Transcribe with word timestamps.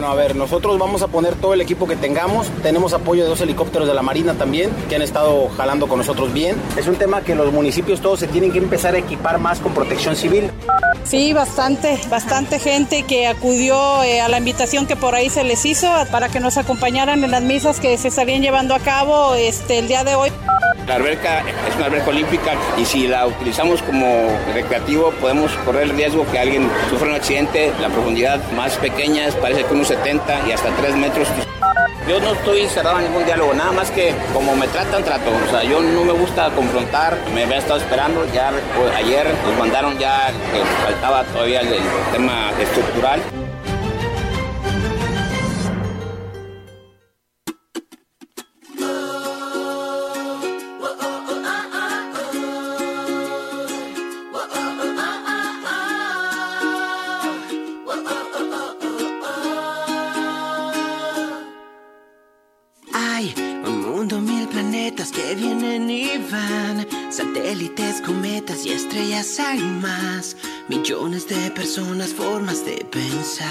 Bueno, 0.00 0.14
a 0.14 0.16
ver, 0.16 0.34
nosotros 0.34 0.78
vamos 0.78 1.02
a 1.02 1.08
poner 1.08 1.34
todo 1.34 1.52
el 1.52 1.60
equipo 1.60 1.86
que 1.86 1.94
tengamos. 1.94 2.46
Tenemos 2.62 2.94
apoyo 2.94 3.22
de 3.22 3.28
dos 3.28 3.42
helicópteros 3.42 3.86
de 3.86 3.92
la 3.92 4.00
Marina 4.00 4.32
también, 4.32 4.70
que 4.88 4.96
han 4.96 5.02
estado 5.02 5.50
jalando 5.58 5.88
con 5.88 5.98
nosotros 5.98 6.32
bien. 6.32 6.56
Es 6.78 6.88
un 6.88 6.96
tema 6.96 7.20
que 7.20 7.34
los 7.34 7.52
municipios 7.52 8.00
todos 8.00 8.18
se 8.20 8.26
tienen 8.26 8.50
que 8.50 8.56
empezar 8.56 8.94
a 8.94 8.98
equipar 8.98 9.38
más 9.38 9.60
con 9.60 9.74
protección 9.74 10.16
civil. 10.16 10.50
Sí, 11.04 11.34
bastante, 11.34 12.00
bastante 12.08 12.58
gente 12.58 13.02
que 13.02 13.26
acudió 13.26 14.02
eh, 14.02 14.22
a 14.22 14.28
la 14.28 14.38
invitación 14.38 14.86
que 14.86 14.96
por 14.96 15.14
ahí 15.14 15.28
se 15.28 15.44
les 15.44 15.66
hizo 15.66 15.86
para 16.10 16.30
que 16.30 16.40
nos 16.40 16.56
acompañaran 16.56 17.22
en 17.22 17.30
las 17.30 17.42
misas 17.42 17.78
que 17.78 17.98
se 17.98 18.08
estarían 18.08 18.40
llevando 18.40 18.74
a 18.74 18.78
cabo 18.78 19.34
este, 19.34 19.80
el 19.80 19.88
día 19.88 20.02
de 20.02 20.14
hoy. 20.14 20.30
La 20.86 20.96
alberca 20.96 21.44
es 21.68 21.76
una 21.76 21.86
alberca 21.86 22.10
olímpica 22.10 22.54
y 22.76 22.84
si 22.84 23.06
la 23.06 23.26
utilizamos 23.26 23.80
como 23.82 24.26
recreativo 24.52 25.12
podemos 25.20 25.52
correr 25.64 25.84
el 25.84 25.90
riesgo 25.90 26.26
que 26.32 26.38
alguien 26.38 26.68
sufra 26.90 27.08
un 27.08 27.14
accidente. 27.14 27.72
La 27.80 27.88
profundidad 27.90 28.40
más 28.52 28.76
pequeña 28.76 29.28
parece 29.40 29.64
que 29.64 29.74
unos 29.74 29.89
70 29.90 30.46
y 30.46 30.52
hasta 30.52 30.70
3 30.70 30.94
metros. 30.94 31.26
Yo 32.08 32.20
no 32.20 32.32
estoy 32.32 32.68
cerrado 32.68 32.98
a 32.98 33.02
ningún 33.02 33.24
diálogo, 33.24 33.52
nada 33.54 33.72
más 33.72 33.90
que 33.90 34.14
como 34.32 34.54
me 34.54 34.68
tratan, 34.68 35.02
trato. 35.02 35.30
O 35.46 35.50
sea, 35.50 35.64
yo 35.64 35.80
no 35.80 36.04
me 36.04 36.12
gusta 36.12 36.48
confrontar, 36.50 37.18
me 37.34 37.42
había 37.42 37.58
estado 37.58 37.80
esperando, 37.80 38.24
ya 38.32 38.52
pues, 38.78 38.94
ayer 38.94 39.26
nos 39.44 39.58
mandaron 39.58 39.98
ya 39.98 40.28
que 40.52 40.60
faltaba 40.84 41.24
todavía 41.24 41.60
el, 41.62 41.72
el 41.72 41.82
tema 42.12 42.52
estructural. 42.60 43.20
Hay 63.20 63.34
un 63.66 63.82
mundo, 63.82 64.18
mil 64.18 64.48
planetas 64.90 65.12
que 65.12 65.34
vienen 65.34 65.90
y 65.90 66.08
van. 66.30 66.86
Satélites, 67.10 68.00
cometas 68.00 68.64
y 68.64 68.72
estrellas 68.72 69.38
hay 69.40 69.60
más. 69.60 70.36
Millones 70.68 71.28
de 71.28 71.50
personas, 71.50 72.14
formas 72.14 72.64
de 72.64 72.86
pensar. 72.90 73.48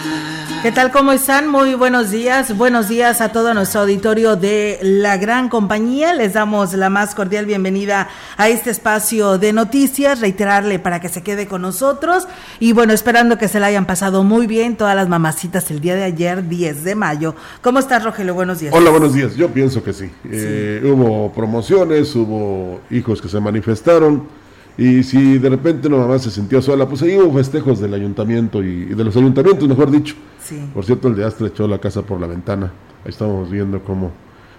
¿Qué 0.63 0.71
tal? 0.71 0.91
¿Cómo 0.91 1.11
están? 1.11 1.49
Muy 1.49 1.75
buenos 1.75 2.11
días. 2.11 2.55
Buenos 2.57 2.87
días 2.87 3.19
a 3.19 3.33
todo 3.33 3.53
nuestro 3.53 3.81
auditorio 3.81 4.37
de 4.37 4.79
la 4.81 5.17
gran 5.17 5.49
compañía. 5.49 6.13
Les 6.13 6.33
damos 6.33 6.73
la 6.73 6.89
más 6.89 7.15
cordial 7.15 7.45
bienvenida 7.45 8.07
a 8.37 8.47
este 8.47 8.69
espacio 8.69 9.37
de 9.37 9.51
noticias. 9.51 10.21
Reiterarle 10.21 10.79
para 10.79 11.01
que 11.01 11.09
se 11.09 11.21
quede 11.21 11.47
con 11.47 11.61
nosotros. 11.61 12.27
Y 12.59 12.71
bueno, 12.71 12.93
esperando 12.93 13.37
que 13.37 13.49
se 13.49 13.59
la 13.59 13.67
hayan 13.67 13.85
pasado 13.85 14.23
muy 14.23 14.47
bien 14.47 14.77
todas 14.77 14.95
las 14.95 15.09
mamacitas 15.09 15.69
el 15.71 15.81
día 15.81 15.95
de 15.95 16.03
ayer, 16.03 16.47
10 16.47 16.83
de 16.85 16.95
mayo. 16.95 17.35
¿Cómo 17.61 17.79
estás, 17.79 18.03
Rogelio? 18.03 18.33
Buenos 18.33 18.59
días. 18.59 18.73
Hola, 18.73 18.91
buenos 18.91 19.13
días. 19.13 19.35
Yo 19.35 19.49
pienso 19.49 19.83
que 19.83 19.91
sí. 19.91 20.09
Eh, 20.23 20.81
hubo 20.85 21.28
promociones, 21.33 22.15
hubo 22.15 22.79
hijos 22.91 23.21
que 23.21 23.27
se 23.29 23.39
manifestaron. 23.39 24.23
Y 24.77 25.03
si 25.03 25.37
de 25.37 25.49
repente 25.49 25.87
una 25.89 25.97
mamá 25.97 26.17
se 26.19 26.31
sintió 26.31 26.61
sola, 26.61 26.87
pues 26.87 27.01
ahí 27.01 27.17
hubo 27.17 27.33
festejos 27.37 27.79
del 27.81 27.93
ayuntamiento 27.93 28.63
y, 28.63 28.67
y 28.89 28.93
de 28.95 29.03
los 29.03 29.15
ayuntamientos, 29.17 29.67
mejor 29.67 29.91
dicho. 29.91 30.15
Sí. 30.41 30.57
Por 30.73 30.85
cierto, 30.85 31.09
el 31.09 31.15
de 31.15 31.25
Astra 31.25 31.47
echó 31.47 31.67
la 31.67 31.79
casa 31.79 32.01
por 32.01 32.19
la 32.21 32.27
ventana. 32.27 32.71
Ahí 33.03 33.09
estamos 33.09 33.49
viendo 33.51 33.81
cómo, 33.83 34.11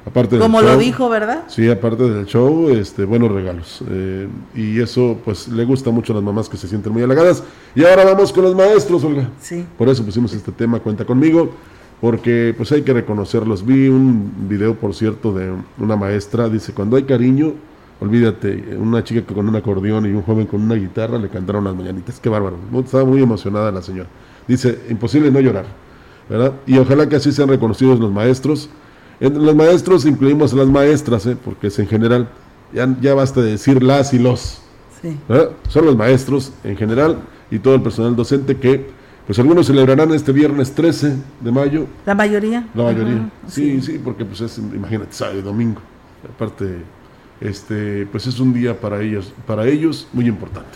aparte 0.05 0.33
del 0.37 0.41
Como 0.43 0.61
lo 0.61 0.73
show- 0.75 0.79
dijo, 0.79 1.09
¿verdad? 1.09 1.45
Sí, 1.49 1.71
aparte 1.71 2.03
del 2.03 2.27
show, 2.27 2.69
este, 2.69 3.05
buenos 3.07 3.33
regalos. 3.33 3.83
Eh, 3.89 4.29
y 4.55 4.79
eso, 4.81 5.17
pues, 5.25 5.49
le 5.49 5.65
gusta 5.65 5.91
mucho 5.91 6.13
a 6.13 6.17
las 6.17 6.25
mamás 6.25 6.51
que 6.51 6.59
se 6.59 6.69
sienten 6.69 6.93
muy 6.93 7.03
halagadas. 7.03 7.43
Y 7.75 7.83
ahora 7.85 8.05
vamos 8.05 8.31
con 8.31 8.45
los 8.45 8.55
maestros, 8.55 9.03
Olga. 9.05 9.31
Sí. 9.41 9.65
Por 9.79 9.89
eso 9.89 10.05
pusimos 10.05 10.35
este 10.35 10.53
tema, 10.53 10.81
cuenta 10.81 11.07
conmigo, 11.07 11.51
porque 12.01 12.55
pues 12.57 12.73
hay 12.73 12.83
que 12.83 12.93
reconocerlos. 12.93 13.65
Vi 13.65 13.89
un 13.89 14.49
video, 14.49 14.75
por 14.75 14.95
cierto, 14.95 15.33
de 15.33 15.53
una 15.79 15.97
maestra, 15.97 16.49
dice, 16.49 16.73
cuando 16.73 16.97
hay 16.97 17.03
cariño, 17.05 17.53
olvídate, 18.01 18.77
una 18.79 19.05
chica 19.05 19.23
con 19.35 19.49
un 19.49 19.57
acordeón 19.57 20.07
y 20.07 20.09
un 20.11 20.23
joven 20.23 20.47
con 20.47 20.63
una 20.63 20.75
guitarra 20.75 21.19
le 21.19 21.29
cantaron 21.29 21.65
las 21.65 21.75
mañanitas. 21.75 22.19
Qué 22.19 22.29
bárbaro. 22.29 22.57
Estaba 22.85 23.05
muy 23.05 23.23
emocionada 23.23 23.71
la 23.71 23.83
señora. 23.83 24.09
Dice, 24.49 24.79
imposible 24.89 25.31
no 25.31 25.41
llorar, 25.41 25.67
¿verdad? 26.29 26.55
Y 26.67 26.79
ojalá 26.79 27.09
que 27.09 27.17
así 27.17 27.33
sean 27.33 27.49
reconocidos 27.49 28.01
los 28.01 28.11
maestros. 28.11 28.71
Entre 29.21 29.43
los 29.43 29.55
maestros 29.55 30.07
incluimos 30.07 30.55
a 30.55 30.57
las 30.57 30.69
maestras, 30.69 31.27
¿eh? 31.27 31.37
porque 31.45 31.67
es 31.67 31.79
en 31.79 31.87
general, 31.87 32.31
ya, 32.73 32.89
ya 33.03 33.15
basta 33.15 33.43
de 33.43 33.51
decir 33.53 33.83
las 33.83 34.15
y 34.15 34.19
los. 34.19 34.63
Son 35.69 35.87
los 35.87 35.97
maestros 35.97 36.53
en 36.65 36.77
general 36.77 37.19
y 37.51 37.59
todo 37.59 37.75
el 37.75 37.83
personal 37.83 38.17
docente 38.17 38.57
que, 38.57 38.91
pues 39.31 39.39
algunos 39.39 39.69
celebrarán 39.69 40.13
este 40.13 40.33
viernes 40.33 40.73
13 40.73 41.15
de 41.39 41.53
mayo, 41.53 41.87
La 42.05 42.17
mayoría. 42.17 42.67
la 42.75 42.83
mayoría. 42.83 43.15
Ajá, 43.15 43.31
sí, 43.47 43.81
sí, 43.81 44.01
porque 44.03 44.25
pues 44.25 44.41
es, 44.41 44.59
imagínate, 44.59 45.13
sábado 45.13 45.39
y 45.39 45.43
domingo. 45.43 45.81
Aparte, 46.35 46.79
este, 47.41 48.09
pues 48.11 48.27
es 48.27 48.41
un 48.41 48.53
día 48.53 48.81
para 48.81 49.01
ellos, 49.01 49.33
para 49.47 49.69
ellos 49.69 50.09
muy 50.13 50.27
importante. 50.27 50.71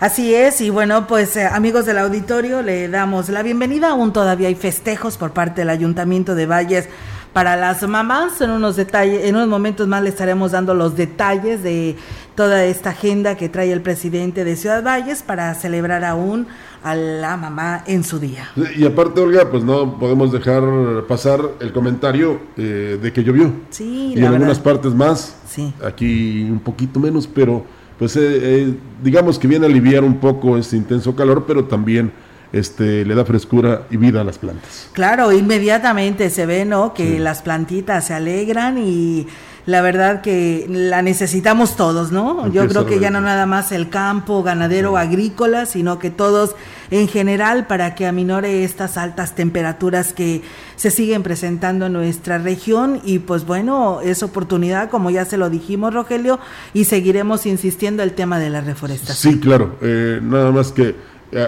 Así 0.00 0.34
es, 0.34 0.60
y 0.60 0.70
bueno, 0.70 1.06
pues 1.06 1.36
eh, 1.36 1.46
amigos 1.46 1.86
del 1.86 1.98
auditorio, 1.98 2.62
le 2.62 2.88
damos 2.88 3.28
la 3.28 3.44
bienvenida. 3.44 3.90
Aún 3.90 4.12
todavía 4.12 4.48
hay 4.48 4.56
festejos 4.56 5.16
por 5.16 5.30
parte 5.30 5.60
del 5.60 5.70
Ayuntamiento 5.70 6.34
de 6.34 6.46
Valles 6.46 6.88
para 7.32 7.56
las 7.56 7.86
mamás. 7.88 8.40
En 8.40 8.50
unos 8.50 8.76
detalles, 8.76 9.24
en 9.24 9.36
unos 9.36 9.48
momentos 9.48 9.86
más 9.88 10.02
le 10.02 10.08
estaremos 10.08 10.52
dando 10.52 10.74
los 10.74 10.96
detalles 10.96 11.62
de 11.62 11.96
toda 12.34 12.64
esta 12.64 12.90
agenda 12.90 13.36
que 13.36 13.48
trae 13.48 13.72
el 13.72 13.80
presidente 13.82 14.44
de 14.44 14.56
Ciudad 14.56 14.82
Valles 14.82 15.22
para 15.22 15.54
celebrar 15.54 16.04
aún 16.04 16.46
a 16.82 16.94
la 16.94 17.36
mamá 17.36 17.84
en 17.86 18.02
su 18.04 18.18
día. 18.18 18.48
Y 18.76 18.86
aparte, 18.86 19.20
Olga, 19.20 19.50
pues 19.50 19.62
no 19.62 19.98
podemos 19.98 20.32
dejar 20.32 20.62
pasar 21.06 21.40
el 21.60 21.72
comentario 21.72 22.40
eh, 22.56 22.98
de 23.00 23.12
que 23.12 23.22
llovió. 23.22 23.52
Sí, 23.70 24.14
y 24.14 24.18
en 24.18 24.24
algunas 24.24 24.58
partes 24.58 24.94
más, 24.94 25.36
Sí. 25.46 25.72
aquí 25.84 26.44
un 26.50 26.60
poquito 26.60 26.98
menos, 27.00 27.26
pero 27.26 27.64
pues 27.98 28.16
eh, 28.16 28.20
eh, 28.22 28.74
digamos 29.02 29.38
que 29.38 29.46
viene 29.46 29.66
a 29.66 29.68
aliviar 29.68 30.04
un 30.04 30.18
poco 30.18 30.56
este 30.56 30.76
intenso 30.76 31.14
calor, 31.14 31.44
pero 31.46 31.64
también 31.64 32.10
este 32.52 33.04
le 33.04 33.14
da 33.14 33.24
frescura 33.24 33.86
y 33.90 33.96
vida 33.96 34.20
a 34.20 34.24
las 34.24 34.38
plantas. 34.38 34.88
Claro, 34.92 35.32
inmediatamente 35.32 36.30
se 36.30 36.46
ve, 36.46 36.64
¿no? 36.64 36.94
Que 36.94 37.18
las 37.18 37.42
plantitas 37.42 38.06
se 38.06 38.14
alegran 38.14 38.78
y 38.78 39.26
la 39.66 39.82
verdad 39.82 40.20
que 40.20 40.66
la 40.68 41.02
necesitamos 41.02 41.76
todos, 41.76 42.12
¿no? 42.12 42.50
Yo 42.50 42.66
creo 42.66 42.86
que 42.86 42.98
ya 42.98 43.10
no 43.10 43.20
nada 43.20 43.46
más 43.46 43.72
el 43.72 43.88
campo, 43.88 44.42
ganadero, 44.42 44.96
agrícola, 44.96 45.66
sino 45.66 45.98
que 45.98 46.10
todos 46.10 46.56
en 46.90 47.08
general 47.08 47.66
para 47.66 47.94
que 47.94 48.06
aminore 48.06 48.64
estas 48.64 48.96
altas 48.96 49.34
temperaturas 49.34 50.12
que 50.12 50.42
se 50.76 50.90
siguen 50.90 51.22
presentando 51.22 51.86
en 51.86 51.92
nuestra 51.92 52.38
región 52.38 53.00
y 53.04 53.20
pues 53.20 53.44
bueno, 53.44 54.00
es 54.02 54.22
oportunidad, 54.22 54.90
como 54.90 55.10
ya 55.10 55.24
se 55.24 55.36
lo 55.36 55.50
dijimos, 55.50 55.94
Rogelio, 55.94 56.40
y 56.74 56.84
seguiremos 56.84 57.46
insistiendo 57.46 58.02
el 58.02 58.12
tema 58.12 58.38
de 58.38 58.50
la 58.50 58.62
reforestación. 58.62 59.34
Sí, 59.34 59.40
claro, 59.40 59.76
eh, 59.82 60.20
nada 60.22 60.50
más 60.50 60.72
que 60.72 60.96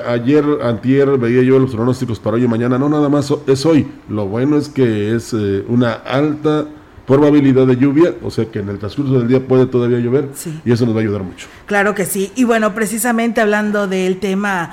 ayer, 0.08 0.44
antier, 0.62 1.08
veía 1.18 1.42
yo 1.42 1.58
los 1.58 1.74
pronósticos 1.74 2.18
para 2.20 2.36
hoy 2.36 2.44
y 2.44 2.48
mañana, 2.48 2.78
no 2.78 2.88
nada 2.88 3.08
más 3.08 3.32
es 3.46 3.66
hoy, 3.66 3.86
lo 4.08 4.26
bueno 4.26 4.56
es 4.56 4.68
que 4.68 5.14
es 5.14 5.32
eh, 5.34 5.64
una 5.68 5.92
alta 5.92 6.66
probabilidad 7.06 7.66
de 7.66 7.76
lluvia, 7.76 8.14
o 8.22 8.30
sea 8.30 8.44
que 8.46 8.60
en 8.60 8.68
el 8.68 8.78
transcurso 8.78 9.18
del 9.18 9.26
día 9.28 9.40
puede 9.46 9.66
todavía 9.66 9.98
llover 9.98 10.28
Sí. 10.34 10.60
y 10.64 10.70
eso 10.72 10.86
nos 10.86 10.94
va 10.94 11.00
a 11.00 11.02
ayudar 11.02 11.22
mucho. 11.24 11.48
Claro 11.66 11.94
que 11.94 12.04
sí. 12.04 12.30
Y 12.36 12.44
bueno, 12.44 12.74
precisamente 12.74 13.40
hablando 13.40 13.88
del 13.88 14.18
tema 14.20 14.70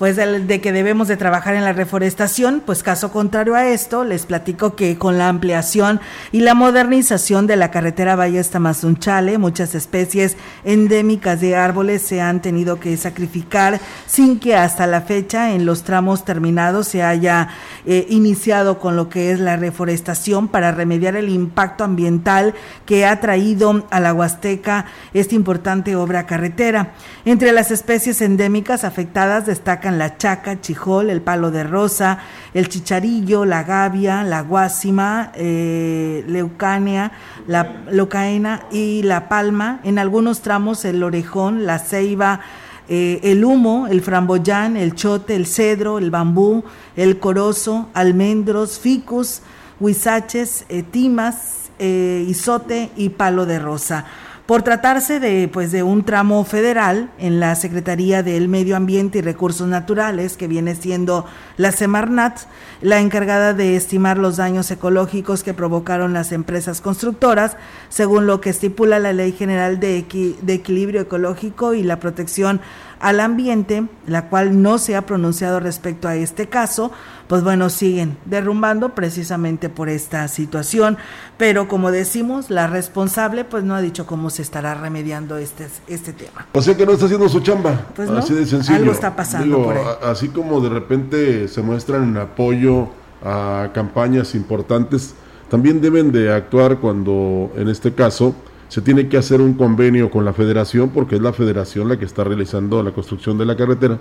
pues 0.00 0.16
de, 0.16 0.60
que 0.62 0.72
debemos 0.72 1.08
de 1.08 1.18
trabajar 1.18 1.56
en 1.56 1.62
la 1.62 1.74
reforestación, 1.74 2.62
pues 2.64 2.82
caso 2.82 3.12
contrario 3.12 3.54
a 3.54 3.66
esto, 3.66 4.02
les 4.02 4.24
platico 4.24 4.74
que 4.74 4.96
con 4.96 5.18
la 5.18 5.28
ampliación 5.28 6.00
y 6.32 6.40
la 6.40 6.54
modernización 6.54 7.46
de 7.46 7.56
la 7.56 7.70
carretera 7.70 8.16
Valle 8.16 8.42
Tamazunchale, 8.42 9.36
muchas 9.36 9.74
especies 9.74 10.38
endémicas 10.64 11.42
de 11.42 11.54
árboles 11.54 12.00
se 12.00 12.22
han 12.22 12.40
tenido 12.40 12.80
que 12.80 12.96
sacrificar 12.96 13.78
sin 14.06 14.40
que 14.40 14.56
hasta 14.56 14.86
la 14.86 15.02
fecha 15.02 15.52
en 15.52 15.66
los 15.66 15.82
tramos 15.82 16.24
terminados 16.24 16.88
se 16.88 17.02
haya 17.02 17.48
eh, 17.84 18.06
iniciado 18.08 18.78
con 18.78 18.96
lo 18.96 19.10
que 19.10 19.32
es 19.32 19.38
la 19.38 19.56
reforestación 19.56 20.48
para 20.48 20.72
remediar 20.72 21.14
el 21.14 21.28
impacto 21.28 21.84
ambiental 21.84 22.54
que 22.86 23.04
ha 23.04 23.20
traído 23.20 23.86
a 23.90 24.00
la 24.00 24.14
Huasteca 24.14 24.86
esta 25.12 25.34
importante 25.34 25.94
obra 25.94 26.24
carretera. 26.24 26.92
Entre 27.26 27.52
las 27.52 27.70
especies 27.70 28.22
endémicas 28.22 28.82
afectadas 28.84 29.44
destacan 29.44 29.89
la 29.98 30.16
chaca, 30.16 30.60
chijol, 30.60 31.10
el 31.10 31.20
palo 31.20 31.50
de 31.50 31.64
rosa, 31.64 32.18
el 32.54 32.68
chicharillo, 32.68 33.44
la 33.44 33.64
gavia, 33.64 34.22
la 34.24 34.42
guásima, 34.42 35.32
eh, 35.34 36.24
leucania, 36.26 37.12
la 37.46 37.82
locaena 37.90 38.62
y 38.70 39.02
la 39.02 39.28
palma. 39.28 39.80
En 39.84 39.98
algunos 39.98 40.40
tramos 40.42 40.84
el 40.84 41.02
orejón, 41.02 41.66
la 41.66 41.78
ceiba, 41.78 42.40
eh, 42.88 43.20
el 43.22 43.44
humo, 43.44 43.86
el 43.88 44.02
framboyán, 44.02 44.76
el 44.76 44.94
chote, 44.94 45.36
el 45.36 45.46
cedro, 45.46 45.98
el 45.98 46.10
bambú, 46.10 46.64
el 46.96 47.18
corozo, 47.18 47.88
almendros, 47.94 48.78
ficus, 48.78 49.42
huizaches, 49.78 50.64
eh, 50.68 50.82
timas, 50.82 51.56
isote 51.82 52.90
y 52.94 53.08
palo 53.08 53.46
de 53.46 53.58
rosa 53.58 54.04
por 54.50 54.62
tratarse 54.62 55.20
de, 55.20 55.46
pues, 55.46 55.70
de 55.70 55.84
un 55.84 56.02
tramo 56.02 56.42
federal 56.42 57.08
en 57.18 57.38
la 57.38 57.54
Secretaría 57.54 58.24
del 58.24 58.48
Medio 58.48 58.74
Ambiente 58.74 59.18
y 59.18 59.20
Recursos 59.20 59.68
Naturales, 59.68 60.36
que 60.36 60.48
viene 60.48 60.74
siendo 60.74 61.24
la 61.56 61.70
Semarnat, 61.70 62.36
la 62.80 62.98
encargada 62.98 63.54
de 63.54 63.76
estimar 63.76 64.18
los 64.18 64.38
daños 64.38 64.68
ecológicos 64.72 65.44
que 65.44 65.54
provocaron 65.54 66.12
las 66.14 66.32
empresas 66.32 66.80
constructoras, 66.80 67.56
según 67.90 68.26
lo 68.26 68.40
que 68.40 68.50
estipula 68.50 68.98
la 68.98 69.12
Ley 69.12 69.30
General 69.30 69.78
de, 69.78 70.04
de 70.42 70.52
Equilibrio 70.52 71.02
Ecológico 71.02 71.72
y 71.72 71.84
la 71.84 72.00
Protección 72.00 72.60
al 73.00 73.20
ambiente, 73.20 73.86
la 74.06 74.28
cual 74.28 74.62
no 74.62 74.78
se 74.78 74.94
ha 74.94 75.06
pronunciado 75.06 75.58
respecto 75.58 76.06
a 76.06 76.16
este 76.16 76.48
caso, 76.48 76.92
pues 77.28 77.42
bueno, 77.42 77.70
siguen 77.70 78.18
derrumbando 78.26 78.94
precisamente 78.94 79.68
por 79.68 79.88
esta 79.88 80.28
situación, 80.28 80.98
pero 81.38 81.66
como 81.66 81.90
decimos, 81.90 82.50
la 82.50 82.66
responsable 82.66 83.44
pues 83.44 83.64
no 83.64 83.74
ha 83.74 83.80
dicho 83.80 84.06
cómo 84.06 84.30
se 84.30 84.42
estará 84.42 84.74
remediando 84.74 85.38
este, 85.38 85.68
este 85.88 86.12
tema. 86.12 86.46
O 86.52 86.60
sea 86.60 86.76
que 86.76 86.84
no 86.84 86.92
está 86.92 87.06
haciendo 87.06 87.28
su 87.28 87.40
chamba, 87.40 87.86
pues 87.96 88.10
así 88.10 88.34
de 88.34 88.44
sencillo. 88.44 88.78
Algo 88.78 88.92
está 88.92 89.16
pasando 89.16 89.62
por 89.62 89.76
ahí. 89.76 89.84
Así 90.02 90.28
como 90.28 90.60
de 90.60 90.68
repente 90.68 91.48
se 91.48 91.62
muestran 91.62 92.04
en 92.04 92.16
apoyo 92.18 92.88
a 93.24 93.70
campañas 93.72 94.34
importantes, 94.34 95.14
también 95.48 95.80
deben 95.80 96.12
de 96.12 96.32
actuar 96.32 96.78
cuando, 96.78 97.50
en 97.56 97.68
este 97.68 97.92
caso, 97.94 98.34
se 98.70 98.80
tiene 98.80 99.08
que 99.08 99.16
hacer 99.16 99.40
un 99.40 99.54
convenio 99.54 100.12
con 100.12 100.24
la 100.24 100.32
federación, 100.32 100.90
porque 100.90 101.16
es 101.16 101.20
la 101.20 101.32
federación 101.32 101.88
la 101.88 101.98
que 101.98 102.04
está 102.04 102.22
realizando 102.22 102.80
la 102.84 102.92
construcción 102.92 103.36
de 103.36 103.44
la 103.44 103.56
carretera, 103.56 103.98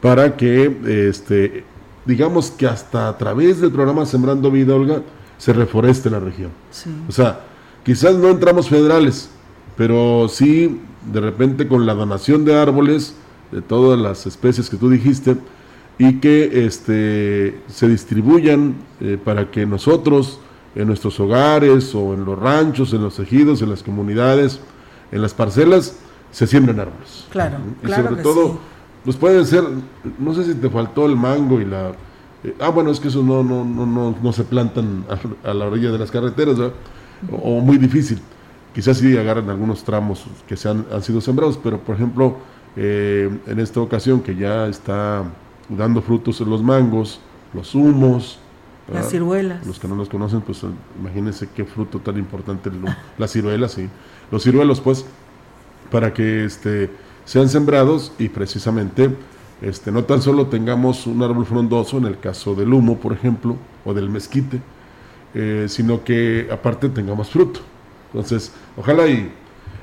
para 0.00 0.34
que, 0.34 1.08
este, 1.08 1.64
digamos 2.06 2.50
que 2.50 2.66
hasta 2.66 3.10
a 3.10 3.18
través 3.18 3.60
del 3.60 3.70
programa 3.70 4.06
Sembrando 4.06 4.50
Vida, 4.50 4.74
Olga, 4.74 5.02
se 5.36 5.52
reforeste 5.52 6.08
la 6.08 6.20
región. 6.20 6.50
O 7.06 7.12
sea, 7.12 7.40
quizás 7.84 8.14
no 8.14 8.30
entramos 8.30 8.70
federales, 8.70 9.28
pero 9.76 10.26
sí, 10.30 10.80
de 11.12 11.20
repente 11.20 11.68
con 11.68 11.84
la 11.84 11.92
donación 11.92 12.46
de 12.46 12.56
árboles, 12.56 13.14
de 13.52 13.60
todas 13.60 13.98
las 13.98 14.26
especies 14.26 14.70
que 14.70 14.78
tú 14.78 14.88
dijiste, 14.88 15.36
y 15.98 16.14
que 16.14 16.64
este, 16.64 17.60
se 17.66 17.88
distribuyan 17.88 18.74
eh, 19.02 19.18
para 19.22 19.50
que 19.50 19.66
nosotros 19.66 20.40
en 20.74 20.86
nuestros 20.86 21.18
hogares 21.20 21.94
o 21.94 22.14
en 22.14 22.24
los 22.24 22.38
ranchos, 22.38 22.92
en 22.92 23.02
los 23.02 23.18
ejidos, 23.18 23.62
en 23.62 23.70
las 23.70 23.82
comunidades, 23.82 24.60
en 25.10 25.22
las 25.22 25.34
parcelas, 25.34 25.98
se 26.30 26.46
siembran 26.46 26.80
árboles. 26.80 27.26
Claro, 27.30 27.56
y 27.82 27.88
sobre 27.88 28.22
todo, 28.22 28.58
pues 29.04 29.16
pueden 29.16 29.46
ser, 29.46 29.64
no 30.18 30.34
sé 30.34 30.44
si 30.44 30.54
te 30.54 30.68
faltó 30.68 31.06
el 31.06 31.16
mango 31.16 31.60
y 31.60 31.64
la... 31.64 31.92
Eh, 32.44 32.54
ah, 32.60 32.68
bueno, 32.68 32.90
es 32.90 33.00
que 33.00 33.08
eso 33.08 33.22
no, 33.22 33.42
no, 33.42 33.64
no, 33.64 33.86
no, 33.86 34.14
no 34.22 34.32
se 34.32 34.44
plantan 34.44 35.04
a, 35.44 35.54
la 35.54 35.66
orilla 35.66 35.90
de 35.90 35.98
las 35.98 36.10
carreteras, 36.10 36.56
o, 37.32 37.60
muy 37.60 37.78
difícil. 37.78 38.20
Quizás 38.74 38.98
sí 38.98 39.16
agarran 39.16 39.48
algunos 39.50 39.82
tramos 39.82 40.24
que 40.46 40.56
se 40.56 40.68
han, 40.68 40.86
han 40.92 41.02
sido 41.02 41.20
sembrados, 41.20 41.58
pero 41.60 41.80
por 41.80 41.96
ejemplo, 41.96 42.36
eh, 42.76 43.28
en 43.46 43.58
esta 43.58 43.80
ocasión 43.80 44.20
que 44.20 44.36
ya 44.36 44.68
está 44.68 45.24
dando 45.68 46.00
frutos 46.00 46.40
en 46.40 46.50
los 46.50 46.62
mangos, 46.62 47.20
los 47.54 47.74
humos, 47.74 48.38
las 48.92 49.10
ciruelas. 49.10 49.66
Los 49.66 49.78
que 49.78 49.88
no 49.88 49.94
los 49.94 50.08
conocen, 50.08 50.40
pues 50.40 50.64
imagínense 50.98 51.48
qué 51.54 51.64
fruto 51.64 51.98
tan 51.98 52.16
importante 52.18 52.70
las 53.18 53.32
ciruelas, 53.32 53.72
sí. 53.72 53.88
Los 54.30 54.42
ciruelos, 54.42 54.80
pues, 54.80 55.04
para 55.90 56.12
que 56.12 56.44
este, 56.44 56.90
sean 57.24 57.48
sembrados 57.48 58.12
y 58.18 58.28
precisamente 58.28 59.10
este, 59.60 59.90
no 59.90 60.04
tan 60.04 60.22
solo 60.22 60.46
tengamos 60.46 61.06
un 61.06 61.22
árbol 61.22 61.44
frondoso, 61.44 61.98
en 61.98 62.06
el 62.06 62.18
caso 62.20 62.54
del 62.54 62.72
humo, 62.72 62.98
por 62.98 63.12
ejemplo, 63.12 63.56
o 63.84 63.92
del 63.92 64.08
mezquite, 64.08 64.60
eh, 65.34 65.66
sino 65.68 66.04
que 66.04 66.48
aparte 66.50 66.88
tengamos 66.88 67.30
fruto. 67.30 67.60
Entonces, 68.12 68.52
ojalá 68.76 69.06
y 69.08 69.32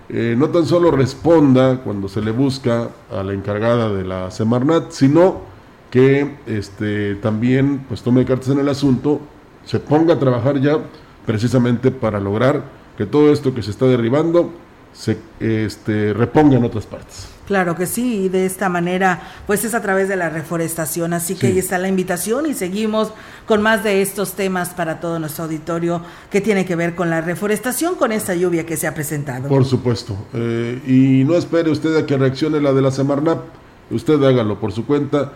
eh, 0.10 0.36
no 0.38 0.50
tan 0.50 0.66
solo 0.66 0.92
responda 0.92 1.82
cuando 1.84 2.08
se 2.08 2.22
le 2.22 2.32
busca 2.32 2.90
a 3.12 3.24
la 3.24 3.34
encargada 3.34 3.92
de 3.92 4.04
la 4.04 4.32
Semarnat, 4.32 4.92
sino 4.92 5.55
que 5.90 6.36
este, 6.48 7.16
también 7.16 7.86
pues 7.88 8.02
tome 8.02 8.26
cartas 8.26 8.50
en 8.50 8.60
el 8.60 8.70
asunto, 8.70 9.22
se 9.66 9.80
ponga 9.80 10.16
a 10.16 10.20
trabajar 10.20 10.60
ya 10.60 10.78
precisamente 11.26 11.92
para 11.92 12.20
lograr 12.20 12.64
que 12.98 13.06
todo 13.06 13.32
esto 13.32 13.54
que 13.54 13.62
se 13.62 13.72
está 13.72 13.86
derribando 13.86 14.52
se 14.94 15.18
este, 15.40 16.14
reponga 16.14 16.56
en 16.56 16.64
otras 16.64 16.86
partes. 16.86 17.28
Claro 17.48 17.76
que 17.76 17.86
sí, 17.86 18.24
y 18.24 18.30
de 18.30 18.46
esta 18.46 18.70
manera, 18.70 19.22
pues 19.46 19.64
es 19.66 19.76
a 19.76 19.82
través 19.82 20.10
de 20.10 20.16
la 20.16 20.30
reforestación. 20.30 21.14
Así 21.14 21.36
que 21.36 21.48
ahí 21.48 21.60
está 21.60 21.78
la 21.78 21.88
invitación 21.88 22.48
y 22.48 22.56
seguimos 22.56 23.12
con 23.46 23.62
más 23.62 23.84
de 23.84 24.02
estos 24.02 24.34
temas 24.34 24.70
para 24.70 25.00
todo 25.00 25.20
nuestro 25.20 25.44
auditorio 25.44 26.02
que 26.32 26.42
tiene 26.42 26.66
que 26.66 26.76
ver 26.76 26.96
con 26.96 27.12
la 27.12 27.22
reforestación, 27.22 27.96
con 27.96 28.12
esta 28.12 28.34
lluvia 28.34 28.66
que 28.66 28.78
se 28.78 28.88
ha 28.88 28.96
presentado. 28.96 29.48
Por 29.48 29.66
supuesto. 29.66 30.18
Eh, 30.34 30.82
y 30.88 31.24
no 31.24 31.36
espere 31.36 31.70
usted 31.70 31.96
a 31.98 32.06
que 32.08 32.18
reaccione 32.18 32.60
la 32.60 32.74
de 32.74 32.82
la 32.82 32.90
Semarnap, 32.90 33.44
usted 33.92 34.24
hágalo 34.24 34.60
por 34.60 34.72
su 34.72 34.88
cuenta 34.88 35.34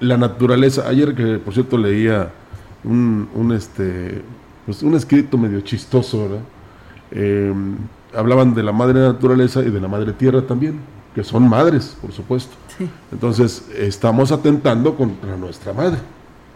la 0.00 0.16
naturaleza. 0.16 0.88
Ayer 0.88 1.14
que 1.14 1.38
por 1.38 1.54
cierto 1.54 1.78
leía 1.78 2.30
un, 2.84 3.28
un 3.34 3.52
este 3.52 4.22
pues 4.66 4.82
un 4.82 4.94
escrito 4.94 5.38
medio 5.38 5.60
chistoso, 5.62 6.22
¿verdad? 6.22 6.42
Em, 7.10 7.76
hablaban 8.14 8.54
de 8.54 8.62
la 8.62 8.72
madre 8.72 9.00
naturaleza 9.00 9.62
y 9.62 9.70
de 9.70 9.80
la 9.80 9.88
madre 9.88 10.12
tierra 10.12 10.42
también, 10.42 10.80
que 11.14 11.24
son 11.24 11.48
madres, 11.48 11.96
por 12.00 12.12
supuesto. 12.12 12.54
Entonces, 13.12 13.68
estamos 13.76 14.32
atentando 14.32 14.94
contra 14.96 15.36
nuestra 15.36 15.72
madre, 15.72 15.98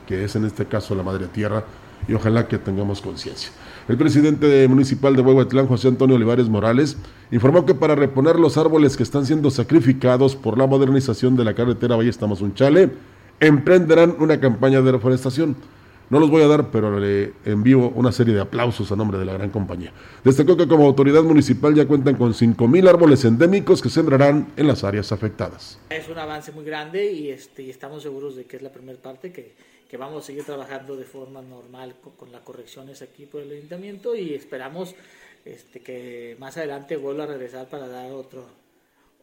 que 0.07 0.25
es 0.25 0.37
en 0.37 0.45
este 0.45 0.65
caso 0.67 0.95
la 0.95 1.03
madre 1.03 1.27
tierra, 1.27 1.65
y 2.07 2.15
ojalá 2.15 2.47
que 2.47 2.59
tengamos 2.59 3.01
conciencia. 3.01 3.51
El 3.89 3.97
presidente 3.97 4.67
municipal 4.69 5.17
de 5.17 5.23
Huehuetlán, 5.23 5.67
José 5.67 5.89
Antonio 5.89 6.17
Olivares 6.17 6.49
Morales, 6.49 6.97
informó 7.31 7.67
que 7.67 7.75
para 7.75 7.95
reponer 7.95 8.39
los 8.39 8.57
árboles 8.57 8.97
que 8.97 9.03
están 9.03 9.27
siendo 9.27 9.51
sacrificados 9.51 10.37
por 10.37 10.57
la 10.57 10.67
modernización 10.67 11.37
de 11.37 11.45
la 11.45 11.55
carretera 11.55 11.97
Valle 11.97 12.13
Chale 12.55 12.93
emprenderán 13.41 14.17
una 14.19 14.41
campaña 14.41 14.81
de 14.81 14.93
reforestación. 14.93 15.57
No 16.11 16.21
los 16.21 16.31
voy 16.31 16.43
a 16.43 16.47
dar, 16.47 16.71
pero 16.71 17.01
le 17.01 17.33
envío 17.45 17.89
una 17.89 18.13
serie 18.13 18.35
de 18.35 18.41
aplausos 18.41 18.93
a 18.93 18.97
nombre 18.97 19.19
de 19.19 19.25
la 19.25 19.33
gran 19.33 19.51
compañía. 19.51 19.93
Destacó 20.23 20.57
que 20.57 20.69
como 20.69 20.87
autoridad 20.87 21.23
municipal 21.23 21.75
ya 21.75 21.87
cuentan 21.87 22.17
con 22.17 22.35
5.000 22.35 22.89
árboles 22.89 23.25
endémicos 23.25 23.81
que 23.81 23.89
sembrarán 23.89 24.53
en 24.57 24.67
las 24.69 24.85
áreas 24.85 25.13
afectadas. 25.13 25.79
Es 25.89 26.09
un 26.09 26.19
avance 26.19 26.53
muy 26.53 26.65
grande 26.65 27.11
y, 27.11 27.31
este, 27.31 27.69
estamos 27.71 28.03
seguros 28.03 28.37
de 28.37 28.45
que 28.45 28.57
es 28.57 28.63
la 28.63 28.71
primera 28.71 28.99
parte, 29.01 29.33
que, 29.33 29.55
que, 29.89 29.97
vamos 29.97 30.25
a 30.25 30.27
seguir 30.27 30.45
trabajando 30.45 30.95
de 30.95 31.05
forma 31.05 31.41
normal 31.41 31.95
con, 32.03 32.13
con 32.13 32.33
las 32.33 32.43
correcciones 32.43 33.01
aquí 33.01 33.25
por 33.25 33.41
el 33.41 33.51
ayuntamiento 33.51 34.15
y 34.15 34.35
esperamos 34.35 34.95
este, 35.45 35.81
que 35.81 36.37
más 36.39 36.57
adelante 36.57 36.97
vuelva 36.97 37.25
a 37.25 37.29
regresar 37.29 37.69
para 37.69 37.89
dar 37.89 38.13
otro, 38.13 38.45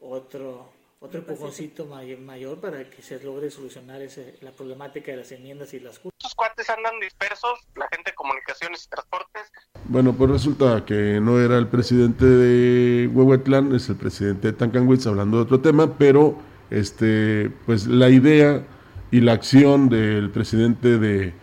otro 0.01 0.80
otro 1.03 1.19
empujoncito 1.19 1.87
mayor, 1.87 2.59
para 2.59 2.87
que 2.87 3.01
se 3.01 3.21
logre 3.23 3.49
solucionar 3.49 4.03
ese, 4.03 4.35
la 4.41 4.51
problemática 4.51 5.09
de 5.09 5.17
las 5.17 5.31
enmiendas 5.31 5.73
y 5.73 5.79
las 5.79 5.95
Estos 5.95 6.35
cuates 6.35 6.69
andan 6.69 6.99
dispersos, 7.01 7.59
la 7.75 7.87
gente 7.91 8.11
de 8.11 8.15
comunicaciones 8.15 8.85
y 8.85 8.89
transportes. 8.89 9.51
Bueno, 9.85 10.13
pues 10.13 10.29
resulta 10.29 10.85
que 10.85 11.19
no 11.19 11.39
era 11.39 11.57
el 11.57 11.67
presidente 11.67 12.23
de 12.23 13.07
Huehuetlán, 13.07 13.73
es 13.73 13.89
el 13.89 13.95
presidente 13.95 14.51
de 14.51 14.53
Tancanwitz 14.53 15.07
hablando 15.07 15.37
de 15.37 15.43
otro 15.43 15.59
tema, 15.59 15.97
pero 15.97 16.37
este, 16.69 17.51
pues 17.65 17.87
la 17.87 18.09
idea 18.09 18.63
y 19.09 19.21
la 19.21 19.33
acción 19.33 19.89
del 19.89 20.29
presidente 20.29 20.99
de 20.99 21.33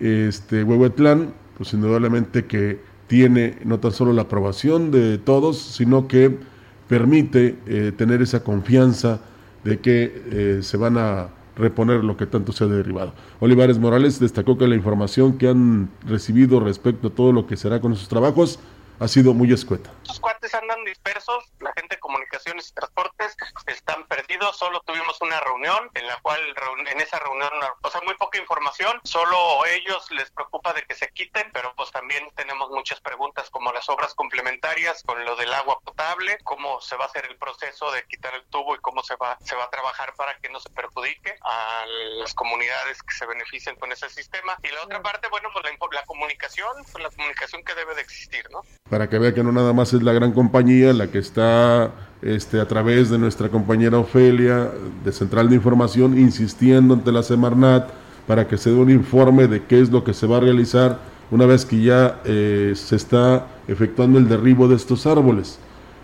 este 0.00 0.64
Huehuetlán, 0.64 1.32
pues 1.56 1.72
indudablemente 1.72 2.46
que 2.46 2.80
tiene 3.06 3.56
no 3.64 3.78
tan 3.78 3.92
solo 3.92 4.12
la 4.12 4.22
aprobación 4.22 4.90
de 4.90 5.16
todos, 5.18 5.58
sino 5.58 6.08
que 6.08 6.55
permite 6.88 7.56
eh, 7.66 7.92
tener 7.96 8.22
esa 8.22 8.42
confianza 8.42 9.20
de 9.64 9.78
que 9.78 10.22
eh, 10.30 10.58
se 10.62 10.76
van 10.76 10.96
a 10.98 11.28
reponer 11.56 12.04
lo 12.04 12.16
que 12.16 12.26
tanto 12.26 12.52
se 12.52 12.64
ha 12.64 12.66
derribado. 12.66 13.12
Olivares 13.40 13.78
Morales 13.78 14.20
destacó 14.20 14.58
que 14.58 14.68
la 14.68 14.74
información 14.74 15.38
que 15.38 15.48
han 15.48 15.88
recibido 16.06 16.60
respecto 16.60 17.08
a 17.08 17.10
todo 17.10 17.32
lo 17.32 17.46
que 17.46 17.56
será 17.56 17.80
con 17.80 17.96
sus 17.96 18.08
trabajos 18.08 18.58
ha 18.98 19.08
sido 19.08 19.34
muy 19.34 19.52
escueta. 19.52 19.90
Estos 20.02 20.20
cuates 20.20 20.54
andan 20.54 20.84
dispersos, 20.84 21.44
la 21.60 21.72
gente 21.72 21.96
de 21.96 22.00
comunicaciones 22.00 22.70
y 22.70 22.74
transportes 22.74 23.36
están 23.66 24.06
perdidos, 24.06 24.56
solo 24.56 24.80
tuvimos 24.80 25.20
una 25.20 25.40
reunión 25.40 25.90
en 25.94 26.06
la 26.06 26.16
cual 26.20 26.40
en 26.88 27.00
esa 27.00 27.18
reunión, 27.18 27.50
o 27.82 27.90
sea, 27.90 28.00
muy 28.02 28.14
poca 28.14 28.38
información, 28.38 29.00
solo 29.04 29.64
ellos 29.66 30.10
les 30.10 30.30
preocupa 30.30 30.72
de 30.72 30.82
que 30.84 30.94
se 30.94 31.08
quiten, 31.12 31.50
pero 31.52 31.74
pues 31.76 31.90
también 31.90 32.28
tenemos 32.34 32.70
muchas 32.70 33.00
preguntas 33.00 33.50
como 33.50 33.72
las 33.72 33.88
obras 33.88 34.14
complementarias 34.14 35.02
con 35.04 35.24
lo 35.24 35.36
del 35.36 35.52
agua 35.52 35.78
potable, 35.80 36.38
cómo 36.44 36.80
se 36.80 36.96
va 36.96 37.04
a 37.04 37.08
hacer 37.08 37.26
el 37.26 37.36
proceso 37.36 37.90
de 37.90 38.04
quitar 38.06 38.34
el 38.34 38.44
tubo 38.46 38.74
y 38.74 38.78
cómo 38.78 39.02
se 39.02 39.16
va 39.16 39.36
se 39.44 39.56
va 39.56 39.64
a 39.64 39.70
trabajar 39.70 40.14
para 40.14 40.38
que 40.38 40.48
no 40.48 40.60
se 40.60 40.70
perjudique 40.70 41.34
a 41.42 41.84
las 42.18 42.34
comunidades 42.34 43.02
que 43.02 43.14
se 43.14 43.26
beneficien 43.26 43.76
con 43.76 43.92
ese 43.92 44.08
sistema 44.10 44.58
y 44.62 44.68
la 44.68 44.82
otra 44.82 45.02
parte, 45.02 45.28
bueno, 45.28 45.48
pues 45.52 45.64
la, 45.64 46.00
la 46.00 46.06
comunicación, 46.06 46.84
pues 46.92 47.02
la 47.02 47.10
comunicación 47.10 47.64
que 47.64 47.74
debe 47.74 47.94
de 47.94 48.02
existir, 48.02 48.48
¿no? 48.50 48.62
Para 48.90 49.08
que 49.08 49.18
vea 49.18 49.34
que 49.34 49.42
no 49.42 49.52
nada 49.52 49.72
más 49.72 49.92
es 49.92 50.02
la 50.02 50.12
gran 50.12 50.32
compañía 50.32 50.92
la 50.92 51.08
que 51.08 51.18
está 51.18 51.90
este, 52.22 52.60
a 52.60 52.68
través 52.68 53.10
de 53.10 53.18
nuestra 53.18 53.48
compañera 53.48 53.98
Ofelia 53.98 54.70
de 55.04 55.12
Central 55.12 55.48
de 55.48 55.56
Información 55.56 56.18
insistiendo 56.18 56.94
ante 56.94 57.12
la 57.12 57.22
Semarnat 57.22 57.90
para 58.26 58.46
que 58.48 58.56
se 58.56 58.70
dé 58.70 58.76
un 58.76 58.90
informe 58.90 59.46
de 59.46 59.64
qué 59.64 59.80
es 59.80 59.90
lo 59.90 60.04
que 60.04 60.14
se 60.14 60.26
va 60.26 60.38
a 60.38 60.40
realizar 60.40 60.98
una 61.30 61.46
vez 61.46 61.64
que 61.64 61.82
ya 61.82 62.20
eh, 62.24 62.72
se 62.74 62.96
está 62.96 63.46
efectuando 63.68 64.18
el 64.18 64.28
derribo 64.28 64.68
de 64.68 64.76
estos 64.76 65.06
árboles. 65.06 65.58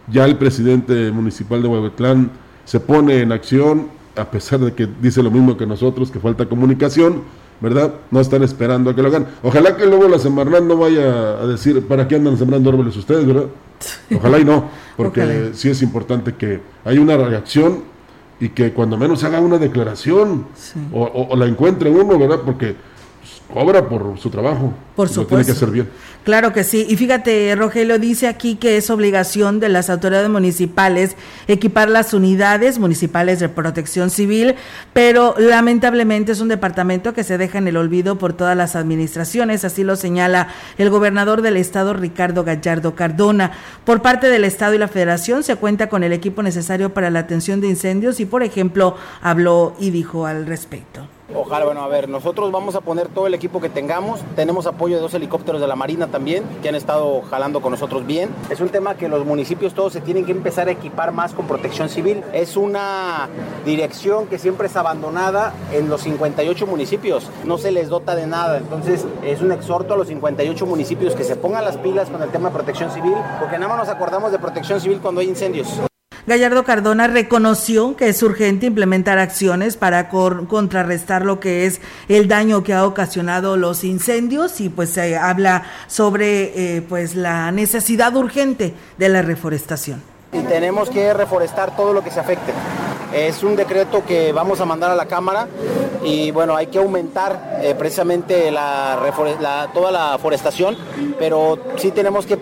Ya 0.09 0.25
el 0.25 0.37
presidente 0.37 1.11
municipal 1.13 1.63
de 1.63 1.69
Huehuetlán 1.69 2.31
se 2.65 2.81
pone 2.81 3.21
en 3.21 3.33
acción, 3.33 3.89
a 4.17 4.25
pesar 4.31 4.61
de 4.61 4.73
que 4.73 4.89
dice 5.01 5.23
lo 5.23 5.31
mismo 5.31 5.57
que 5.57 5.67
nosotros, 5.67 6.11
que 6.11 6.19
falta 6.19 6.47
comunicación, 6.47 7.23
¿verdad? 7.63 7.95
No 8.11 8.21
están 8.21 8.43
esperando 8.43 8.91
a 8.91 8.97
que 8.97 9.03
lo 9.03 9.09
hagan. 9.09 9.29
Ojalá 9.43 9.77
que 9.77 9.87
luego 9.87 10.09
la 10.09 10.19
Semarnat 10.19 10.65
no 10.65 10.77
vaya 10.77 11.41
a 11.41 11.47
decir, 11.47 11.87
¿para 11.87 12.09
qué 12.09 12.17
andan 12.17 12.37
sembrando 12.37 12.69
árboles 12.69 12.97
ustedes, 12.97 13.25
verdad? 13.25 13.47
Ojalá 14.15 14.39
y 14.41 14.45
no, 14.45 14.69
porque 14.97 15.51
sí 15.55 15.71
es 15.71 15.81
importante 15.81 16.35
que 16.35 16.61
haya 16.85 17.01
una 17.01 17.17
reacción 17.17 17.85
y 18.41 18.49
que 18.49 18.73
cuando 18.73 18.97
menos 18.97 19.23
haga 19.23 19.41
una 19.41 19.59
declaración 19.59 20.47
o, 20.93 21.29
o, 21.31 21.37
la 21.37 21.47
encuentre 21.47 21.89
uno, 21.89 22.19
¿verdad? 22.19 22.41
Porque 22.45 22.75
cobra 23.53 23.89
por 23.89 24.19
su 24.19 24.31
trabajo. 24.31 24.73
Por 24.97 25.09
supuesto. 25.09 25.29
tiene 25.29 25.45
que 25.45 25.53
hacer 25.53 25.71
bien. 25.71 25.89
Claro 26.25 26.53
que 26.53 26.63
sí. 26.63 26.87
Y 26.89 26.97
fíjate, 26.97 27.55
Rogelio 27.57 27.99
dice 27.99 28.29
aquí 28.29 28.55
que 28.55 28.77
es 28.77 28.91
obligación 28.91 29.59
de 29.59 29.69
las 29.69 29.91
autoridades 29.91 30.29
municipales 30.29 31.17
equipar 31.49 31.89
las 31.89 32.15
unidades 32.15 32.79
municipales 32.79 33.41
de 33.41 33.49
protección 33.49 34.11
civil, 34.11 34.55
pero 34.93 35.35
lamentablemente 35.39 36.33
es 36.33 36.41
un 36.41 36.49
departamento 36.49 37.13
que 37.13 37.25
se 37.25 37.39
deja 37.39 37.59
en 37.59 37.67
el 37.67 37.77
olvido 37.77 38.19
por 38.19 38.35
todas 38.35 38.57
las 38.57 38.77
administraciones, 38.77 39.65
así 39.65 39.83
lo 39.83 39.97
señala 39.97 40.49
el 40.79 40.91
gobernador 40.91 41.43
del 41.43 41.57
estado, 41.57 41.93
Ricardo 41.93 42.45
Gallardo 42.45 42.95
Cardona. 42.95 43.53
Por 43.85 44.03
parte 44.03 44.29
del 44.29 44.45
estado 44.45 44.75
y 44.75 44.79
la 44.79 44.89
federación 44.89 45.43
se 45.43 45.57
cuenta 45.57 45.89
con 45.89 46.05
el 46.05 46.13
equipo 46.13 46.43
necesario 46.43 46.95
para 46.95 47.11
la 47.11 47.21
atención 47.21 47.61
de 47.61 47.69
incendios 47.69 48.21
y, 48.21 48.27
por 48.27 48.43
ejemplo, 48.43 48.97
habló 49.23 49.75
y 49.81 49.91
dijo 49.91 50.27
al 50.27 50.47
respecto. 50.47 51.09
Ojalá, 51.35 51.65
bueno, 51.65 51.83
a 51.83 51.89
ver, 51.89 52.09
nosotros 52.09 52.53
vamos 52.53 52.75
a 52.75 52.81
poner 52.81 53.09
todo 53.09 53.27
el 53.27 53.35
equipo 53.35 53.61
que 53.61 53.69
tengamos. 53.69 54.21
Tenemos 54.37 54.67
apoyo 54.67 54.97
de 54.97 55.03
dos 55.03 55.15
helicópteros 55.15 55.61
de 55.61 55.67
la 55.67 55.77
Marina 55.77 56.09
también, 56.09 56.45
que 56.63 56.69
han 56.69 56.75
estado 56.75 57.23
jalando 57.23 57.61
con 57.61 57.71
nosotros 57.71 58.07
bien. 58.07 58.31
Es 58.51 58.61
un 58.61 58.69
tema 58.69 58.97
que 58.97 59.09
los 59.09 59.25
municipios 59.25 59.75
todos 59.75 59.93
se 59.93 60.01
tienen 60.01 60.27
que 60.27 60.33
empezar 60.33 60.69
a 60.69 60.73
equipar 60.73 61.13
más 61.13 61.33
con 61.33 61.47
protección 61.47 61.89
civil. 61.89 62.23
Es 62.33 62.57
una 62.57 63.29
dirección 63.65 64.27
que 64.27 64.39
siempre 64.39 64.67
es 64.67 64.77
abandonada 64.77 65.55
en 65.73 65.89
los 65.89 66.03
58 66.03 66.67
municipios. 66.67 67.31
No 67.45 67.59
se 67.59 67.71
les 67.71 67.89
dota 67.89 68.15
de 68.15 68.27
nada. 68.27 68.59
Entonces, 68.59 69.07
es 69.25 69.41
un 69.41 69.53
exhorto 69.53 69.95
a 69.95 69.97
los 69.97 70.09
58 70.09 70.67
municipios 70.67 71.15
que 71.15 71.25
se 71.25 71.37
pongan 71.37 71.65
las 71.65 71.79
pilas 71.79 72.11
con 72.11 72.23
el 72.23 72.31
tema 72.31 72.51
de 72.51 72.55
protección 72.55 72.91
civil, 72.91 73.15
porque 73.41 73.59
nada 73.59 73.69
más 73.69 73.87
nos 73.87 73.89
acordamos 73.89 74.33
de 74.33 74.39
protección 74.39 74.81
civil 74.81 74.99
cuando 75.01 75.21
hay 75.21 75.29
incendios. 75.29 75.81
Gallardo 76.27 76.63
Cardona 76.65 77.09
reconoció 77.09 77.97
que 77.97 78.09
es 78.09 78.23
urgente 78.23 78.67
implementar 78.67 79.19
acciones 79.19 79.77
para 79.77 80.09
contrarrestar 80.09 81.25
lo 81.25 81.41
que 81.41 81.67
es 81.67 81.81
el 82.09 82.29
daño 82.29 82.63
que 82.63 82.75
ha 82.75 82.87
ocasionado 82.87 83.57
los 83.57 83.83
incendios 83.83 84.61
y 84.61 84.69
pues 84.69 84.91
se 84.91 85.17
habla 85.17 85.65
sobre 85.89 86.77
eh, 86.77 86.83
pues 86.83 87.17
la 87.17 87.51
necesidad 87.51 88.15
urgente 88.15 88.75
de 88.99 89.09
la 89.09 89.23
reforestación. 89.23 90.12
Y 90.33 90.41
tenemos 90.43 90.89
que 90.89 91.13
reforestar 91.13 91.77
todo 91.77 91.93
lo 91.93 92.03
que 92.03 92.11
se 92.11 92.21
afecte. 92.21 92.53
Es 93.13 93.43
un 93.43 93.57
decreto 93.57 94.03
que 94.07 94.33
vamos 94.33 94.61
a 94.61 94.65
mandar 94.65 94.91
a 94.91 94.97
la 94.97 95.05
Cámara 95.05 95.47
y 96.03 96.31
bueno, 96.31 96.57
hay 96.57 96.69
que 96.69 96.79
aumentar 96.79 97.61
eh, 97.63 97.75
precisamente 97.79 98.51
la, 98.51 98.99
toda 99.75 99.91
la 99.93 100.19
forestación, 100.19 100.77
pero 101.19 101.59
sí 101.77 101.91
tenemos 101.91 102.25
que 102.25 102.39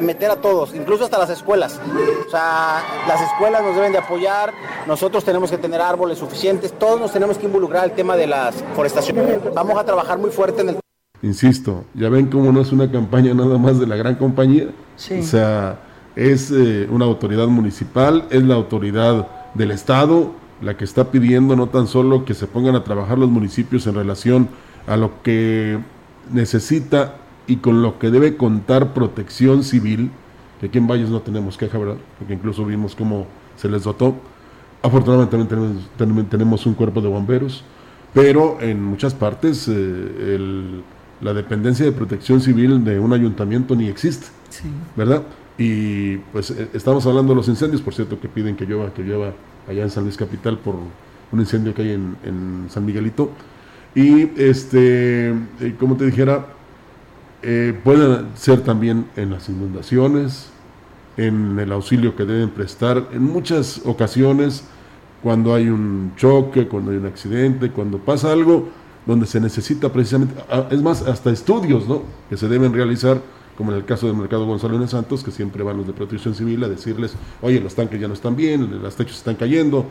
meter 0.00 0.30
a 0.30 0.36
todos, 0.36 0.74
incluso 0.74 1.04
hasta 1.04 1.18
las 1.18 1.30
escuelas. 1.30 1.80
O 2.26 2.30
sea, 2.30 2.82
las 3.08 3.20
escuelas 3.20 3.62
nos 3.62 3.74
deben 3.74 3.92
de 3.92 3.98
apoyar, 3.98 4.52
nosotros 4.86 5.24
tenemos 5.24 5.50
que 5.50 5.58
tener 5.58 5.80
árboles 5.80 6.18
suficientes, 6.18 6.72
todos 6.78 7.00
nos 7.00 7.12
tenemos 7.12 7.36
que 7.36 7.46
involucrar 7.46 7.82
al 7.82 7.92
tema 7.92 8.16
de 8.16 8.28
la 8.28 8.52
forestación. 8.76 9.18
Vamos 9.54 9.76
a 9.76 9.84
trabajar 9.84 10.18
muy 10.18 10.30
fuerte 10.30 10.62
en 10.62 10.68
el... 10.70 10.78
Insisto, 11.22 11.84
ya 11.94 12.08
ven 12.08 12.26
cómo 12.26 12.52
no 12.52 12.60
es 12.60 12.70
una 12.70 12.90
campaña 12.90 13.34
nada 13.34 13.58
más 13.58 13.80
de 13.80 13.86
la 13.86 13.96
gran 13.96 14.14
compañía. 14.14 14.68
O 14.68 15.22
sea, 15.22 15.78
es 16.16 16.50
eh, 16.50 16.86
una 16.90 17.04
autoridad 17.04 17.48
municipal, 17.48 18.26
es 18.30 18.42
la 18.42 18.54
autoridad 18.54 19.28
del 19.54 19.70
Estado, 19.70 20.32
la 20.62 20.76
que 20.76 20.84
está 20.84 21.10
pidiendo 21.10 21.56
no 21.56 21.68
tan 21.68 21.86
solo 21.86 22.24
que 22.24 22.34
se 22.34 22.46
pongan 22.46 22.74
a 22.76 22.84
trabajar 22.84 23.18
los 23.18 23.30
municipios 23.30 23.86
en 23.86 23.94
relación 23.94 24.48
a 24.86 24.96
lo 24.96 25.22
que 25.22 25.78
necesita 26.32 27.16
y 27.46 27.56
con 27.56 27.82
lo 27.82 27.98
que 27.98 28.10
debe 28.10 28.36
contar 28.36 28.94
protección 28.94 29.64
civil, 29.64 30.10
que 30.60 30.66
aquí 30.66 30.78
en 30.78 30.86
Valles 30.86 31.10
no 31.10 31.20
tenemos 31.20 31.58
queja, 31.58 31.78
¿verdad? 31.78 31.96
Porque 32.18 32.34
incluso 32.34 32.64
vimos 32.64 32.94
cómo 32.94 33.26
se 33.56 33.68
les 33.68 33.84
dotó. 33.84 34.14
Afortunadamente 34.82 35.36
también 35.96 36.26
tenemos, 36.26 36.66
un 36.66 36.74
cuerpo 36.74 37.00
de 37.00 37.08
bomberos, 37.08 37.64
pero 38.12 38.58
en 38.60 38.82
muchas 38.82 39.14
partes 39.14 39.68
eh, 39.68 40.82
la 41.20 41.32
dependencia 41.32 41.84
de 41.84 41.92
protección 41.92 42.40
civil 42.40 42.84
de 42.84 42.98
un 42.98 43.12
ayuntamiento 43.12 43.74
ni 43.74 43.88
existe, 43.88 44.26
¿verdad? 44.96 45.22
Y 45.56 46.16
pues 46.32 46.50
eh, 46.50 46.68
estamos 46.72 47.06
hablando 47.06 47.32
de 47.32 47.36
los 47.36 47.48
incendios, 47.48 47.80
por 47.80 47.94
cierto, 47.94 48.20
que 48.20 48.28
piden 48.28 48.56
que 48.56 48.64
llueva, 48.64 48.92
que 48.92 49.02
llueva 49.02 49.32
allá 49.68 49.82
en 49.82 49.90
San 49.90 50.04
Luis 50.04 50.16
Capital 50.16 50.58
por 50.58 50.76
un 51.32 51.40
incendio 51.40 51.74
que 51.74 51.82
hay 51.82 51.92
en, 51.92 52.66
San 52.68 52.84
Miguelito. 52.84 53.30
Y 53.94 54.30
este, 54.40 55.28
eh, 55.30 55.74
como 55.78 55.96
te 55.96 56.06
dijera, 56.06 56.46
eh, 57.42 57.78
pueden 57.84 58.28
ser 58.34 58.62
también 58.62 59.06
en 59.16 59.30
las 59.30 59.48
inundaciones, 59.48 60.50
en 61.16 61.58
el 61.58 61.70
auxilio 61.72 62.16
que 62.16 62.24
deben 62.24 62.50
prestar, 62.50 63.08
en 63.12 63.22
muchas 63.22 63.82
ocasiones, 63.84 64.64
cuando 65.22 65.54
hay 65.54 65.68
un 65.68 66.12
choque, 66.16 66.66
cuando 66.66 66.90
hay 66.90 66.96
un 66.96 67.06
accidente, 67.06 67.70
cuando 67.70 67.98
pasa 67.98 68.32
algo 68.32 68.68
donde 69.06 69.26
se 69.26 69.40
necesita 69.40 69.92
precisamente, 69.92 70.34
ah, 70.50 70.66
es 70.70 70.82
más, 70.82 71.02
hasta 71.02 71.30
estudios 71.30 71.88
¿no? 71.88 72.02
que 72.28 72.36
se 72.36 72.48
deben 72.48 72.72
realizar 72.72 73.20
como 73.56 73.72
en 73.72 73.78
el 73.78 73.84
caso 73.84 74.06
del 74.06 74.16
mercado 74.16 74.46
Gonzalo 74.46 74.78
de 74.78 74.88
Santos, 74.88 75.22
que 75.22 75.30
siempre 75.30 75.62
van 75.62 75.76
los 75.76 75.86
de 75.86 75.92
protección 75.92 76.34
civil 76.34 76.62
a 76.64 76.68
decirles, 76.68 77.14
oye, 77.42 77.60
los 77.60 77.74
tanques 77.74 78.00
ya 78.00 78.08
no 78.08 78.14
están 78.14 78.36
bien, 78.36 78.82
los 78.82 78.96
techos 78.96 79.16
están 79.16 79.36
cayendo, 79.36 79.86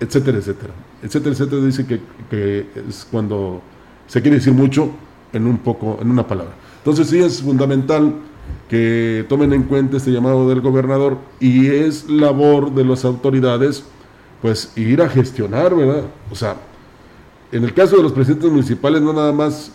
etcétera, 0.00 0.38
etcétera. 0.38 0.72
Etcétera, 1.02 1.32
etcétera, 1.32 1.64
dice 1.64 1.86
que, 1.86 2.00
que 2.30 2.66
es 2.88 3.06
cuando 3.10 3.62
se 4.06 4.20
quiere 4.22 4.38
decir 4.38 4.52
mucho 4.52 4.90
en 5.32 5.46
un 5.46 5.58
poco, 5.58 5.98
en 6.00 6.10
una 6.10 6.26
palabra. 6.26 6.54
Entonces 6.78 7.08
sí 7.08 7.18
es 7.20 7.42
fundamental 7.42 8.14
que 8.68 9.24
tomen 9.28 9.52
en 9.52 9.64
cuenta 9.64 9.96
este 9.96 10.10
llamado 10.10 10.48
del 10.48 10.60
gobernador 10.60 11.18
y 11.40 11.68
es 11.68 12.08
labor 12.08 12.72
de 12.72 12.84
las 12.84 13.04
autoridades 13.04 13.84
pues 14.40 14.72
ir 14.76 15.00
a 15.00 15.08
gestionar, 15.08 15.74
¿verdad? 15.74 16.02
O 16.30 16.34
sea, 16.34 16.56
en 17.52 17.64
el 17.64 17.72
caso 17.72 17.96
de 17.96 18.02
los 18.02 18.12
presidentes 18.12 18.50
municipales 18.50 19.00
no 19.00 19.12
nada 19.12 19.32
más 19.32 19.70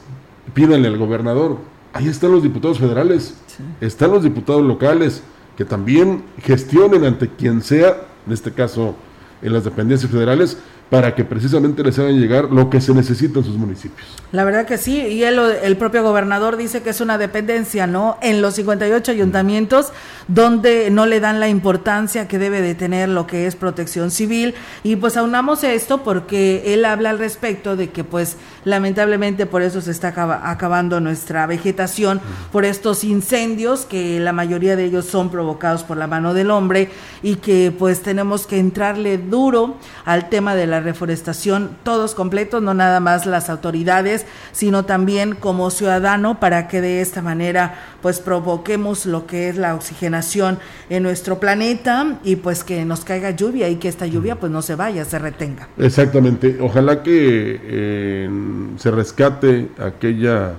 pídanle 0.54 0.88
al 0.88 0.98
gobernador, 0.98 1.58
ahí 1.94 2.08
están 2.08 2.32
los 2.32 2.44
diputados 2.44 2.80
federales, 2.80 3.36
están 3.82 4.12
los 4.12 4.24
diputados 4.24 4.64
locales, 4.64 5.24
que 5.56 5.66
también 5.66 6.24
gestionen 6.42 7.04
ante 7.04 7.30
quien 7.30 7.62
sea, 7.62 8.08
en 8.26 8.34
este 8.34 8.52
caso 8.52 8.96
en 9.42 9.54
las 9.54 9.64
dependencias 9.64 10.12
federales, 10.12 10.58
para 10.90 11.14
que 11.16 11.26
precisamente 11.26 11.84
les 11.84 12.00
hagan 12.00 12.20
llegar 12.20 12.46
lo 12.46 12.70
que 12.70 12.80
se 12.80 12.94
necesita 12.94 13.40
en 13.40 13.46
sus 13.46 13.58
municipios. 13.58 14.08
La 14.32 14.44
verdad 14.44 14.66
que 14.66 14.78
sí, 14.78 14.98
y 14.98 15.24
él, 15.24 15.40
el 15.40 15.78
propio 15.78 16.04
gobernador 16.04 16.58
dice 16.58 16.82
que 16.82 16.92
es 16.92 17.02
una 17.02 17.18
dependencia, 17.18 17.88
¿no? 17.88 18.18
En 18.22 18.42
los 18.42 18.56
58 18.56 19.12
ayuntamientos 19.12 19.92
donde 20.28 20.90
no 20.90 21.06
le 21.06 21.20
dan 21.20 21.40
la 21.40 21.50
importancia 21.50 22.28
que 22.28 22.40
debe 22.40 22.62
de 22.62 22.76
tener 22.76 23.10
lo 23.10 23.28
que 23.28 23.48
es 23.48 23.56
protección 23.56 24.12
civil 24.12 24.56
y 24.84 24.96
pues 24.98 25.18
aunamos 25.18 25.64
esto 25.64 26.04
porque 26.04 26.74
él 26.74 26.86
habla 26.86 27.10
al 27.10 27.20
respecto 27.20 27.76
de 27.76 27.90
que 27.90 28.04
pues 28.04 28.38
lamentablemente 28.66 29.46
por 29.46 29.62
eso 29.62 29.82
se 29.82 29.92
está 29.92 30.14
acabando 30.50 31.00
nuestra 31.00 31.48
vegetación 31.48 32.20
por 32.52 32.66
estos 32.66 33.04
incendios 33.04 33.86
que 33.86 34.20
la 34.20 34.34
mayoría 34.34 34.76
de 34.76 34.86
ellos 34.86 35.06
son 35.06 35.30
provocados 35.30 35.84
por 35.84 35.98
la 35.98 36.08
mano 36.08 36.34
del 36.34 36.52
hombre 36.52 36.90
y 37.24 37.36
que 37.36 37.74
pues 37.78 38.02
tenemos 38.02 38.48
que 38.48 38.60
entrarle 38.60 39.18
duro 39.18 39.76
al 40.06 40.30
tema 40.30 40.56
de 40.56 40.68
la 40.68 40.77
la 40.78 40.84
reforestación, 40.84 41.72
todos 41.84 42.14
completos, 42.14 42.62
no 42.62 42.74
nada 42.74 43.00
más 43.00 43.26
las 43.26 43.50
autoridades, 43.50 44.26
sino 44.52 44.86
también 44.86 45.34
como 45.34 45.72
ciudadano 45.72 46.40
para 46.40 46.68
que 46.68 46.82
de 46.82 47.02
esta 47.02 47.22
manera 47.22 47.76
pues 48.02 48.20
provoquemos 48.20 49.06
lo 49.06 49.26
que 49.26 49.50
es 49.50 49.58
la 49.58 49.74
oxigenación 49.74 50.60
en 50.90 51.04
nuestro 51.04 51.40
planeta 51.40 52.20
y 52.24 52.36
pues 52.36 52.64
que 52.64 52.86
nos 52.86 53.04
caiga 53.04 53.32
lluvia 53.32 53.70
y 53.70 53.78
que 53.78 53.88
esta 53.88 54.06
lluvia 54.06 54.36
pues 54.40 54.52
no 54.52 54.62
se 54.62 54.76
vaya, 54.76 55.04
se 55.04 55.18
retenga. 55.18 55.68
Exactamente, 55.78 56.58
ojalá 56.62 57.02
que 57.02 57.60
eh, 57.64 58.30
se 58.78 58.92
rescate 58.92 59.70
aquella 59.80 60.54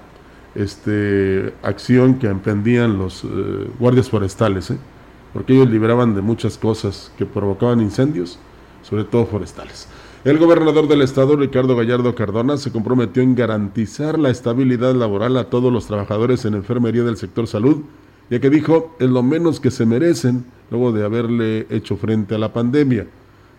este, 0.56 1.54
acción 1.62 2.18
que 2.18 2.26
emprendían 2.26 2.98
los 2.98 3.22
eh, 3.22 3.28
guardias 3.78 4.10
forestales, 4.10 4.72
¿eh? 4.72 4.78
porque 5.32 5.52
ellos 5.52 5.70
liberaban 5.70 6.14
de 6.16 6.22
muchas 6.22 6.58
cosas 6.58 7.12
que 7.16 7.25
provocaban 7.25 7.80
incendios, 7.80 8.40
sobre 8.82 9.04
todo 9.04 9.26
forestales. 9.26 9.87
El 10.25 10.38
gobernador 10.38 10.88
del 10.88 11.02
estado, 11.02 11.37
Ricardo 11.37 11.76
Gallardo 11.76 12.16
Cardona, 12.16 12.56
se 12.56 12.72
comprometió 12.72 13.22
en 13.22 13.37
garantizar 13.37 14.18
la 14.18 14.30
estabilidad 14.30 14.92
laboral 14.96 15.37
a 15.37 15.44
todos 15.44 15.72
los 15.72 15.87
trabajadores 15.87 16.44
en 16.44 16.54
enfermería 16.54 17.04
del 17.04 17.16
sector 17.16 17.46
salud, 17.46 17.84
ya 18.28 18.40
que 18.40 18.50
dijo, 18.50 18.96
es 18.98 19.08
lo 19.08 19.22
menos 19.22 19.60
que 19.60 19.70
se 19.70 19.87
merecen 19.87 20.44
luego 20.72 20.90
de 20.90 21.04
haberle 21.04 21.68
hecho 21.70 21.96
frente 21.96 22.34
a 22.34 22.38
la 22.38 22.52
pandemia. 22.52 23.06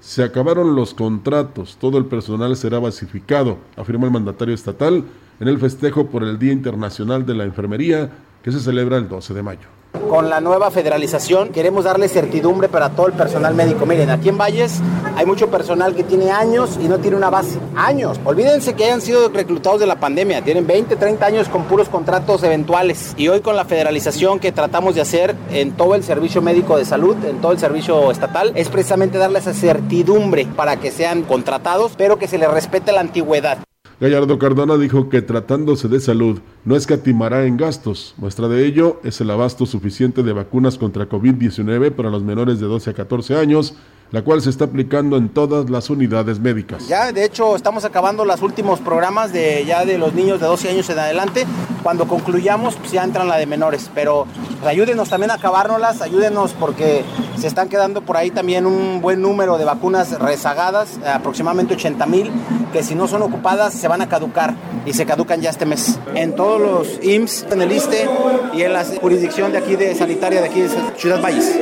Se 0.01 0.21
acabaron 0.21 0.75
los 0.75 0.93
contratos, 0.93 1.77
todo 1.79 1.97
el 1.97 2.05
personal 2.05 2.57
será 2.57 2.79
basificado, 2.79 3.57
afirmó 3.77 4.05
el 4.07 4.11
mandatario 4.11 4.53
estatal 4.53 5.05
en 5.39 5.47
el 5.47 5.59
festejo 5.59 6.07
por 6.07 6.23
el 6.23 6.37
Día 6.39 6.51
Internacional 6.51 7.25
de 7.25 7.35
la 7.35 7.45
Enfermería 7.45 8.11
que 8.43 8.51
se 8.51 8.59
celebra 8.59 8.97
el 8.97 9.07
12 9.07 9.33
de 9.33 9.43
mayo. 9.43 9.78
Con 10.09 10.29
la 10.29 10.41
nueva 10.41 10.71
federalización 10.71 11.49
queremos 11.49 11.83
darle 11.83 12.09
certidumbre 12.09 12.67
para 12.67 12.89
todo 12.89 13.07
el 13.07 13.13
personal 13.13 13.53
médico. 13.53 13.85
Miren, 13.85 14.09
aquí 14.09 14.29
en 14.29 14.37
Valles 14.37 14.81
hay 15.15 15.25
mucho 15.25 15.51
personal 15.51 15.93
que 15.93 16.03
tiene 16.03 16.31
años 16.31 16.79
y 16.81 16.87
no 16.87 16.97
tiene 16.97 17.15
una 17.15 17.29
base. 17.29 17.59
Años. 17.75 18.19
Olvídense 18.25 18.73
que 18.73 18.85
hayan 18.85 19.01
sido 19.01 19.29
reclutados 19.29 19.79
de 19.79 19.85
la 19.85 19.99
pandemia. 19.99 20.41
Tienen 20.41 20.65
20, 20.65 20.95
30 20.95 21.25
años 21.25 21.49
con 21.49 21.65
puros 21.65 21.89
contratos 21.89 22.41
eventuales. 22.41 23.13
Y 23.17 23.27
hoy 23.27 23.41
con 23.41 23.55
la 23.55 23.65
federalización 23.65 24.39
que 24.39 24.51
tratamos 24.51 24.95
de 24.95 25.01
hacer 25.01 25.35
en 25.51 25.73
todo 25.73 25.93
el 25.93 26.03
servicio 26.03 26.41
médico 26.41 26.77
de 26.77 26.85
salud, 26.85 27.15
en 27.25 27.39
todo 27.39 27.51
el 27.51 27.59
servicio 27.59 28.09
estatal, 28.09 28.51
es 28.55 28.69
precisamente 28.69 29.19
darle 29.19 29.37
esa 29.37 29.53
certidumbre 29.53 30.47
para 30.55 30.77
que 30.77 30.89
sean 30.89 31.21
contratados, 31.21 31.93
pero 31.95 32.17
que 32.17 32.27
se 32.27 32.39
les 32.39 32.49
respete 32.49 32.91
la 32.91 33.01
antigüedad. 33.01 33.59
Gallardo 34.01 34.39
Cardona 34.39 34.77
dijo 34.77 35.09
que 35.09 35.21
tratándose 35.21 35.89
de 35.89 35.99
salud 35.99 36.39
no 36.63 36.77
escatimará 36.77 37.45
en 37.45 37.57
gastos. 37.57 38.13
Muestra 38.15 38.47
de 38.47 38.65
ello 38.65 39.01
es 39.03 39.19
el 39.19 39.29
abasto 39.29 39.65
suficiente 39.65 40.23
de 40.23 40.31
vacunas 40.31 40.77
contra 40.77 41.09
COVID-19 41.09 41.91
para 41.91 42.09
los 42.09 42.23
menores 42.23 42.61
de 42.61 42.67
12 42.67 42.91
a 42.91 42.93
14 42.93 43.35
años 43.35 43.75
la 44.11 44.23
cual 44.23 44.41
se 44.41 44.49
está 44.49 44.65
aplicando 44.65 45.17
en 45.17 45.29
todas 45.29 45.69
las 45.69 45.89
unidades 45.89 46.39
médicas. 46.39 46.87
Ya, 46.87 47.11
de 47.11 47.23
hecho, 47.23 47.55
estamos 47.55 47.85
acabando 47.85 48.25
los 48.25 48.41
últimos 48.41 48.79
programas 48.79 49.31
de 49.31 49.63
ya 49.65 49.85
de 49.85 49.97
los 49.97 50.13
niños 50.13 50.39
de 50.39 50.47
12 50.47 50.69
años 50.69 50.89
en 50.89 50.99
adelante. 50.99 51.45
Cuando 51.83 52.07
concluyamos, 52.07 52.75
pues 52.75 52.91
ya 52.91 53.03
entran 53.03 53.27
la 53.27 53.37
de 53.37 53.45
menores. 53.45 53.89
Pero 53.93 54.25
ayúdenos 54.65 55.09
también 55.09 55.31
a 55.31 55.35
acabárnoslas, 55.35 56.01
ayúdenos 56.01 56.53
porque 56.53 57.03
se 57.37 57.47
están 57.47 57.69
quedando 57.69 58.01
por 58.01 58.17
ahí 58.17 58.31
también 58.31 58.65
un 58.65 58.99
buen 58.99 59.21
número 59.21 59.57
de 59.57 59.65
vacunas 59.65 60.19
rezagadas, 60.19 60.99
aproximadamente 61.05 61.75
80 61.75 62.05
mil, 62.07 62.31
que 62.73 62.83
si 62.83 62.95
no 62.95 63.07
son 63.07 63.21
ocupadas 63.21 63.73
se 63.73 63.87
van 63.87 64.01
a 64.01 64.09
caducar 64.09 64.55
y 64.85 64.93
se 64.93 65.05
caducan 65.05 65.39
ya 65.39 65.51
este 65.51 65.65
mes. 65.65 65.99
En 66.15 66.35
todos 66.35 66.59
los 66.59 67.03
IMSS, 67.03 67.45
en 67.51 67.61
el 67.61 67.71
ISTE 67.71 68.09
y 68.53 68.63
en 68.63 68.73
la 68.73 68.83
jurisdicción 68.83 69.51
de 69.51 69.59
aquí 69.59 69.75
de 69.75 69.95
sanitaria 69.95 70.41
de 70.41 70.47
aquí 70.47 70.61
de 70.61 70.69
Ciudad 70.97 71.21
Valles. 71.21 71.59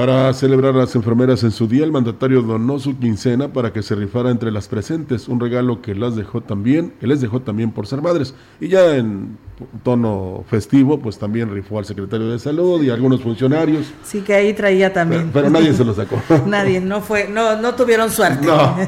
Para 0.00 0.32
celebrar 0.32 0.74
a 0.74 0.78
las 0.78 0.94
enfermeras 0.94 1.42
en 1.42 1.50
su 1.50 1.68
día, 1.68 1.84
el 1.84 1.92
mandatario 1.92 2.40
donó 2.40 2.78
su 2.78 2.98
quincena 2.98 3.52
para 3.52 3.70
que 3.70 3.82
se 3.82 3.94
rifara 3.94 4.30
entre 4.30 4.50
las 4.50 4.66
presentes, 4.66 5.28
un 5.28 5.38
regalo 5.38 5.82
que 5.82 5.94
las 5.94 6.16
dejó 6.16 6.40
también, 6.40 6.94
que 6.98 7.06
les 7.06 7.20
dejó 7.20 7.42
también 7.42 7.70
por 7.70 7.86
ser 7.86 8.00
madres. 8.00 8.34
Y 8.62 8.68
ya 8.68 8.96
en 8.96 9.36
tono 9.82 10.42
festivo, 10.48 10.98
pues 11.00 11.18
también 11.18 11.52
rifó 11.52 11.78
al 11.78 11.84
secretario 11.84 12.30
de 12.30 12.38
salud 12.38 12.82
y 12.82 12.88
algunos 12.88 13.20
funcionarios. 13.20 13.92
Sí, 14.02 14.22
que 14.22 14.32
ahí 14.32 14.54
traía 14.54 14.90
también. 14.90 15.28
Pero, 15.34 15.50
nadie 15.50 15.74
se 15.74 15.84
lo 15.84 15.92
sacó. 15.92 16.18
nadie, 16.46 16.80
no 16.80 17.02
fue, 17.02 17.28
no, 17.28 17.60
no 17.60 17.74
tuvieron 17.74 18.10
suerte. 18.10 18.46
No, 18.50 18.78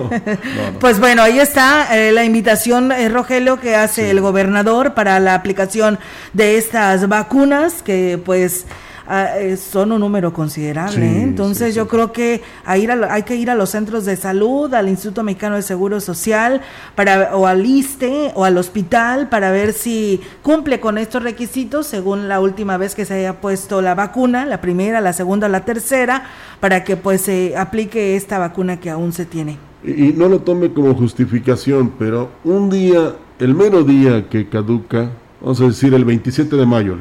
Pues 0.81 0.99
bueno, 0.99 1.21
ahí 1.21 1.39
está 1.39 1.95
eh, 1.95 2.11
la 2.13 2.25
invitación, 2.25 2.91
eh, 2.91 3.11
Rogelio, 3.11 3.61
que 3.61 3.77
hace 3.77 4.11
el 4.11 4.23
gobernador 4.23 4.95
para 4.95 5.21
la 5.21 5.35
aplicación 5.35 5.99
de 6.33 6.57
estas 6.57 7.07
vacunas, 7.07 7.83
que 7.83 8.19
pues 8.25 8.65
eh, 9.11 9.57
son 9.57 9.93
un 9.93 10.01
número 10.01 10.33
considerable. 10.33 11.05
¿eh? 11.07 11.23
Entonces 11.23 11.75
yo 11.75 11.89
creo 11.89 12.13
que 12.13 12.43
hay 12.65 13.23
que 13.25 13.37
ir 13.37 13.51
a 13.51 13.55
los 13.55 13.71
centros 13.71 14.05
de 14.05 14.17
salud, 14.17 14.73
al 14.75 14.89
Instituto 14.89 15.23
Mexicano 15.23 15.57
de 15.57 15.63
Seguro 15.63 16.01
Social, 16.01 16.61
para, 16.95 17.37
o 17.37 17.47
al 17.47 17.67
ISTE 17.67 18.33
o 18.35 18.45
al 18.45 18.59
hospital 18.59 19.29
para 19.29 19.51
ver 19.51 19.73
si 19.73 20.21
cumple 20.43 20.81
con 20.81 20.99
estos 20.99 21.23
requisitos 21.23 21.87
según 21.87 22.29
la 22.29 22.41
última 22.41 22.77
vez 22.77 22.95
que 22.95 23.05
se 23.05 23.15
haya 23.15 23.41
puesto 23.41 23.83
la 23.83 23.95
vacuna, 23.95 24.47
la 24.47 24.61
primera, 24.61 25.01
la 25.01 25.13
segunda, 25.13 25.49
la 25.49 25.65
tercera, 25.65 26.25
para 26.61 26.85
que 26.85 26.97
pues 26.97 27.23
se 27.23 27.57
aplique 27.57 28.17
esta 28.17 28.39
vacuna 28.39 28.79
que 28.81 28.91
aún 28.91 29.13
se 29.13 29.27
tiene. 29.27 29.59
Y, 29.85 30.13
no 30.13 30.29
lo 30.29 30.41
tome 30.41 30.73
como 30.73 30.95
justificación, 30.95 31.93
pero 31.99 32.31
un 32.45 32.71
día, 32.71 33.17
el 33.39 33.55
mero 33.55 33.83
día 33.83 34.29
que 34.29 34.49
caduca, 34.49 35.11
vamos 35.41 35.61
a 35.61 35.65
decir 35.65 35.93
el 35.95 36.05
27 36.05 36.55
de 36.55 36.67
mayo, 36.67 36.97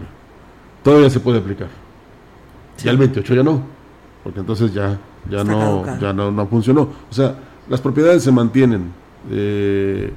todavía 0.84 1.10
se 1.10 1.20
puede 1.20 1.40
aplicar. 1.40 1.81
Ya 2.84 2.92
el 2.92 2.98
28 2.98 3.36
ya 3.36 3.44
no, 3.44 3.62
porque 4.24 4.40
entonces 4.40 4.74
ya, 4.74 5.00
ya, 5.30 5.44
no, 5.44 5.86
ya 6.00 6.14
no, 6.14 6.32
no, 6.32 6.48
funcionó. 6.48 6.82
O 7.10 7.14
sea, 7.14 7.36
las 7.70 7.82
propiedades 7.82 8.24
se 8.24 8.32
mantienen. 8.32 8.92
Eh, 9.30 10.12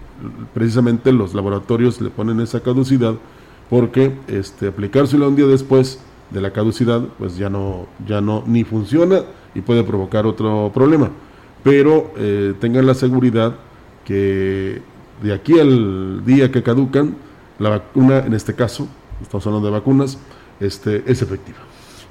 precisamente 0.55 1.13
los 1.13 1.35
laboratorios 1.35 2.01
le 2.01 2.09
ponen 2.09 2.41
esa 2.41 2.61
caducidad 2.61 3.15
porque 3.69 4.17
este, 4.29 4.69
aplicárselo 4.69 5.29
un 5.29 5.37
día 5.37 5.47
después 5.47 6.01
de 6.31 6.41
la 6.41 6.53
caducidad, 6.53 7.03
pues 7.19 7.37
ya 7.37 7.51
no, 7.51 7.87
ya 8.07 8.21
no 8.21 8.43
ni 8.47 8.65
funciona 8.65 9.21
y 9.55 9.61
puede 9.61 9.85
provocar 9.85 10.27
otro 10.27 10.71
problema. 10.73 11.11
Pero 11.63 12.13
eh, 12.17 12.55
tengan 12.61 12.87
la 12.87 12.95
seguridad 12.95 13.55
que 14.05 14.83
de 15.23 15.33
aquí 15.33 15.59
al 15.59 16.25
día 16.25 16.51
que 16.51 16.63
caducan, 16.63 17.17
la 17.59 17.71
vacuna, 17.71 18.19
en 18.19 18.35
este 18.35 18.55
caso, 18.55 18.89
estamos 19.23 19.47
hablando 19.47 19.69
de 19.69 19.73
vacunas, 19.73 20.19
este, 20.61 21.05
es 21.07 21.23
efectiva. 21.23 21.59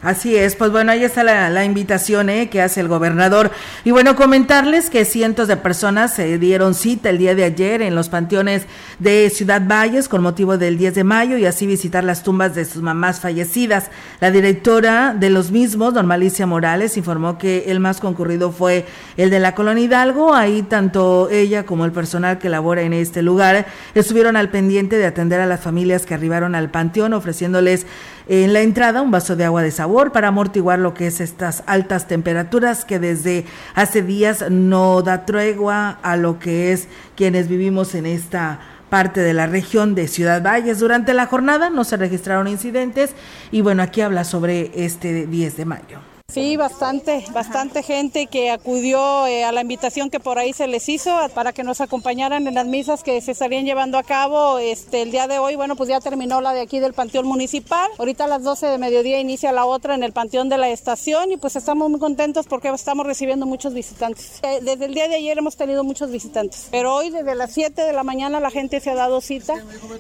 Así 0.04 0.36
es, 0.36 0.58
pues 0.58 0.70
bueno, 0.70 0.92
ahí 0.92 1.02
está 1.06 1.24
la, 1.24 1.64
invitación 1.64 2.30
¿eh? 2.30 2.50
que 2.50 2.62
hace 2.62 2.82
el 2.82 2.90
gobernador. 2.90 3.52
Y 3.86 3.92
bueno, 3.92 4.18
comentarles 4.18 4.90
que 4.90 5.06
cientos 5.06 5.48
de 5.48 5.56
personas 5.56 6.14
se 6.14 6.38
dieron 6.38 6.74
cita 6.74 7.10
el 7.10 7.18
día 7.18 7.36
de 7.36 7.46
ayer 7.46 7.82
en 7.82 7.96
los 7.96 8.10
panteones 8.10 8.64
de 9.00 9.30
Ciudad 9.30 9.62
Valles 9.66 10.10
con 10.10 10.22
motivo 10.22 10.58
del 10.58 10.78
10 10.78 10.96
de 10.96 11.04
mayo 11.06 11.38
y 11.38 11.46
así 11.46 11.66
visitar 11.66 12.04
las 12.04 12.22
tumbas 12.22 12.54
de 12.54 12.66
sus 12.66 12.82
mamás 12.82 13.22
fallecidas. 13.22 13.92
La 14.20 14.30
directora 14.30 15.16
de 15.18 15.30
los 15.30 15.52
mismos, 15.52 15.94
Normalicia 15.94 16.46
Morales, 16.46 16.98
informó 16.98 17.38
que 17.38 17.66
el 17.68 17.80
más 17.80 18.02
concurrido 18.02 18.52
fue 18.52 18.86
el 19.16 19.30
de 19.30 19.40
la 19.40 19.56
Colonia 19.56 19.86
Hidalgo. 19.86 20.34
Ahí 20.34 20.64
tanto 20.64 21.30
ella 21.32 21.66
como 21.66 21.86
el 21.86 21.94
personal 21.94 22.40
que 22.40 22.50
labora 22.50 22.82
en 22.82 22.92
este 22.92 23.22
lugar 23.22 23.68
estuvieron 23.96 24.36
al 24.36 24.50
pendiente 24.50 24.98
de 24.98 25.06
atender 25.06 25.40
a 25.40 25.46
las 25.46 25.62
familias 25.62 26.06
que 26.06 26.14
arribaron 26.14 26.56
al 26.56 26.72
panteón 26.72 27.14
ofreciéndoles 27.14 27.86
en 28.28 28.54
la 28.54 28.62
entrada 28.62 29.02
un 29.02 29.12
vaso 29.12 29.36
de 29.36 29.46
agua 29.46 29.62
de 29.62 29.72
sabor 29.72 30.12
para 30.12 30.30
amortiguar 30.30 30.80
lo 30.80 30.94
que 30.94 31.08
es 31.08 31.20
estas 31.20 31.64
altas 31.66 32.08
temperaturas 32.08 32.86
que 32.86 33.00
desde 33.00 33.46
hace 33.76 34.02
días 34.02 34.46
no 34.50 35.02
da 35.02 35.26
tregua 35.26 35.98
a 36.02 36.16
lo 36.16 36.40
que 36.40 36.72
es 36.72 36.88
quienes 37.16 37.48
vivimos 37.48 37.96
en 37.96 38.06
esta 38.06 38.60
parte 38.90 39.22
de 39.22 39.34
la 39.34 39.48
región 39.48 39.96
de 39.96 40.08
Ciudad 40.08 40.44
Valles. 40.44 40.80
Durante 40.80 41.14
la 41.14 41.26
jornada 41.26 41.70
no 41.70 41.84
se 41.84 41.98
registraron 41.98 42.48
incidentes 42.48 43.16
y 43.52 43.62
bueno, 43.62 43.82
aquí 43.82 44.02
habla 44.02 44.24
sobre 44.24 44.72
este 44.76 45.26
10 45.26 45.58
de 45.58 45.66
mayo. 45.66 46.13
Sí, 46.34 46.58
bastante, 46.58 47.24
bastante 47.32 47.84
gente 47.84 48.26
que 48.26 48.50
acudió 48.50 49.28
eh, 49.28 49.44
a 49.44 49.52
la 49.52 49.62
invitación 49.62 50.10
que 50.10 50.20
por 50.20 50.40
ahí 50.40 50.52
se 50.52 50.66
les 50.66 50.90
hizo 50.90 51.16
para 51.36 51.54
que 51.54 51.64
nos 51.64 51.80
acompañaran 51.80 52.48
en 52.48 52.56
las 52.56 52.66
misas 52.66 53.04
que 53.04 53.22
se 53.22 53.34
estarían 53.34 53.66
llevando 53.66 54.00
a 54.00 54.04
cabo 54.04 54.58
este, 54.58 55.04
el 55.04 55.12
día 55.12 55.28
de 55.28 55.38
hoy. 55.38 55.56
Bueno, 55.56 55.76
pues 55.76 55.90
ya 55.90 56.00
terminó 56.00 56.42
la 56.42 56.54
de 56.54 56.62
aquí 56.62 56.80
del 56.80 56.94
Panteón 56.94 57.28
Municipal. 57.28 57.88
Ahorita 58.00 58.24
a 58.24 58.28
las 58.28 58.42
12 58.42 58.66
de 58.66 58.80
mediodía 58.80 59.20
inicia 59.20 59.52
la 59.52 59.66
otra 59.66 59.94
en 59.94 60.02
el 60.02 60.12
Panteón 60.12 60.50
de 60.50 60.58
la 60.58 60.70
Estación 60.70 61.32
y 61.32 61.38
pues 61.38 61.56
estamos 61.56 61.88
muy 61.92 62.00
contentos 62.00 62.48
porque 62.48 62.70
estamos 62.70 63.06
recibiendo 63.06 63.46
muchos 63.46 63.76
visitantes. 63.76 64.40
Eh, 64.42 64.58
desde 64.64 64.86
el 64.86 64.96
día 64.96 65.08
de 65.08 65.18
ayer 65.18 65.38
hemos 65.38 65.56
tenido 65.56 65.84
muchos 65.84 66.10
visitantes, 66.10 66.68
pero 66.72 66.96
hoy 66.96 67.12
desde 67.12 67.36
las 67.36 67.52
7 67.52 67.80
de 67.80 67.94
la 67.94 68.04
mañana 68.04 68.40
la 68.40 68.50
gente 68.50 68.80
se 68.80 68.90
ha 68.90 68.96
dado 68.96 69.22
cita 69.22 69.54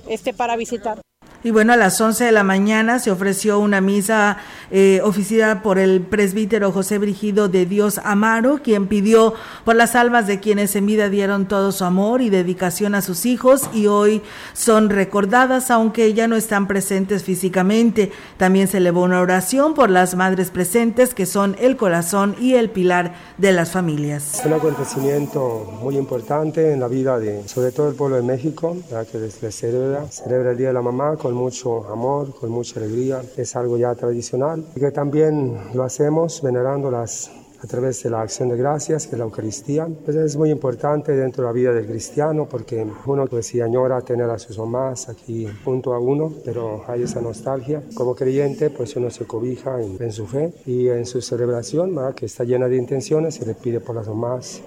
este, 0.07 0.33
para 0.33 0.55
visitar. 0.55 0.99
Y 1.45 1.51
bueno, 1.51 1.73
a 1.73 1.77
las 1.77 1.99
11 1.99 2.23
de 2.23 2.31
la 2.31 2.45
mañana 2.45 2.99
se 2.99 3.11
ofreció 3.11 3.59
una 3.59 3.81
misa 3.81 4.37
eh, 4.71 5.01
oficiada 5.03 5.61
por 5.61 5.77
el 5.77 5.99
presbítero 5.99 6.71
José 6.71 6.99
Brigido 6.99 7.49
de 7.49 7.65
Dios 7.65 7.99
Amaro, 8.01 8.61
quien 8.63 8.87
pidió 8.87 9.33
por 9.65 9.75
las 9.75 9.95
almas 9.95 10.25
de 10.25 10.39
quienes 10.39 10.73
en 10.77 10.85
vida 10.85 11.09
dieron 11.09 11.45
todo 11.45 11.73
su 11.73 11.83
amor 11.83 12.21
y 12.21 12.29
dedicación 12.29 12.95
a 12.95 13.01
sus 13.01 13.25
hijos 13.25 13.69
y 13.73 13.87
hoy 13.87 14.21
son 14.53 14.89
recordadas, 14.89 15.69
aunque 15.69 16.13
ya 16.13 16.29
no 16.29 16.37
están 16.37 16.65
presentes 16.65 17.25
físicamente. 17.25 18.13
También 18.37 18.69
se 18.69 18.77
elevó 18.77 19.03
una 19.03 19.19
oración 19.19 19.73
por 19.73 19.89
las 19.89 20.15
madres 20.15 20.49
presentes, 20.49 21.13
que 21.13 21.25
son 21.25 21.57
el 21.59 21.75
corazón 21.75 22.37
y 22.39 22.53
el 22.53 22.69
pilar 22.69 23.15
de 23.37 23.51
las 23.51 23.69
familias. 23.69 24.41
Un 24.45 24.53
acontecimiento 24.53 25.77
muy 25.81 25.97
importante 25.97 26.71
en 26.71 26.79
la 26.79 26.87
vida 26.87 27.19
de, 27.19 27.45
sobre 27.49 27.73
todo 27.73 27.89
el 27.89 27.95
pueblo 27.95 28.15
de 28.15 28.21
México, 28.23 28.77
que 29.11 29.29
se 29.29 29.51
celebra 29.51 30.05
el 30.51 30.57
Día 30.57 30.69
de 30.69 30.73
la 30.73 30.81
Mamá 30.81 31.12
con 31.17 31.33
mucho 31.33 31.87
amor, 31.91 32.33
con 32.33 32.49
mucha 32.49 32.79
alegría. 32.79 33.21
Es 33.37 33.55
algo 33.55 33.77
ya 33.77 33.93
tradicional 33.95 34.65
y 34.75 34.79
que 34.79 34.91
también 34.91 35.57
lo 35.73 35.83
hacemos 35.83 36.41
venerando 36.41 36.91
las 36.91 37.31
a 37.63 37.67
través 37.67 38.03
de 38.03 38.09
la 38.09 38.21
acción 38.21 38.49
de 38.49 38.57
gracias, 38.57 39.07
que 39.07 39.15
es 39.15 39.19
la 39.19 39.23
Eucaristía. 39.23 39.87
Pues 40.03 40.17
es 40.17 40.35
muy 40.35 40.51
importante 40.51 41.13
dentro 41.13 41.43
de 41.43 41.49
la 41.49 41.53
vida 41.53 41.71
del 41.71 41.87
cristiano 41.87 42.45
porque 42.49 42.85
uno 43.05 43.25
pues 43.27 43.47
sí 43.47 43.61
añora 43.61 44.01
tener 44.01 44.29
a 44.29 44.37
sus 44.37 44.57
mamás 44.57 45.07
aquí 45.07 45.47
junto 45.63 45.93
a 45.93 45.99
uno, 45.99 46.33
pero 46.43 46.83
hay 46.87 47.03
esa 47.03 47.21
nostalgia. 47.21 47.81
Como 47.95 48.15
creyente 48.15 48.69
pues 48.69 48.95
uno 48.97 49.09
se 49.09 49.25
cobija 49.25 49.81
en, 49.81 50.11
su 50.11 50.27
fe 50.27 50.53
y 50.65 50.89
en 50.89 51.05
su 51.05 51.21
celebración 51.21 51.95
que 52.15 52.25
está 52.25 52.43
llena 52.43 52.67
de 52.67 52.75
intenciones, 52.75 53.35
se 53.35 53.45
le 53.45 53.55
pide 53.55 53.79
por 53.79 53.95
las 53.95 54.07
mamás. 54.07 54.61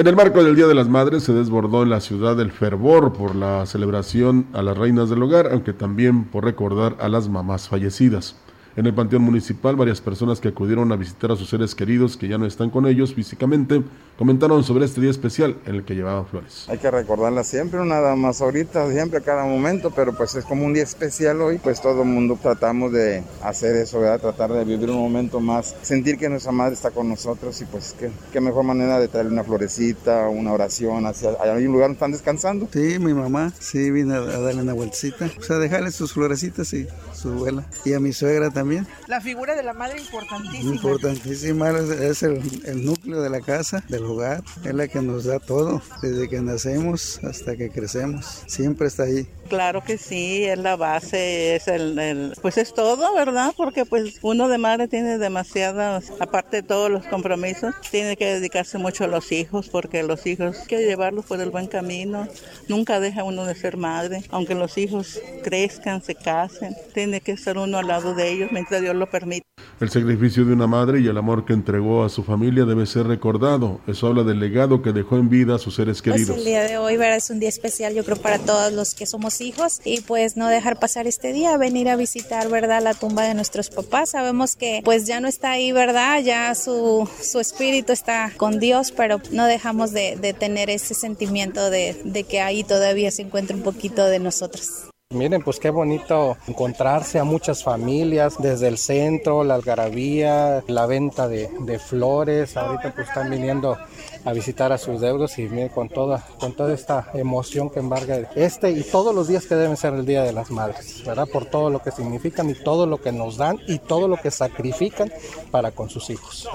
En 0.00 0.06
el 0.06 0.16
marco 0.16 0.42
del 0.42 0.56
Día 0.56 0.66
de 0.66 0.74
las 0.74 0.88
Madres 0.88 1.24
se 1.24 1.34
desbordó 1.34 1.82
en 1.82 1.90
la 1.90 2.00
ciudad 2.00 2.40
el 2.40 2.52
fervor 2.52 3.12
por 3.12 3.36
la 3.36 3.66
celebración 3.66 4.46
a 4.54 4.62
las 4.62 4.78
reinas 4.78 5.10
del 5.10 5.22
hogar, 5.22 5.50
aunque 5.52 5.74
también 5.74 6.24
por 6.24 6.42
recordar 6.42 6.96
a 7.00 7.10
las 7.10 7.28
mamás 7.28 7.68
fallecidas. 7.68 8.34
En 8.76 8.86
el 8.86 8.94
Panteón 8.94 9.22
Municipal, 9.22 9.74
varias 9.74 10.00
personas 10.00 10.40
que 10.40 10.48
acudieron 10.48 10.92
a 10.92 10.96
visitar 10.96 11.32
a 11.32 11.36
sus 11.36 11.48
seres 11.48 11.74
queridos 11.74 12.16
que 12.16 12.28
ya 12.28 12.38
no 12.38 12.46
están 12.46 12.70
con 12.70 12.86
ellos 12.86 13.14
físicamente 13.14 13.82
comentaron 14.16 14.62
sobre 14.62 14.84
este 14.84 15.00
día 15.00 15.10
especial 15.10 15.56
en 15.66 15.76
el 15.76 15.84
que 15.84 15.94
llevaban 15.94 16.26
flores. 16.26 16.66
Hay 16.68 16.78
que 16.78 16.90
recordarla 16.90 17.42
siempre, 17.42 17.84
nada 17.84 18.14
más 18.16 18.40
ahorita, 18.40 18.88
siempre 18.92 19.18
a 19.18 19.22
cada 19.22 19.44
momento, 19.44 19.90
pero 19.90 20.14
pues 20.14 20.34
es 20.34 20.44
como 20.44 20.66
un 20.66 20.74
día 20.74 20.82
especial 20.82 21.40
hoy, 21.40 21.58
pues 21.58 21.80
todo 21.80 22.02
el 22.02 22.08
mundo 22.08 22.38
tratamos 22.40 22.92
de 22.92 23.24
hacer 23.42 23.74
eso, 23.76 23.98
¿verdad? 24.00 24.20
Tratar 24.20 24.52
de 24.52 24.64
vivir 24.64 24.90
un 24.90 24.98
momento 24.98 25.40
más, 25.40 25.74
sentir 25.82 26.16
que 26.16 26.28
nuestra 26.28 26.52
madre 26.52 26.74
está 26.74 26.90
con 26.90 27.08
nosotros 27.08 27.60
y 27.62 27.64
pues 27.64 27.96
qué, 27.98 28.10
qué 28.30 28.40
mejor 28.40 28.62
manera 28.62 29.00
de 29.00 29.08
traerle 29.08 29.32
una 29.32 29.42
florecita, 29.42 30.28
una 30.28 30.52
oración 30.52 31.06
hacia 31.06 31.30
hay 31.40 31.66
un 31.66 31.72
lugar 31.72 31.88
donde 31.88 31.94
están 31.94 32.12
descansando. 32.12 32.68
Sí, 32.72 32.98
mi 32.98 33.14
mamá, 33.14 33.52
sí, 33.58 33.90
vine 33.90 34.14
a 34.14 34.20
darle 34.20 34.62
una 34.62 34.74
vueltecita, 34.74 35.30
o 35.38 35.42
sea, 35.42 35.56
dejarle 35.56 35.90
sus 35.90 36.12
florecitas 36.12 36.72
y 36.74 36.86
su 37.14 37.30
abuela. 37.30 37.64
Y 37.84 37.94
a 37.94 38.00
mi 38.00 38.12
suegra 38.12 38.50
también. 38.50 38.59
La 39.06 39.20
figura 39.20 39.54
de 39.54 39.62
la 39.62 39.72
madre 39.72 40.00
importantísima. 40.00 40.74
Importantísima, 40.74 41.70
es 41.70 42.22
el, 42.22 42.40
el 42.64 42.84
núcleo 42.84 43.20
de 43.20 43.30
la 43.30 43.40
casa, 43.40 43.84
del 43.88 44.04
hogar, 44.04 44.42
es 44.64 44.74
la 44.74 44.88
que 44.88 45.00
nos 45.02 45.24
da 45.24 45.38
todo, 45.38 45.82
desde 46.02 46.28
que 46.28 46.40
nacemos 46.40 47.20
hasta 47.24 47.56
que 47.56 47.70
crecemos, 47.70 48.44
siempre 48.46 48.88
está 48.88 49.04
ahí. 49.04 49.28
Claro 49.50 49.82
que 49.82 49.98
sí, 49.98 50.44
es 50.44 50.58
la 50.58 50.76
base, 50.76 51.56
es 51.56 51.66
el, 51.66 52.32
pues 52.40 52.56
es 52.56 52.72
todo, 52.72 53.12
¿verdad? 53.16 53.52
Porque 53.56 53.84
pues 53.84 54.20
uno 54.22 54.48
de 54.48 54.58
madre 54.58 54.86
tiene 54.86 55.18
demasiadas, 55.18 56.12
aparte 56.20 56.58
de 56.58 56.62
todos 56.62 56.88
los 56.88 57.04
compromisos, 57.06 57.74
tiene 57.90 58.16
que 58.16 58.26
dedicarse 58.26 58.78
mucho 58.78 59.02
a 59.02 59.06
los 59.08 59.32
hijos, 59.32 59.68
porque 59.68 60.04
los 60.04 60.24
hijos 60.26 60.56
hay 60.60 60.66
que 60.68 60.78
llevarlos 60.78 61.26
por 61.26 61.40
el 61.40 61.50
buen 61.50 61.66
camino. 61.66 62.28
Nunca 62.68 63.00
deja 63.00 63.24
uno 63.24 63.44
de 63.44 63.56
ser 63.56 63.76
madre, 63.76 64.22
aunque 64.30 64.54
los 64.54 64.78
hijos 64.78 65.20
crezcan, 65.42 66.00
se 66.00 66.14
casen, 66.14 66.76
tiene 66.94 67.20
que 67.20 67.32
estar 67.32 67.58
uno 67.58 67.78
al 67.78 67.88
lado 67.88 68.14
de 68.14 68.30
ellos 68.30 68.50
mientras 68.52 68.80
Dios 68.80 68.94
lo 68.94 69.10
permite. 69.10 69.44
El 69.80 69.90
sacrificio 69.90 70.44
de 70.44 70.52
una 70.52 70.66
madre 70.66 71.00
y 71.00 71.06
el 71.06 71.16
amor 71.16 71.46
que 71.46 71.54
entregó 71.54 72.04
a 72.04 72.10
su 72.10 72.22
familia 72.22 72.66
debe 72.66 72.84
ser 72.84 73.06
recordado. 73.06 73.80
Eso 73.86 74.08
habla 74.08 74.24
del 74.24 74.38
legado 74.38 74.82
que 74.82 74.92
dejó 74.92 75.16
en 75.16 75.30
vida 75.30 75.54
a 75.54 75.58
sus 75.58 75.74
seres 75.74 76.02
queridos. 76.02 76.28
Pues 76.28 76.38
el 76.38 76.44
día 76.44 76.64
de 76.64 76.76
hoy 76.76 76.98
¿verdad? 76.98 77.16
es 77.16 77.30
un 77.30 77.40
día 77.40 77.48
especial, 77.48 77.94
yo 77.94 78.04
creo, 78.04 78.18
para 78.18 78.38
todos 78.38 78.74
los 78.74 78.94
que 78.94 79.06
somos 79.06 79.39
hijos 79.40 79.80
y 79.84 80.00
pues 80.00 80.36
no 80.36 80.48
dejar 80.48 80.78
pasar 80.78 81.06
este 81.06 81.32
día, 81.32 81.56
venir 81.56 81.88
a 81.88 81.96
visitar, 81.96 82.48
¿verdad?, 82.48 82.82
la 82.82 82.94
tumba 82.94 83.24
de 83.24 83.34
nuestros 83.34 83.70
papás. 83.70 84.10
Sabemos 84.10 84.56
que 84.56 84.82
pues 84.84 85.06
ya 85.06 85.20
no 85.20 85.28
está 85.28 85.52
ahí, 85.52 85.72
¿verdad? 85.72 86.20
Ya 86.20 86.54
su, 86.54 87.08
su 87.22 87.40
espíritu 87.40 87.92
está 87.92 88.32
con 88.36 88.58
Dios, 88.58 88.92
pero 88.92 89.20
no 89.30 89.46
dejamos 89.46 89.92
de, 89.92 90.16
de 90.16 90.32
tener 90.32 90.70
ese 90.70 90.94
sentimiento 90.94 91.70
de, 91.70 92.00
de 92.04 92.24
que 92.24 92.40
ahí 92.40 92.64
todavía 92.64 93.10
se 93.10 93.22
encuentra 93.22 93.56
un 93.56 93.62
poquito 93.62 94.06
de 94.06 94.18
nosotros. 94.18 94.89
Miren, 95.12 95.42
pues 95.42 95.58
qué 95.58 95.70
bonito 95.70 96.36
encontrarse 96.46 97.18
a 97.18 97.24
muchas 97.24 97.64
familias 97.64 98.36
desde 98.38 98.68
el 98.68 98.78
centro, 98.78 99.42
la 99.42 99.56
algarabía, 99.56 100.62
la 100.68 100.86
venta 100.86 101.26
de, 101.26 101.50
de 101.62 101.80
flores. 101.80 102.56
Ahorita 102.56 102.94
pues 102.94 103.08
están 103.08 103.28
viniendo 103.28 103.76
a 104.24 104.32
visitar 104.32 104.70
a 104.70 104.78
sus 104.78 105.00
deudos 105.00 105.36
y 105.40 105.48
miren 105.48 105.70
con 105.70 105.88
toda, 105.88 106.24
con 106.38 106.52
toda 106.52 106.72
esta 106.72 107.10
emoción 107.14 107.70
que 107.70 107.80
embarga 107.80 108.30
este 108.36 108.70
y 108.70 108.84
todos 108.84 109.12
los 109.12 109.26
días 109.26 109.46
que 109.46 109.56
deben 109.56 109.76
ser 109.76 109.94
el 109.94 110.06
Día 110.06 110.22
de 110.22 110.32
las 110.32 110.52
Madres, 110.52 111.02
¿verdad? 111.04 111.26
Por 111.26 111.44
todo 111.46 111.70
lo 111.70 111.82
que 111.82 111.90
significan 111.90 112.48
y 112.48 112.54
todo 112.54 112.86
lo 112.86 113.00
que 113.00 113.10
nos 113.10 113.36
dan 113.36 113.58
y 113.66 113.80
todo 113.80 114.06
lo 114.06 114.16
que 114.16 114.30
sacrifican 114.30 115.12
para 115.50 115.72
con 115.72 115.90
sus 115.90 116.08
hijos. 116.10 116.48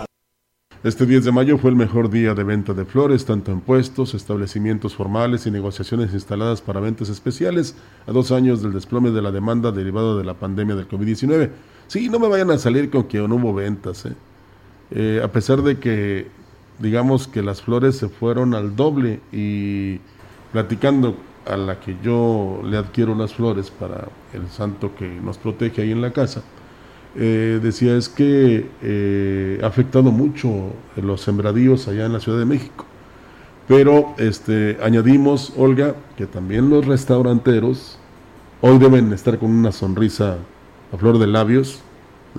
Este 0.84 1.06
10 1.06 1.26
de 1.26 1.32
mayo 1.32 1.58
fue 1.58 1.72
el 1.72 1.76
mejor 1.76 2.12
día 2.12 2.36
de 2.36 2.44
venta 2.44 2.74
de 2.74 2.86
flores, 2.86 3.26
tanto 3.26 3.52
en 3.52 3.62
puestos, 3.62 4.14
establecimientos 4.14 4.94
formales 4.96 5.48
y 5.48 5.52
negociaciones 5.52 6.14
instaladas 6.14 6.62
para 6.62 6.80
ventas 6.80 7.10
especiales, 7.10 7.76
a 8.06 8.12
dos 8.12 8.32
años 8.32 8.62
del 8.62 8.74
desplome 8.74 9.10
de 9.10 9.22
la 9.22 9.32
demanda 9.32 9.72
derivada 9.72 10.16
de 10.16 10.24
la 10.24 10.36
pandemia 10.36 10.76
del 10.76 10.88
COVID-19. 10.88 11.50
Sí, 11.88 12.10
no 12.10 12.20
me 12.20 12.28
vayan 12.28 12.52
a 12.52 12.58
salir 12.60 12.92
con 12.92 13.06
que 13.06 13.18
no 13.18 13.36
hubo 13.36 13.54
ventas. 13.54 14.06
¿eh? 14.06 14.14
Eh, 14.92 15.22
a 15.24 15.32
pesar 15.32 15.64
de 15.64 15.80
que, 15.80 16.28
digamos 16.78 17.28
que 17.28 17.42
las 17.42 17.64
flores 17.64 17.98
se 17.98 18.08
fueron 18.08 18.54
al 18.54 18.76
doble 18.76 19.22
y 19.32 20.00
platicando 20.52 21.16
a 21.48 21.58
la 21.58 21.80
que 21.80 21.98
yo 22.04 22.62
le 22.64 22.78
adquiero 22.78 23.16
las 23.16 23.34
flores 23.34 23.72
para 23.72 24.08
el 24.34 24.48
santo 24.50 24.96
que 24.96 25.08
nos 25.08 25.38
protege 25.38 25.82
ahí 25.82 25.92
en 25.92 26.02
la 26.02 26.12
casa, 26.12 26.44
eh, 27.18 27.60
decía 27.64 27.96
es 27.96 28.10
que 28.10 28.70
eh, 28.82 29.60
ha 29.64 29.68
afectado 29.68 30.12
mucho 30.12 30.74
los 30.98 31.22
sembradíos 31.22 31.88
allá 31.88 32.06
en 32.06 32.14
la 32.14 32.20
Ciudad 32.20 32.40
de 32.40 32.46
México. 32.46 32.86
Pero 33.68 34.14
este, 34.18 34.78
añadimos, 34.84 35.54
Olga, 35.58 35.96
que 36.18 36.26
también 36.28 36.70
los 36.70 36.86
restauranteros 36.86 37.98
hoy 38.62 38.78
deben 38.78 39.12
estar 39.14 39.40
con 39.40 39.52
una 39.52 39.72
sonrisa 39.72 40.38
a 40.92 40.98
flor 40.98 41.18
de 41.18 41.28
labios, 41.28 41.80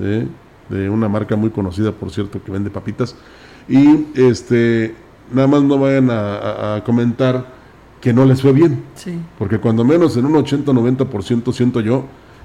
¿eh? 0.01 0.27
de 0.69 0.91
una 0.91 1.09
marca 1.09 1.37
muy 1.37 1.51
conocida, 1.51 1.93
por 1.93 2.11
cierto, 2.11 2.43
que 2.43 2.53
vende 2.53 2.71
papitas. 2.71 3.17
Y 3.69 4.07
este, 4.15 4.95
nada 5.33 5.49
más 5.49 5.62
no 5.62 5.79
vayan 5.79 6.11
a, 6.11 6.77
a 6.77 6.85
comentar 6.85 7.47
que 8.01 8.12
no 8.12 8.25
les 8.25 8.43
fue 8.43 8.53
bien. 8.53 8.85
Sí. 8.95 9.19
Porque 9.39 9.59
cuando 9.59 9.85
menos 9.85 10.17
en 10.17 10.27
un 10.27 10.35
80-90% 10.35 11.53
siento 11.53 11.81
yo 11.81 12.05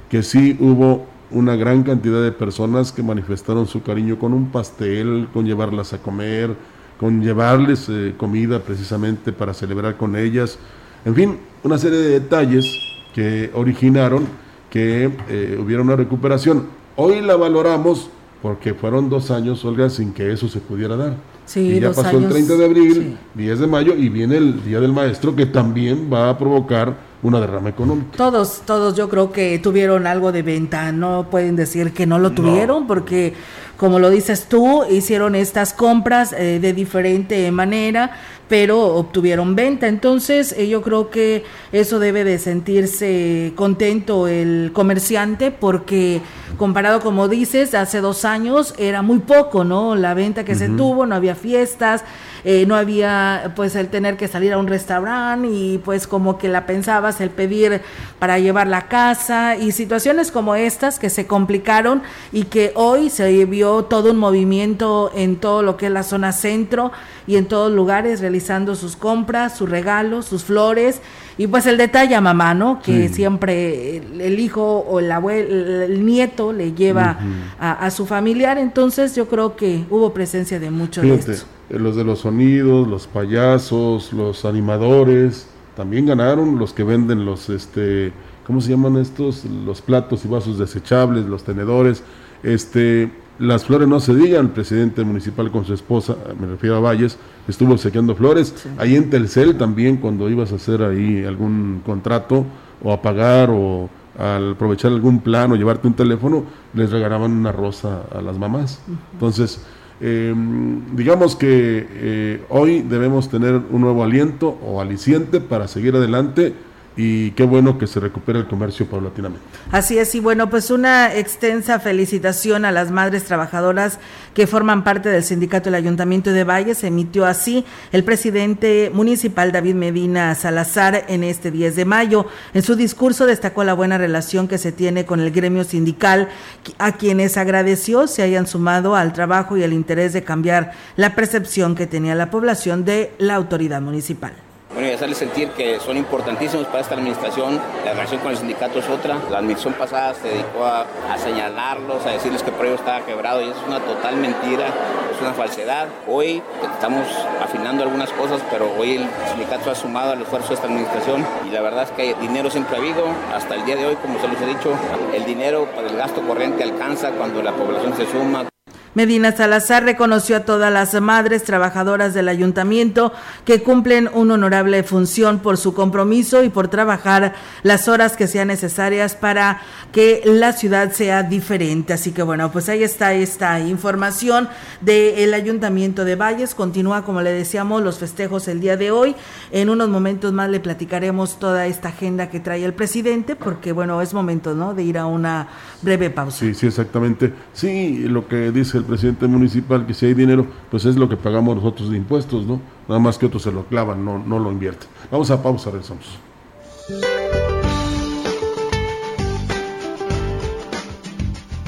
que 0.10 0.24
sí 0.24 0.58
hubo 0.60 1.06
una 1.32 1.56
gran 1.56 1.84
cantidad 1.84 2.22
de 2.22 2.32
personas 2.32 2.91
que 2.91 3.04
manifestaron 3.04 3.67
su 3.67 3.82
cariño 3.82 4.20
con 4.20 4.34
un 4.34 4.52
pastel, 4.52 5.28
con 5.34 5.46
llevarlas 5.46 5.94
a 5.94 6.00
comer, 6.00 6.56
con 7.00 7.22
llevarles 7.22 7.88
eh, 7.89 8.13
comida 8.17 8.60
precisamente 8.60 9.32
para 9.32 9.54
celebrar 9.54 9.98
con 9.98 10.15
ellas. 10.15 10.60
En 11.06 11.15
fin, 11.15 11.39
una 11.63 11.78
serie 11.78 11.98
de 11.98 12.20
detalles 12.20 12.65
que 13.13 13.50
originaron 13.54 14.26
que 14.70 15.12
eh, 15.30 15.60
hubiera 15.62 15.82
una 15.82 15.96
recuperación. 15.96 16.67
Hoy 16.96 17.22
la 17.22 17.36
valoramos 17.36 18.10
porque 18.41 18.74
fueron 18.74 19.10
dos 19.10 19.30
años, 19.32 19.63
Olga, 19.65 19.89
sin 19.89 20.13
que 20.13 20.32
eso 20.32 20.48
se 20.48 20.60
pudiera 20.60 20.96
dar. 20.96 21.15
Sí, 21.46 21.60
y 21.60 21.80
ya 21.80 21.89
pasó 21.89 22.12
el 22.12 22.17
años, 22.17 22.32
30 22.32 22.56
de 22.56 22.65
abril, 22.65 23.17
10 23.36 23.60
de 23.60 23.67
mayo 23.67 23.96
y 23.96 24.10
viene 24.10 24.38
el 24.38 24.63
Día 24.63 24.80
del 24.80 24.94
Maestro 24.94 25.36
que 25.36 25.46
también 25.46 26.10
va 26.12 26.30
a 26.30 26.38
provocar 26.38 26.96
una 27.23 27.39
derrama 27.39 27.69
económica. 27.69 28.17
Todos, 28.17 28.62
todos 28.65 28.95
yo 28.95 29.10
creo 29.10 29.31
que 29.31 29.60
tuvieron 29.60 30.07
algo 30.07 30.31
de 30.31 30.41
venta, 30.41 30.91
no 30.91 31.27
pueden 31.29 31.55
decir 31.55 31.93
que 31.93 32.05
no 32.05 32.19
lo 32.19 32.31
tuvieron 32.31 32.88
porque 32.88 33.34
como 33.81 33.97
lo 33.97 34.12
dices 34.12 34.45
tú, 34.45 34.84
hicieron 34.86 35.34
estas 35.34 35.73
compras 35.73 36.34
eh, 36.34 36.60
de 36.62 36.71
diferente 36.71 37.51
manera, 37.51 38.12
pero 38.51 38.83
obtuvieron 38.83 39.55
venta. 39.55 39.87
Entonces, 39.87 40.53
eh, 40.57 40.67
yo 40.67 40.81
creo 40.81 41.09
que 41.09 41.45
eso 41.71 41.99
debe 41.99 42.25
de 42.25 42.37
sentirse 42.37 43.53
contento 43.55 44.27
el 44.27 44.71
comerciante 44.73 45.51
porque 45.51 46.19
comparado, 46.57 46.99
como 46.99 47.29
dices, 47.29 47.73
hace 47.73 48.01
dos 48.01 48.25
años 48.25 48.73
era 48.77 49.03
muy 49.03 49.19
poco, 49.19 49.63
¿no? 49.63 49.95
La 49.95 50.13
venta 50.15 50.43
que 50.43 50.55
se 50.55 50.67
tuvo, 50.67 51.05
no 51.05 51.15
había 51.15 51.33
fiestas, 51.33 52.03
eh, 52.43 52.65
no 52.65 52.75
había 52.75 53.53
pues 53.55 53.75
el 53.75 53.87
tener 53.87 54.17
que 54.17 54.27
salir 54.27 54.51
a 54.51 54.57
un 54.57 54.67
restaurante 54.67 55.47
y 55.47 55.77
pues 55.77 56.07
como 56.07 56.37
que 56.39 56.47
la 56.47 56.65
pensabas 56.65 57.21
el 57.21 57.29
pedir 57.29 57.81
para 58.17 58.39
llevar 58.39 58.67
la 58.67 58.87
casa 58.87 59.55
y 59.55 59.71
situaciones 59.71 60.31
como 60.31 60.55
estas 60.55 60.97
que 60.97 61.09
se 61.09 61.27
complicaron 61.27 62.01
y 62.31 62.43
que 62.45 62.71
hoy 62.75 63.11
se 63.11 63.45
vio 63.45 63.83
todo 63.85 64.11
un 64.11 64.17
movimiento 64.17 65.11
en 65.15 65.35
todo 65.35 65.61
lo 65.61 65.77
que 65.77 65.85
es 65.85 65.91
la 65.91 66.03
zona 66.03 66.31
centro 66.31 66.91
y 67.27 67.35
en 67.35 67.45
todos 67.45 67.71
lugares 67.71 68.21
realizando 68.41 68.75
sus 68.75 68.95
compras, 68.95 69.58
sus 69.58 69.69
regalos, 69.69 70.25
sus 70.25 70.43
flores 70.43 71.01
y 71.38 71.47
pues 71.47 71.65
el 71.67 71.77
detalle 71.77 72.15
a 72.15 72.21
mamá, 72.21 72.54
¿no? 72.54 72.82
Que 72.82 73.10
siempre 73.10 73.97
el, 73.97 74.39
hijo 74.39 74.80
o 74.80 74.99
el 74.99 75.12
abuelo, 75.12 75.84
el 75.84 76.06
nieto 76.06 76.54
le 76.54 76.73
lleva 76.73 77.19
a, 77.60 77.89
su 77.91 78.06
familiar, 78.06 78.58
entonces 78.58 79.15
yo 79.15 79.27
creo 79.27 79.56
que 79.56 79.86
hubo 79.89 80.13
presencia 80.13 80.60
de 80.60 80.71
muchos 80.71 81.04
de 81.04 81.15
estos. 81.15 81.45
Eh, 81.69 81.77
los 81.80 81.95
de 81.95 82.04
los 82.04 82.19
sonidos, 82.19 82.88
los 82.88 83.08
payasos, 83.08 84.12
los 84.12 84.45
animadores, 84.45 85.47
también 85.75 86.06
ganaron 86.06 86.58
los 86.58 86.73
que 86.73 86.84
venden 86.84 87.25
los, 87.25 87.49
este, 87.49 88.12
¿cómo 88.45 88.60
se 88.60 88.71
llaman 88.71 88.97
estos? 88.97 89.45
Los 89.45 89.82
platos 89.82 90.25
y 90.25 90.27
vasos 90.27 90.58
desechables, 90.58 91.25
los 91.25 91.43
tenedores, 91.43 92.04
este, 92.43 93.10
las 93.41 93.65
flores 93.65 93.88
no 93.88 93.99
se 93.99 94.13
digan, 94.13 94.45
el 94.45 94.51
presidente 94.51 95.04
municipal 95.04 95.51
con 95.51 95.65
su 95.65 95.73
esposa, 95.73 96.15
me 96.39 96.47
refiero 96.47 96.75
a 96.75 96.80
Valles, 96.80 97.17
estuvo 97.47 97.73
obsequiando 97.73 98.15
flores. 98.15 98.67
Ahí 98.77 98.95
en 98.95 99.10
Telcel 99.10 99.58
también, 99.58 99.97
cuando 99.97 100.30
ibas 100.30 100.51
a 100.51 100.56
hacer 100.56 100.84
ahí 100.84 101.25
algún 101.25 101.82
contrato 101.84 102.45
o 102.84 102.93
a 102.93 103.01
pagar 103.01 103.49
o 103.51 103.89
al 104.17 104.51
aprovechar 104.51 104.91
algún 104.91 105.21
plan 105.21 105.51
o 105.51 105.56
llevarte 105.56 105.88
un 105.88 105.95
teléfono, 105.95 106.43
les 106.73 106.91
regalaban 106.91 107.32
una 107.32 107.51
rosa 107.51 108.04
a 108.13 108.21
las 108.21 108.38
mamás. 108.38 108.82
Entonces, 109.13 109.65
em, 109.99 110.95
digamos 110.95 111.36
que 111.36 111.88
eh, 111.89 112.43
hoy 112.49 112.82
debemos 112.82 113.30
tener 113.30 113.60
un 113.71 113.82
nuevo 113.82 114.04
aliento 114.04 114.49
o 114.63 114.82
aliciente 114.82 115.41
para 115.41 115.67
seguir 115.67 115.95
adelante 115.95 116.54
y 116.97 117.32
qué 117.32 117.43
bueno 117.43 117.77
que 117.77 117.88
se 117.88 117.99
recupere 117.99 118.39
el 118.39 118.47
comercio 118.47 118.86
paulatinamente. 118.86 119.45
Así 119.71 119.97
es, 119.97 120.13
y 120.15 120.19
bueno, 120.19 120.49
pues 120.49 120.71
una 120.71 121.15
extensa 121.15 121.80
felicitación 121.80 122.65
a 122.65 122.71
las 122.71 122.91
madres 122.91 123.23
trabajadoras 123.23 123.99
que 124.34 124.47
forman 124.47 124.84
parte 124.84 125.10
del 125.10 125.23
sindicato 125.23 125.65
del 125.65 125.75
Ayuntamiento 125.75 126.32
de 126.32 126.43
Valles. 126.43 126.84
Emitió 126.84 127.25
así 127.25 127.65
el 127.91 128.04
presidente 128.04 128.91
municipal 128.93 129.51
David 129.51 129.75
Medina 129.75 130.36
Salazar 130.36 131.06
en 131.08 131.23
este 131.23 131.51
10 131.51 131.75
de 131.75 131.86
mayo. 131.86 132.25
En 132.54 132.62
su 132.62 132.75
discurso 132.75 133.25
destacó 133.25 133.63
la 133.63 133.73
buena 133.73 133.97
relación 133.97 134.47
que 134.47 134.58
se 134.58 134.71
tiene 134.71 135.06
con 135.06 135.21
el 135.21 135.32
gremio 135.32 135.63
sindical, 135.63 136.30
a 136.77 136.93
quienes 136.93 137.38
agradeció 137.38 138.08
se 138.08 138.23
hayan 138.23 138.47
sumado 138.47 138.95
al 138.95 139.13
trabajo 139.13 139.56
y 139.56 139.63
el 139.63 139.73
interés 139.73 140.13
de 140.13 140.23
cambiar 140.23 140.73
la 140.97 141.15
percepción 141.15 141.75
que 141.75 141.88
tenía 141.88 142.15
la 142.15 142.30
población 142.30 142.84
de 142.84 143.12
la 143.17 143.36
autoridad 143.36 143.82
municipal. 143.82 144.34
Bueno, 144.73 144.88
y 144.88 144.91
hacerles 144.91 145.17
sentir 145.17 145.49
que 145.49 145.81
son 145.81 145.97
importantísimos 145.97 146.65
para 146.67 146.79
esta 146.79 146.95
administración. 146.95 147.60
La 147.84 147.91
relación 147.91 148.21
con 148.21 148.31
el 148.31 148.38
sindicato 148.38 148.79
es 148.79 148.88
otra. 148.88 149.17
La 149.29 149.39
administración 149.39 149.73
pasada 149.73 150.13
se 150.13 150.29
dedicó 150.29 150.65
a, 150.65 150.86
señalarlos, 151.17 152.05
a 152.05 152.12
decirles 152.12 152.41
que 152.41 152.51
el 152.51 152.55
proyecto 152.55 152.84
estaba 152.84 153.05
quebrado 153.05 153.41
y 153.41 153.49
eso 153.49 153.60
es 153.60 153.67
una 153.67 153.79
total 153.81 154.15
mentira, 154.15 154.67
es 155.13 155.21
una 155.21 155.34
falsedad. 155.34 155.88
Hoy 156.07 156.41
estamos 156.73 157.05
afinando 157.43 157.84
algunas 157.84 158.12
cosas, 158.12 158.41
pero 158.49 158.71
hoy 158.79 158.95
el 158.95 159.07
sindicato 159.29 159.71
ha 159.71 159.75
sumado 159.75 160.13
al 160.13 160.21
esfuerzo 160.21 160.49
de 160.49 160.55
esta 160.55 160.67
administración 160.67 161.25
y 161.45 161.51
la 161.51 161.60
verdad 161.60 161.84
es 161.84 161.91
que 161.91 162.15
dinero 162.21 162.49
siempre 162.49 162.77
ha 162.77 162.79
habido. 162.79 163.03
Hasta 163.36 163.55
el 163.55 163.65
día 163.65 163.75
de 163.75 163.88
hoy, 163.88 163.95
como 163.95 164.21
se 164.21 164.27
los 164.29 164.41
he 164.41 164.45
dicho, 164.45 164.73
el 165.13 165.25
dinero 165.25 165.67
para 165.75 165.89
el 165.89 165.97
gasto 165.97 166.21
corriente 166.21 166.63
alcanza 166.63 167.12
cuando 167.12 167.41
la 167.41 167.51
población 167.51 167.93
se 167.97 168.05
suma, 168.05 168.45
Medina 168.93 169.32
Salazar 169.32 169.86
reconoció 169.86 170.36
a 170.36 170.41
todas 170.41 170.71
las 170.71 170.99
madres 170.99 171.43
trabajadoras 171.43 172.13
del 172.13 172.27
ayuntamiento 172.27 173.13
que 173.45 173.63
cumplen 173.63 174.10
una 174.13 174.34
honorable 174.34 174.84
función 174.84 175.39
por 175.39 175.56
su 175.56 175.73
compromiso 175.73 176.43
y 176.43 176.49
por 176.49 176.67
trabajar 176.67 177.34
las 177.63 177.88
horas 177.88 178.17
que 178.17 178.27
sean 178.27 178.49
necesarias 178.49 179.15
para 179.15 179.62
que 179.93 180.21
la 180.25 180.51
ciudad 180.51 180.91
sea 180.91 181.23
diferente. 181.23 181.93
Así 181.93 182.12
que 182.12 182.21
bueno, 182.21 182.51
pues 182.51 182.67
ahí 182.67 182.84
está 182.84 183.13
esta 183.13 183.62
información 183.62 184.49
del 184.82 185.34
ayuntamiento 185.34 186.04
de 186.04 186.15
Valles. 186.15 186.54
Continúa, 186.54 187.06
como 187.06 187.21
le 187.21 187.32
decíamos, 187.32 187.82
los 187.82 187.97
festejos 187.97 188.49
el 188.49 188.60
día 188.60 188.75
de 188.75 188.91
hoy. 188.91 189.15
En 189.51 189.69
unos 189.69 189.88
momentos 189.88 190.34
más 190.34 190.49
le 190.49 190.60
platicaremos 190.60 191.39
toda 191.39 191.65
esta 191.67 191.89
agenda 191.89 192.30
que 192.30 192.41
trae 192.41 192.65
el 192.65 192.73
presidente, 192.73 193.38
porque 193.38 193.71
bueno, 193.71 194.01
es 194.01 194.13
momento, 194.13 194.54
¿no? 194.54 194.73
De 194.73 194.84
ir 194.84 194.97
a 194.97 195.06
una 195.06 195.47
breve 195.82 196.10
pausa. 196.10 196.39
Sí, 196.39 196.54
sí, 196.54 196.67
exactamente. 196.67 197.34
Sí, 197.54 197.99
lo 198.08 198.27
que 198.27 198.51
dice 198.51 198.81
el 198.82 198.88
presidente 198.88 199.28
municipal, 199.28 199.86
que 199.86 199.94
si 199.94 200.08
hay 200.08 200.13
dinero, 200.13 200.46
pues 200.70 200.86
es 200.86 200.96
lo 200.96 201.08
que 201.08 201.15
pagamos 201.15 201.56
nosotros 201.56 201.89
de 201.89 201.98
impuestos, 201.98 202.46
¿no? 202.46 202.60
Nada 202.88 203.00
más 203.00 203.17
que 203.17 203.28
otros 203.28 203.44
se 203.44 203.52
lo 203.52 203.65
clavan, 203.65 204.04
no, 204.04 204.20
no 204.20 204.39
lo 204.39 204.52
invierten. 204.52 204.89
Vamos 205.10 205.32
a 205.32 205.41
pausa, 205.41 205.72
regresamos. 205.72 206.06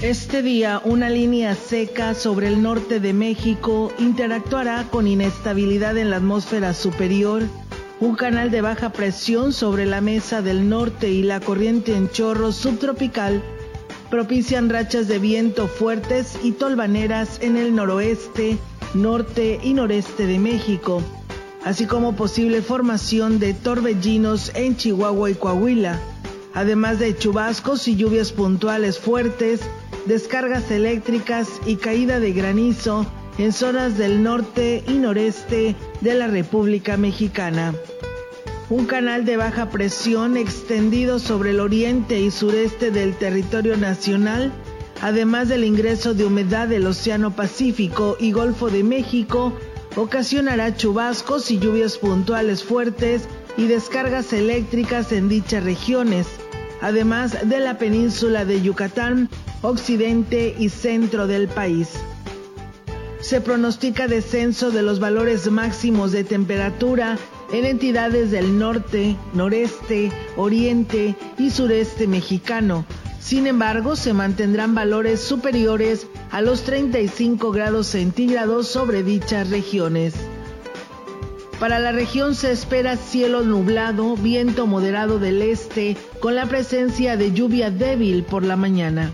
Este 0.02 0.42
día, 0.42 0.82
una 0.84 1.10
línea 1.10 1.56
seca 1.56 2.14
sobre 2.14 2.50
el 2.50 2.62
norte 2.62 3.00
de 3.00 3.14
México 3.14 3.94
interactuará 4.00 4.84
con 4.92 5.08
inestabilidad 5.08 5.98
en 5.98 6.10
la 6.10 6.18
atmósfera 6.18 6.74
superior, 6.74 7.44
un 8.02 8.16
canal 8.16 8.52
de 8.52 8.60
baja 8.60 8.90
presión 8.90 9.54
sobre 9.54 9.86
la 9.86 10.02
mesa 10.02 10.42
del 10.42 10.68
norte 10.68 11.10
y 11.10 11.24
la 11.24 11.40
corriente 11.40 11.96
en 11.96 12.10
chorro 12.10 12.52
subtropical 12.52 13.42
propician 14.14 14.70
rachas 14.70 15.08
de 15.08 15.18
viento 15.18 15.68
fuertes 15.68 16.38
y 16.44 16.52
tolvaneras 16.52 17.40
en 17.42 17.58
el 17.58 17.74
noroeste, 17.74 18.60
norte 18.94 19.60
y 19.64 19.74
noreste 19.74 20.28
de 20.28 20.38
México, 20.38 21.02
así 21.66 21.88
como 21.88 22.16
posible 22.16 22.62
formación 22.62 23.40
de 23.40 23.56
torbellinos 23.56 24.52
en 24.54 24.78
Chihuahua 24.78 25.32
y 25.32 25.34
Coahuila, 25.34 26.00
además 26.54 27.00
de 27.00 27.18
chubascos 27.18 27.88
y 27.88 27.96
lluvias 27.96 28.32
puntuales 28.32 29.00
fuertes, 29.00 29.62
descargas 30.06 30.70
eléctricas 30.70 31.48
y 31.66 31.78
caída 31.78 32.20
de 32.20 32.34
granizo 32.34 33.08
en 33.40 33.52
zonas 33.52 33.98
del 33.98 34.22
norte 34.22 34.84
y 34.88 34.94
noreste 34.94 35.76
de 36.02 36.14
la 36.14 36.28
República 36.28 36.98
Mexicana 36.98 37.74
un 38.74 38.88
canal 38.88 39.24
de 39.24 39.38
baja 39.38 39.70
presión 39.70 40.36
extendido 40.36 41.20
sobre 41.20 41.52
el 41.52 41.60
oriente 41.60 42.20
y 42.20 42.32
sureste 42.32 42.90
del 42.90 43.16
territorio 43.16 43.78
nacional, 43.78 44.52
además 45.00 45.48
del 45.48 45.64
ingreso 45.64 46.16
de 46.16 46.26
humedad 46.26 46.68
del 46.68 46.88
Océano 46.88 47.36
Pacífico 47.36 48.18
y 48.20 48.32
Golfo 48.32 48.72
de 48.72 48.84
México, 48.84 49.54
ocasionará 49.96 50.76
chubascos 50.76 51.52
y 51.52 51.60
lluvias 51.60 52.00
puntuales 52.00 52.64
fuertes 52.64 53.28
y 53.58 53.68
descargas 53.68 54.34
eléctricas 54.34 55.12
en 55.12 55.30
dichas 55.30 55.64
regiones, 55.64 56.26
además 56.82 57.48
de 57.48 57.60
la 57.60 57.78
península 57.78 58.44
de 58.44 58.60
Yucatán, 58.64 59.30
occidente 59.62 60.56
y 60.58 60.70
centro 60.70 61.28
del 61.28 61.48
país. 61.48 61.90
Se 63.20 63.40
pronostica 63.40 64.08
descenso 64.08 64.72
de 64.72 64.82
los 64.82 65.00
valores 65.00 65.52
máximos 65.52 66.12
de 66.12 66.24
temperatura 66.24 67.20
en 67.52 67.66
entidades 67.66 68.32
del 68.32 68.58
norte, 68.58 69.18
noreste, 69.34 70.12
oriente 70.38 71.16
y 71.38 71.50
sureste 71.50 72.08
mexicano. 72.08 72.86
Sin 73.20 73.48
embargo, 73.48 73.96
se 73.96 74.14
mantendrán 74.14 74.76
valores 74.76 75.22
superiores 75.22 76.08
a 76.32 76.42
los 76.42 76.64
35 76.64 77.52
grados 77.52 77.88
centígrados 77.88 78.68
sobre 78.68 79.04
dichas 79.04 79.50
regiones. 79.50 80.14
Para 81.60 81.80
la 81.80 81.94
región 81.94 82.36
se 82.36 82.52
espera 82.52 82.98
cielo 82.98 83.42
nublado, 83.44 84.18
viento 84.18 84.68
moderado 84.68 85.20
del 85.20 85.42
este, 85.42 85.96
con 86.20 86.36
la 86.36 86.46
presencia 86.48 87.16
de 87.16 87.32
lluvia 87.32 87.72
débil 87.72 88.24
por 88.24 88.44
la 88.44 88.58
mañana. 88.58 89.14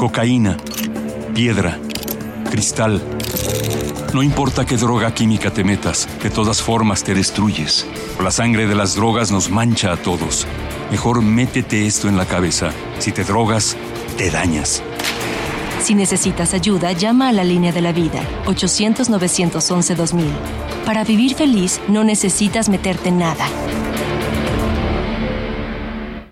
cocaína, 0.00 0.56
piedra 1.34 1.78
Cristal. 2.50 3.02
No 4.14 4.22
importa 4.22 4.64
qué 4.64 4.78
droga 4.78 5.12
química 5.12 5.50
te 5.50 5.62
metas, 5.62 6.08
de 6.22 6.30
todas 6.30 6.62
formas 6.62 7.04
te 7.04 7.12
destruyes. 7.12 7.86
La 8.18 8.30
sangre 8.30 8.66
de 8.66 8.74
las 8.74 8.94
drogas 8.94 9.30
nos 9.30 9.50
mancha 9.50 9.92
a 9.92 9.98
todos. 9.98 10.46
Mejor 10.90 11.20
métete 11.20 11.86
esto 11.86 12.08
en 12.08 12.16
la 12.16 12.24
cabeza. 12.24 12.70
Si 12.98 13.12
te 13.12 13.24
drogas, 13.24 13.76
te 14.16 14.30
dañas. 14.30 14.82
Si 15.82 15.94
necesitas 15.94 16.54
ayuda, 16.54 16.92
llama 16.92 17.28
a 17.28 17.32
la 17.32 17.44
línea 17.44 17.70
de 17.70 17.82
la 17.82 17.92
vida, 17.92 18.22
800-911-2000. 18.46 20.24
Para 20.86 21.04
vivir 21.04 21.34
feliz, 21.34 21.78
no 21.88 22.04
necesitas 22.04 22.70
meterte 22.70 23.10
en 23.10 23.18
nada. 23.18 23.46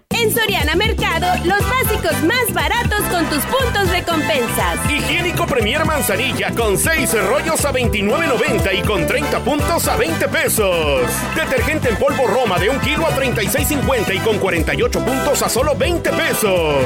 En 0.09 0.35
Soriana 0.35 0.75
Mercado, 0.75 1.27
los 1.45 1.61
básicos 1.61 2.25
más 2.25 2.55
baratos 2.55 2.88
con 3.19 3.29
tus 3.31 3.45
puntos 3.47 3.91
recompensas. 3.91 4.79
Higiénico 4.89 5.45
Premier 5.45 5.85
Manzanilla 5.85 6.53
con 6.55 6.79
6 6.79 7.27
rollos 7.27 7.65
a 7.65 7.73
29.90 7.73 8.79
y 8.79 8.83
con 8.83 9.07
30 9.07 9.41
puntos 9.41 9.89
a 9.89 9.97
20 9.97 10.29
pesos. 10.29 11.03
Detergente 11.35 11.89
en 11.89 11.97
polvo 11.97 12.29
Roma 12.29 12.61
de 12.61 12.71
1 12.71 12.81
kilo 12.81 13.07
a 13.07 13.11
36.50 13.17 14.15
y 14.15 14.19
con 14.21 14.39
48 14.39 15.05
puntos 15.05 15.43
a 15.43 15.49
solo 15.49 15.75
20 15.75 16.11
pesos. 16.13 16.77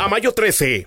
A 0.00 0.06
mayo 0.08 0.32
13. 0.32 0.86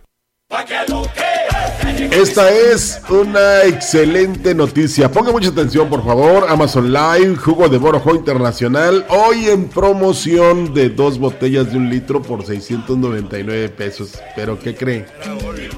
Esta 2.00 2.52
es 2.52 3.02
una 3.10 3.64
excelente 3.64 4.54
noticia. 4.54 5.12
Ponga 5.12 5.32
mucha 5.32 5.50
atención, 5.50 5.90
por 5.90 6.04
favor. 6.04 6.46
Amazon 6.50 6.92
Live, 6.92 7.36
jugo 7.36 7.68
de 7.68 7.78
Borojo 7.78 8.16
Internacional. 8.16 9.06
Hoy 9.10 9.50
en 9.50 9.68
promoción 9.68 10.74
de 10.74 10.90
dos 10.90 11.20
botellas 11.20 11.72
de 11.72 11.78
un 11.78 11.90
litro 11.90 12.22
por 12.22 12.46
699 12.46 13.70
pesos. 13.70 14.20
Pero, 14.36 14.60
¿qué 14.60 14.76
cree? 14.76 15.06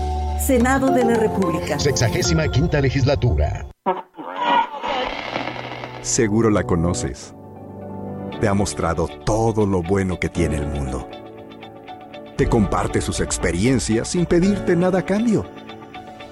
Senado 0.45 0.89
de 0.89 1.05
la 1.05 1.13
República. 1.13 1.77
Sexagésima 1.77 2.47
quinta 2.47 2.81
legislatura. 2.81 3.67
Seguro 6.01 6.49
la 6.49 6.63
conoces. 6.63 7.35
Te 8.39 8.47
ha 8.47 8.53
mostrado 8.55 9.07
todo 9.23 9.67
lo 9.67 9.83
bueno 9.83 10.19
que 10.19 10.29
tiene 10.29 10.55
el 10.55 10.65
mundo. 10.65 11.07
Te 12.37 12.49
comparte 12.49 13.01
sus 13.01 13.19
experiencias 13.19 14.07
sin 14.07 14.25
pedirte 14.25 14.75
nada 14.75 14.99
a 14.99 15.05
cambio. 15.05 15.45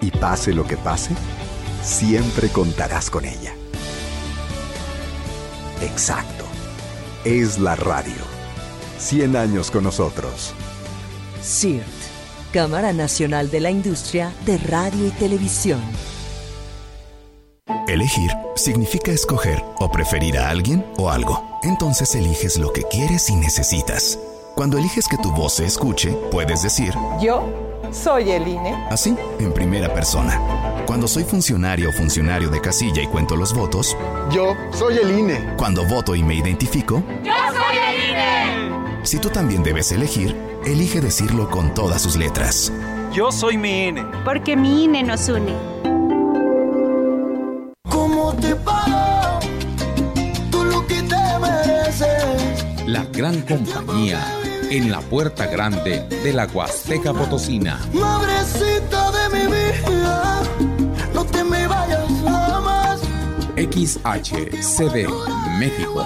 Y 0.01 0.09
pase 0.09 0.53
lo 0.53 0.65
que 0.65 0.77
pase, 0.77 1.13
siempre 1.83 2.49
contarás 2.49 3.11
con 3.11 3.25
ella. 3.25 3.53
Exacto. 5.83 6.45
Es 7.25 7.59
la 7.59 7.75
radio. 7.75 8.23
100 8.97 9.35
años 9.35 9.69
con 9.69 9.83
nosotros. 9.83 10.55
CIRT, 11.43 11.98
Cámara 12.53 12.93
Nacional 12.93 13.51
de 13.51 13.59
la 13.59 13.69
Industria 13.69 14.31
de 14.45 14.57
Radio 14.57 15.05
y 15.07 15.11
Televisión. 15.11 15.79
Elegir 17.87 18.31
significa 18.55 19.11
escoger 19.11 19.63
o 19.77 19.91
preferir 19.91 20.37
a 20.37 20.49
alguien 20.49 20.83
o 20.97 21.09
algo. 21.11 21.59
Entonces 21.63 22.13
eliges 22.15 22.57
lo 22.57 22.73
que 22.73 22.83
quieres 22.83 23.29
y 23.29 23.35
necesitas. 23.35 24.17
Cuando 24.55 24.77
eliges 24.77 25.07
que 25.07 25.17
tu 25.17 25.31
voz 25.31 25.53
se 25.55 25.65
escuche, 25.65 26.11
puedes 26.31 26.63
decir, 26.63 26.93
Yo 27.21 27.47
soy 27.91 28.31
el 28.31 28.47
INE. 28.47 28.73
así, 28.89 29.15
en 29.39 29.53
primera 29.53 29.93
persona. 29.93 30.83
Cuando 30.87 31.07
soy 31.07 31.23
funcionario 31.23 31.89
o 31.89 31.91
funcionario 31.91 32.49
de 32.49 32.59
casilla 32.61 33.01
y 33.01 33.07
cuento 33.07 33.35
los 33.35 33.53
votos, 33.53 33.95
Yo 34.31 34.55
soy 34.73 34.97
el 34.97 35.17
INE. 35.19 35.55
cuando 35.55 35.85
voto 35.85 36.15
y 36.15 36.23
me 36.23 36.33
identifico, 36.35 37.03
Yo 37.23 37.31
soy 37.53 37.77
el 37.77 38.09
INE. 38.09 38.58
Si 39.03 39.19
tú 39.19 39.29
también 39.29 39.63
debes 39.63 39.91
elegir, 39.91 40.35
elige 40.65 41.01
decirlo 41.01 41.49
con 41.49 41.73
todas 41.73 42.01
sus 42.01 42.15
letras. 42.15 42.71
Yo 43.13 43.31
soy 43.31 43.57
mi 43.57 43.87
INE. 43.87 44.05
Porque 44.23 44.55
mi 44.55 44.85
INE 44.85 45.03
nos 45.03 45.29
une. 45.29 45.53
¿Cómo 47.89 48.33
te 48.33 48.55
pago? 48.55 49.39
Tú 50.51 50.63
lo 50.63 50.85
que 50.85 51.01
te 51.01 51.39
mereces. 51.39 52.65
La 52.85 53.03
gran 53.05 53.41
compañía 53.41 54.19
en 54.69 54.91
la 54.91 54.99
puerta 55.01 55.47
grande 55.47 56.07
de 56.23 56.33
la 56.33 56.45
Huasteca 56.45 57.13
Potosina. 57.13 57.79
Madrecita 57.93 59.11
de 59.11 59.29
mi 59.39 59.45
vida, 59.47 60.41
no 61.13 61.25
te 61.25 61.43
me 61.43 61.67
vayas 61.67 62.07
jamás. 62.23 63.01
XHCD 63.55 65.09
México 65.59 66.05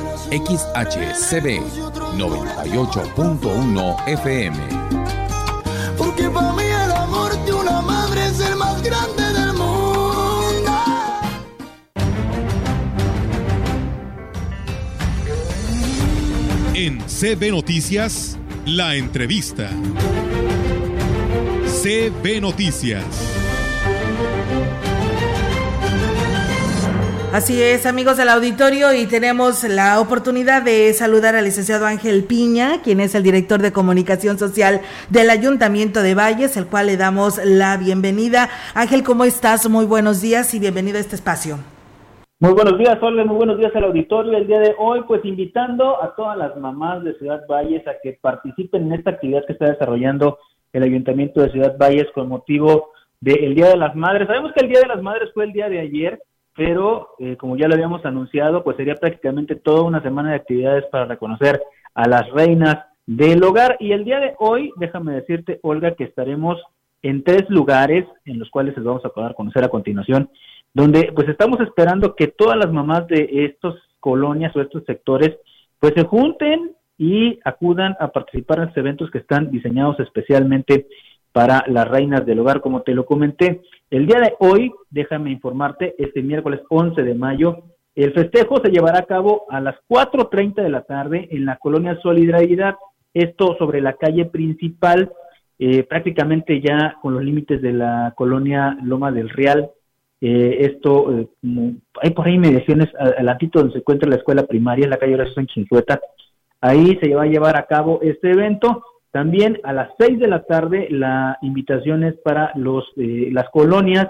XHCB 0.31 1.59
98.1 2.17 4.07
FM. 4.07 4.57
Porque 5.97 6.29
para 6.29 6.53
mí 6.53 6.63
el 6.63 6.91
amor 6.93 7.37
de 7.45 7.51
una 7.51 7.81
madre 7.81 8.27
es 8.27 8.39
el 8.39 8.55
más 8.55 8.81
grande 8.81 9.23
del 9.33 9.51
mundo. 9.53 10.71
En 16.73 16.99
CB 17.01 17.51
Noticias, 17.51 18.37
la 18.65 18.95
entrevista. 18.95 19.69
CB 21.83 22.39
Noticias. 22.39 23.30
Así 27.33 27.63
es, 27.63 27.85
amigos 27.85 28.17
del 28.17 28.27
auditorio, 28.27 28.91
y 28.91 29.05
tenemos 29.05 29.63
la 29.63 30.01
oportunidad 30.01 30.63
de 30.63 30.91
saludar 30.91 31.33
al 31.33 31.45
licenciado 31.45 31.85
Ángel 31.85 32.25
Piña, 32.25 32.81
quien 32.83 32.99
es 32.99 33.15
el 33.15 33.23
director 33.23 33.61
de 33.61 33.71
comunicación 33.71 34.37
social 34.37 34.81
del 35.09 35.29
Ayuntamiento 35.29 36.01
de 36.01 36.13
Valles, 36.13 36.57
el 36.57 36.67
cual 36.67 36.87
le 36.87 36.97
damos 36.97 37.39
la 37.45 37.77
bienvenida. 37.77 38.49
Ángel, 38.75 39.03
¿cómo 39.03 39.23
estás? 39.23 39.69
Muy 39.69 39.85
buenos 39.85 40.21
días 40.21 40.53
y 40.53 40.59
bienvenido 40.59 40.97
a 40.97 40.99
este 40.99 41.15
espacio. 41.15 41.55
Muy 42.41 42.51
buenos 42.51 42.77
días, 42.77 42.97
Olga, 43.01 43.23
muy 43.23 43.37
buenos 43.37 43.57
días 43.57 43.73
al 43.77 43.85
auditorio. 43.85 44.37
El 44.37 44.47
día 44.47 44.59
de 44.59 44.75
hoy, 44.77 44.99
pues 45.07 45.23
invitando 45.23 46.03
a 46.03 46.13
todas 46.15 46.37
las 46.37 46.57
mamás 46.57 47.01
de 47.05 47.17
Ciudad 47.17 47.43
Valles 47.47 47.87
a 47.87 47.93
que 48.03 48.19
participen 48.19 48.87
en 48.87 48.93
esta 48.93 49.11
actividad 49.11 49.45
que 49.47 49.53
está 49.53 49.67
desarrollando 49.69 50.37
el 50.73 50.83
Ayuntamiento 50.83 51.39
de 51.39 51.51
Ciudad 51.51 51.77
Valles 51.77 52.07
con 52.13 52.27
motivo 52.27 52.89
del 53.21 53.55
Día 53.55 53.69
de 53.69 53.77
las 53.77 53.95
Madres. 53.95 54.27
Sabemos 54.27 54.51
que 54.51 54.65
el 54.65 54.69
Día 54.69 54.81
de 54.81 54.87
las 54.87 55.01
Madres 55.01 55.29
fue 55.33 55.45
el 55.45 55.53
día 55.53 55.69
de 55.69 55.79
ayer, 55.79 56.21
pero 56.55 57.09
eh, 57.19 57.37
como 57.37 57.55
ya 57.55 57.67
lo 57.67 57.75
habíamos 57.75 58.05
anunciado, 58.05 58.63
pues 58.63 58.77
sería 58.77 58.95
prácticamente 58.95 59.55
toda 59.55 59.83
una 59.83 60.01
semana 60.01 60.31
de 60.31 60.35
actividades 60.35 60.85
para 60.91 61.05
reconocer 61.05 61.61
a 61.93 62.07
las 62.07 62.29
reinas 62.31 62.77
del 63.05 63.43
hogar. 63.43 63.77
Y 63.79 63.91
el 63.91 64.03
día 64.03 64.19
de 64.19 64.35
hoy, 64.39 64.71
déjame 64.77 65.13
decirte, 65.13 65.59
Olga, 65.63 65.95
que 65.95 66.03
estaremos 66.03 66.61
en 67.01 67.23
tres 67.23 67.49
lugares 67.49 68.05
en 68.25 68.39
los 68.39 68.49
cuales 68.49 68.75
les 68.75 68.85
vamos 68.85 69.03
a 69.05 69.09
poder 69.09 69.33
conocer 69.33 69.63
a 69.63 69.69
continuación, 69.69 70.29
donde 70.73 71.11
pues 71.15 71.27
estamos 71.29 71.59
esperando 71.61 72.15
que 72.15 72.27
todas 72.27 72.57
las 72.57 72.71
mamás 72.71 73.07
de 73.07 73.27
estos 73.45 73.75
colonias 73.99 74.55
o 74.55 74.61
estos 74.61 74.83
sectores 74.85 75.37
pues 75.79 75.93
se 75.95 76.03
junten 76.03 76.75
y 76.97 77.39
acudan 77.43 77.95
a 77.99 78.09
participar 78.09 78.59
en 78.59 78.63
estos 78.65 78.77
eventos 78.77 79.09
que 79.09 79.17
están 79.17 79.49
diseñados 79.49 79.99
especialmente 79.99 80.87
para 81.31 81.63
las 81.67 81.87
reinas 81.87 82.25
del 82.25 82.39
hogar, 82.39 82.61
como 82.61 82.81
te 82.81 82.93
lo 82.93 83.05
comenté. 83.05 83.61
El 83.89 84.05
día 84.05 84.19
de 84.19 84.33
hoy, 84.39 84.71
déjame 84.89 85.31
informarte, 85.31 85.95
este 85.97 86.21
miércoles 86.21 86.61
11 86.69 87.03
de 87.03 87.15
mayo, 87.15 87.63
el 87.95 88.13
festejo 88.13 88.61
se 88.63 88.71
llevará 88.71 88.99
a 88.99 89.05
cabo 89.05 89.45
a 89.49 89.59
las 89.59 89.75
4.30 89.89 90.63
de 90.63 90.69
la 90.69 90.83
tarde 90.83 91.27
en 91.31 91.45
la 91.45 91.57
colonia 91.57 91.99
Solidaridad, 92.01 92.75
esto 93.13 93.55
sobre 93.59 93.81
la 93.81 93.93
calle 93.93 94.25
principal, 94.25 95.11
eh, 95.59 95.83
prácticamente 95.83 96.61
ya 96.61 96.95
con 97.01 97.13
los 97.13 97.23
límites 97.23 97.61
de 97.61 97.73
la 97.73 98.13
colonia 98.15 98.77
Loma 98.83 99.11
del 99.11 99.29
Real. 99.29 99.69
Eh, 100.21 100.57
esto, 100.61 101.19
eh, 101.19 101.27
hay 102.01 102.11
por 102.11 102.27
ahí 102.27 102.37
mediaciones 102.37 102.89
adelantito 102.97 103.59
donde 103.59 103.73
se 103.73 103.79
encuentra 103.79 104.09
la 104.09 104.15
escuela 104.15 104.43
primaria, 104.43 104.85
en 104.85 104.91
la 104.91 104.97
calle 104.97 105.15
Horacio 105.15 105.41
en 105.41 105.47
Chinchueta. 105.47 105.99
Ahí 106.61 106.97
se 107.01 107.13
va 107.13 107.23
a 107.23 107.27
llevar 107.27 107.57
a 107.57 107.65
cabo 107.65 107.99
este 108.01 108.31
evento 108.31 108.83
también 109.11 109.59
a 109.63 109.73
las 109.73 109.89
seis 109.99 110.19
de 110.19 110.27
la 110.27 110.43
tarde 110.43 110.87
la 110.89 111.37
invitación 111.41 112.03
es 112.03 112.15
para 112.23 112.51
los, 112.55 112.85
eh, 112.95 113.29
las 113.31 113.49
colonias 113.49 114.07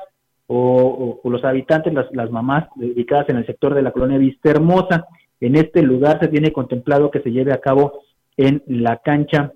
o, 0.48 1.20
los 1.24 1.44
habitantes, 1.44 1.94
las, 1.94 2.06
las 2.12 2.30
mamás 2.30 2.68
dedicadas 2.76 3.30
en 3.30 3.38
el 3.38 3.46
sector 3.46 3.74
de 3.74 3.82
la 3.82 3.92
colonia 3.92 4.18
Vista 4.18 4.52
Hermosa. 4.52 5.08
En 5.40 5.56
este 5.56 5.82
lugar 5.82 6.20
se 6.20 6.28
tiene 6.28 6.52
contemplado 6.52 7.10
que 7.10 7.22
se 7.22 7.32
lleve 7.32 7.54
a 7.54 7.62
cabo 7.62 8.02
en 8.38 8.62
la 8.68 8.98
cancha 8.98 9.54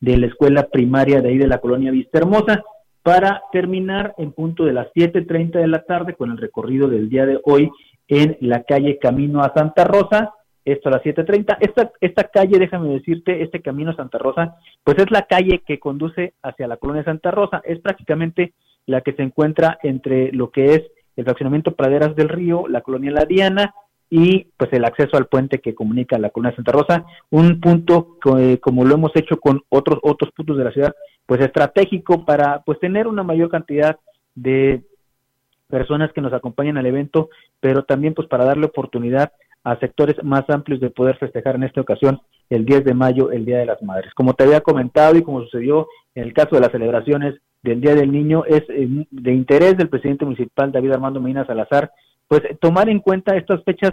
de 0.00 0.16
la 0.16 0.26
escuela 0.26 0.68
primaria 0.68 1.20
de 1.20 1.28
ahí 1.28 1.38
de 1.38 1.46
la 1.46 1.58
colonia 1.58 1.92
Vista 1.92 2.18
Hermosa 2.18 2.64
para 3.02 3.42
terminar 3.52 4.14
en 4.18 4.32
punto 4.32 4.64
de 4.64 4.72
las 4.72 4.88
7.30 4.94 5.60
de 5.60 5.68
la 5.68 5.82
tarde 5.84 6.14
con 6.14 6.30
el 6.30 6.38
recorrido 6.38 6.88
del 6.88 7.08
día 7.08 7.26
de 7.26 7.40
hoy 7.44 7.70
en 8.08 8.36
la 8.40 8.64
calle 8.64 8.98
Camino 8.98 9.42
a 9.42 9.52
Santa 9.54 9.84
Rosa 9.84 10.32
esto 10.64 10.88
a 10.88 10.92
las 10.92 11.02
7.30. 11.02 11.56
Esta, 11.60 11.90
esta 12.00 12.24
calle, 12.24 12.58
déjame 12.58 12.88
decirte, 12.88 13.42
este 13.42 13.60
camino 13.60 13.94
Santa 13.94 14.18
Rosa, 14.18 14.56
pues 14.84 14.98
es 14.98 15.10
la 15.10 15.22
calle 15.22 15.62
que 15.66 15.78
conduce 15.78 16.34
hacia 16.42 16.68
la 16.68 16.76
colonia 16.76 17.04
Santa 17.04 17.30
Rosa. 17.30 17.62
Es 17.64 17.80
prácticamente 17.80 18.52
la 18.86 19.00
que 19.00 19.12
se 19.12 19.22
encuentra 19.22 19.78
entre 19.82 20.32
lo 20.32 20.50
que 20.50 20.74
es 20.74 20.82
el 21.16 21.24
fraccionamiento 21.24 21.74
Praderas 21.74 22.16
del 22.16 22.28
Río, 22.28 22.66
la 22.68 22.80
colonia 22.80 23.10
La 23.10 23.24
Diana 23.24 23.74
y 24.08 24.44
pues 24.56 24.72
el 24.72 24.84
acceso 24.84 25.16
al 25.16 25.26
puente 25.26 25.60
que 25.60 25.74
comunica 25.74 26.18
la 26.18 26.30
colonia 26.30 26.54
Santa 26.54 26.72
Rosa, 26.72 27.04
un 27.30 27.60
punto 27.60 28.18
que, 28.22 28.60
como 28.60 28.84
lo 28.84 28.94
hemos 28.94 29.12
hecho 29.14 29.38
con 29.38 29.62
otros 29.68 30.00
otros 30.02 30.32
puntos 30.32 30.58
de 30.58 30.64
la 30.64 30.72
ciudad, 30.72 30.94
pues 31.26 31.40
estratégico 31.40 32.24
para 32.24 32.62
pues 32.62 32.78
tener 32.78 33.06
una 33.06 33.22
mayor 33.22 33.50
cantidad 33.50 33.96
de 34.34 34.82
personas 35.68 36.12
que 36.12 36.20
nos 36.20 36.34
acompañan 36.34 36.76
al 36.76 36.84
evento, 36.84 37.30
pero 37.60 37.84
también 37.84 38.12
pues 38.12 38.28
para 38.28 38.44
darle 38.44 38.66
oportunidad 38.66 39.32
a 39.64 39.78
sectores 39.78 40.16
más 40.24 40.48
amplios 40.48 40.80
de 40.80 40.90
poder 40.90 41.16
festejar 41.18 41.56
en 41.56 41.64
esta 41.64 41.80
ocasión 41.80 42.20
el 42.50 42.64
10 42.64 42.84
de 42.84 42.94
mayo, 42.94 43.30
el 43.30 43.44
Día 43.44 43.58
de 43.58 43.66
las 43.66 43.82
Madres. 43.82 44.12
Como 44.14 44.34
te 44.34 44.44
había 44.44 44.60
comentado 44.60 45.16
y 45.16 45.22
como 45.22 45.42
sucedió 45.42 45.86
en 46.14 46.24
el 46.24 46.32
caso 46.32 46.56
de 46.56 46.60
las 46.60 46.72
celebraciones 46.72 47.36
del 47.62 47.80
Día 47.80 47.94
del 47.94 48.10
Niño, 48.10 48.44
es 48.44 48.62
eh, 48.68 49.06
de 49.10 49.32
interés 49.32 49.76
del 49.76 49.88
presidente 49.88 50.24
municipal 50.24 50.72
David 50.72 50.92
Armando 50.92 51.20
Medina 51.20 51.46
Salazar, 51.46 51.92
pues 52.28 52.42
tomar 52.60 52.88
en 52.88 53.00
cuenta 53.00 53.36
estas 53.36 53.62
fechas 53.64 53.92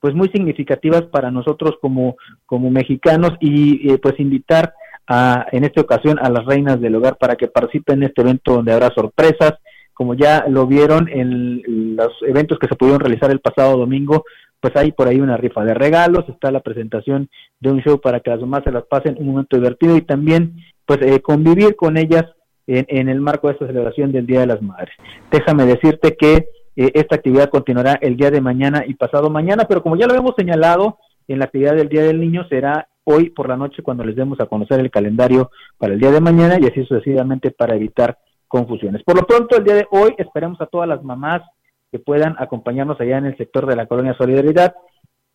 pues 0.00 0.14
muy 0.14 0.28
significativas 0.28 1.02
para 1.02 1.30
nosotros 1.30 1.74
como, 1.80 2.16
como 2.46 2.70
mexicanos 2.70 3.32
y 3.40 3.90
eh, 3.90 3.98
pues 3.98 4.18
invitar 4.20 4.72
a, 5.08 5.46
en 5.50 5.64
esta 5.64 5.80
ocasión 5.80 6.18
a 6.20 6.30
las 6.30 6.44
reinas 6.44 6.80
del 6.80 6.94
hogar 6.94 7.16
para 7.16 7.34
que 7.34 7.48
participen 7.48 7.98
en 7.98 8.08
este 8.08 8.22
evento 8.22 8.54
donde 8.54 8.72
habrá 8.72 8.90
sorpresas, 8.94 9.54
como 9.92 10.14
ya 10.14 10.44
lo 10.48 10.66
vieron 10.66 11.08
en 11.08 11.96
los 11.96 12.12
eventos 12.22 12.58
que 12.58 12.68
se 12.68 12.76
pudieron 12.76 13.00
realizar 13.00 13.30
el 13.32 13.40
pasado 13.40 13.76
domingo, 13.76 14.24
pues 14.60 14.74
hay 14.76 14.92
por 14.92 15.08
ahí 15.08 15.20
una 15.20 15.36
rifa 15.36 15.64
de 15.64 15.74
regalos, 15.74 16.28
está 16.28 16.50
la 16.50 16.60
presentación 16.60 17.28
de 17.60 17.70
un 17.70 17.80
show 17.80 18.00
para 18.00 18.20
que 18.20 18.30
las 18.30 18.40
mamás 18.40 18.64
se 18.64 18.72
las 18.72 18.84
pasen 18.84 19.16
un 19.18 19.28
momento 19.28 19.56
divertido 19.56 19.96
y 19.96 20.02
también 20.02 20.56
pues 20.84 21.00
eh, 21.02 21.20
convivir 21.20 21.76
con 21.76 21.96
ellas 21.96 22.24
en, 22.66 23.08
el 23.08 23.20
marco 23.20 23.48
de 23.48 23.54
esta 23.54 23.66
celebración 23.66 24.12
del 24.12 24.26
Día 24.26 24.40
de 24.40 24.46
las 24.46 24.60
Madres. 24.60 24.94
Déjame 25.30 25.64
decirte 25.64 26.16
que 26.16 26.48
eh, 26.76 26.90
esta 26.92 27.16
actividad 27.16 27.48
continuará 27.48 27.98
el 28.02 28.16
día 28.16 28.30
de 28.30 28.42
mañana 28.42 28.84
y 28.86 28.94
pasado 28.94 29.30
mañana, 29.30 29.64
pero 29.66 29.82
como 29.82 29.96
ya 29.96 30.06
lo 30.06 30.14
hemos 30.14 30.34
señalado, 30.36 30.98
en 31.28 31.38
la 31.38 31.46
actividad 31.46 31.74
del 31.74 31.88
Día 31.88 32.02
del 32.02 32.20
Niño 32.20 32.46
será 32.48 32.88
hoy 33.04 33.30
por 33.30 33.48
la 33.48 33.56
noche 33.56 33.82
cuando 33.82 34.04
les 34.04 34.16
demos 34.16 34.38
a 34.40 34.46
conocer 34.46 34.80
el 34.80 34.90
calendario 34.90 35.50
para 35.78 35.94
el 35.94 36.00
día 36.00 36.10
de 36.10 36.20
mañana 36.20 36.58
y 36.60 36.66
así 36.66 36.84
sucesivamente 36.84 37.50
para 37.50 37.74
evitar 37.74 38.18
confusiones. 38.46 39.02
Por 39.02 39.16
lo 39.16 39.26
pronto, 39.26 39.56
el 39.56 39.64
día 39.64 39.74
de 39.76 39.86
hoy 39.90 40.14
esperamos 40.18 40.60
a 40.60 40.66
todas 40.66 40.88
las 40.88 41.02
mamás 41.02 41.42
que 41.90 41.98
puedan 41.98 42.36
acompañarnos 42.38 43.00
allá 43.00 43.18
en 43.18 43.26
el 43.26 43.36
sector 43.36 43.66
de 43.66 43.76
la 43.76 43.86
colonia 43.86 44.16
Solidaridad. 44.18 44.74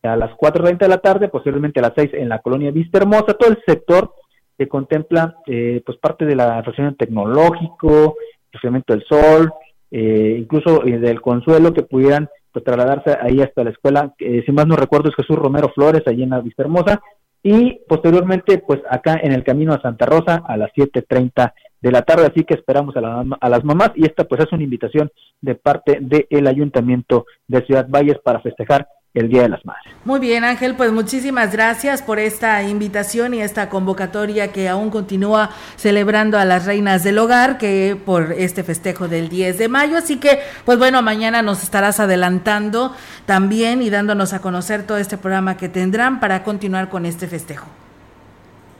A 0.03 0.17
las 0.17 0.31
4.30 0.31 0.79
de 0.79 0.87
la 0.89 0.97
tarde, 0.97 1.29
posiblemente 1.29 1.79
a 1.79 1.83
las 1.83 1.93
6 1.95 2.11
en 2.13 2.29
la 2.29 2.39
colonia 2.39 2.71
Vista 2.71 2.97
Hermosa, 2.97 3.33
todo 3.33 3.49
el 3.49 3.59
sector 3.65 4.13
que 4.57 4.67
contempla 4.67 5.37
eh, 5.47 5.81
pues 5.85 5.97
parte 5.97 6.25
de 6.25 6.35
la 6.35 6.59
refacción 6.61 6.95
tecnológico, 6.95 8.15
el 8.51 8.83
del 8.85 9.03
sol, 9.05 9.51
eh, 9.89 10.37
incluso 10.39 10.85
eh, 10.85 10.99
del 10.99 11.21
consuelo 11.21 11.73
que 11.73 11.83
pudieran 11.83 12.29
pues, 12.51 12.63
trasladarse 12.63 13.17
ahí 13.19 13.41
hasta 13.41 13.63
la 13.63 13.71
escuela, 13.71 14.13
si 14.17 14.51
más 14.51 14.67
no 14.67 14.75
recuerdo 14.75 15.09
es 15.09 15.15
Jesús 15.15 15.37
Romero 15.37 15.69
Flores, 15.73 16.03
allí 16.05 16.23
en 16.23 16.29
la 16.31 16.41
Vista 16.41 16.63
Hermosa, 16.63 17.01
y 17.41 17.79
posteriormente 17.87 18.59
pues 18.59 18.81
acá 18.89 19.19
en 19.21 19.33
el 19.33 19.43
camino 19.43 19.73
a 19.73 19.81
Santa 19.81 20.05
Rosa 20.05 20.43
a 20.47 20.55
las 20.55 20.71
7.30 20.73 21.53
de 21.83 21.91
la 21.91 22.01
tarde, 22.01 22.25
así 22.25 22.45
que 22.45 22.53
esperamos 22.53 22.95
a, 22.95 23.25
a, 23.41 23.49
las 23.49 23.63
mamás 23.65 23.91
y 23.95 24.05
esta 24.05 24.23
pues 24.23 24.41
es 24.41 24.51
una 24.53 24.63
invitación 24.63 25.11
de 25.41 25.55
parte 25.55 25.99
del 25.99 26.47
Ayuntamiento 26.47 27.25
de 27.49 27.61
Ciudad 27.65 27.87
Valles 27.89 28.19
para 28.23 28.39
festejar 28.39 28.87
el 29.13 29.27
Día 29.27 29.41
de 29.41 29.49
las 29.49 29.65
Madres. 29.65 29.93
Muy 30.05 30.21
bien, 30.21 30.45
Ángel, 30.45 30.75
pues 30.75 30.93
muchísimas 30.93 31.51
gracias 31.51 32.01
por 32.01 32.19
esta 32.19 32.63
invitación 32.63 33.33
y 33.33 33.41
esta 33.41 33.67
convocatoria 33.67 34.53
que 34.53 34.69
aún 34.69 34.91
continúa 34.91 35.49
celebrando 35.75 36.37
a 36.37 36.45
las 36.45 36.65
reinas 36.65 37.03
del 37.03 37.19
hogar, 37.19 37.57
que 37.57 37.97
por 38.05 38.31
este 38.31 38.63
festejo 38.63 39.09
del 39.09 39.27
10 39.27 39.57
de 39.57 39.67
mayo. 39.67 39.97
Así 39.97 40.21
que, 40.21 40.39
pues 40.63 40.79
bueno, 40.79 41.01
mañana 41.01 41.41
nos 41.41 41.63
estarás 41.63 41.99
adelantando 41.99 42.93
también 43.25 43.81
y 43.81 43.89
dándonos 43.89 44.31
a 44.31 44.41
conocer 44.41 44.87
todo 44.87 44.97
este 44.97 45.17
programa 45.17 45.57
que 45.57 45.67
tendrán 45.67 46.21
para 46.21 46.43
continuar 46.43 46.87
con 46.87 47.05
este 47.05 47.27
festejo. 47.27 47.67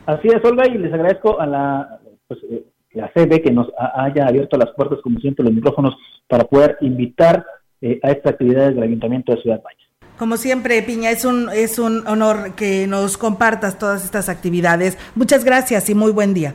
Así 0.05 0.29
es, 0.29 0.43
Olga, 0.45 0.63
y 0.67 0.77
les 0.77 0.93
agradezco 0.93 1.39
a 1.39 1.45
la 1.45 1.99
pues, 2.27 2.39
eh, 2.49 2.63
la 2.93 3.11
sede 3.13 3.41
que 3.41 3.51
nos 3.51 3.67
haya 3.95 4.27
abierto 4.27 4.57
las 4.57 4.71
puertas, 4.71 4.99
como 5.01 5.19
siempre, 5.19 5.43
los 5.43 5.53
micrófonos 5.53 5.95
para 6.27 6.45
poder 6.45 6.77
invitar 6.81 7.45
eh, 7.81 7.99
a 8.03 8.11
estas 8.11 8.33
actividades 8.33 8.75
del 8.75 8.83
Ayuntamiento 8.83 9.33
de 9.33 9.41
Ciudad 9.41 9.61
Valles. 9.63 9.83
Como 10.17 10.37
siempre, 10.37 10.81
Piña, 10.83 11.09
es 11.09 11.25
un, 11.25 11.49
es 11.49 11.79
un 11.79 12.05
honor 12.07 12.53
que 12.55 12.85
nos 12.87 13.17
compartas 13.17 13.79
todas 13.79 14.05
estas 14.05 14.29
actividades. 14.29 14.97
Muchas 15.15 15.43
gracias 15.43 15.89
y 15.89 15.95
muy 15.95 16.11
buen 16.11 16.33
día. 16.33 16.53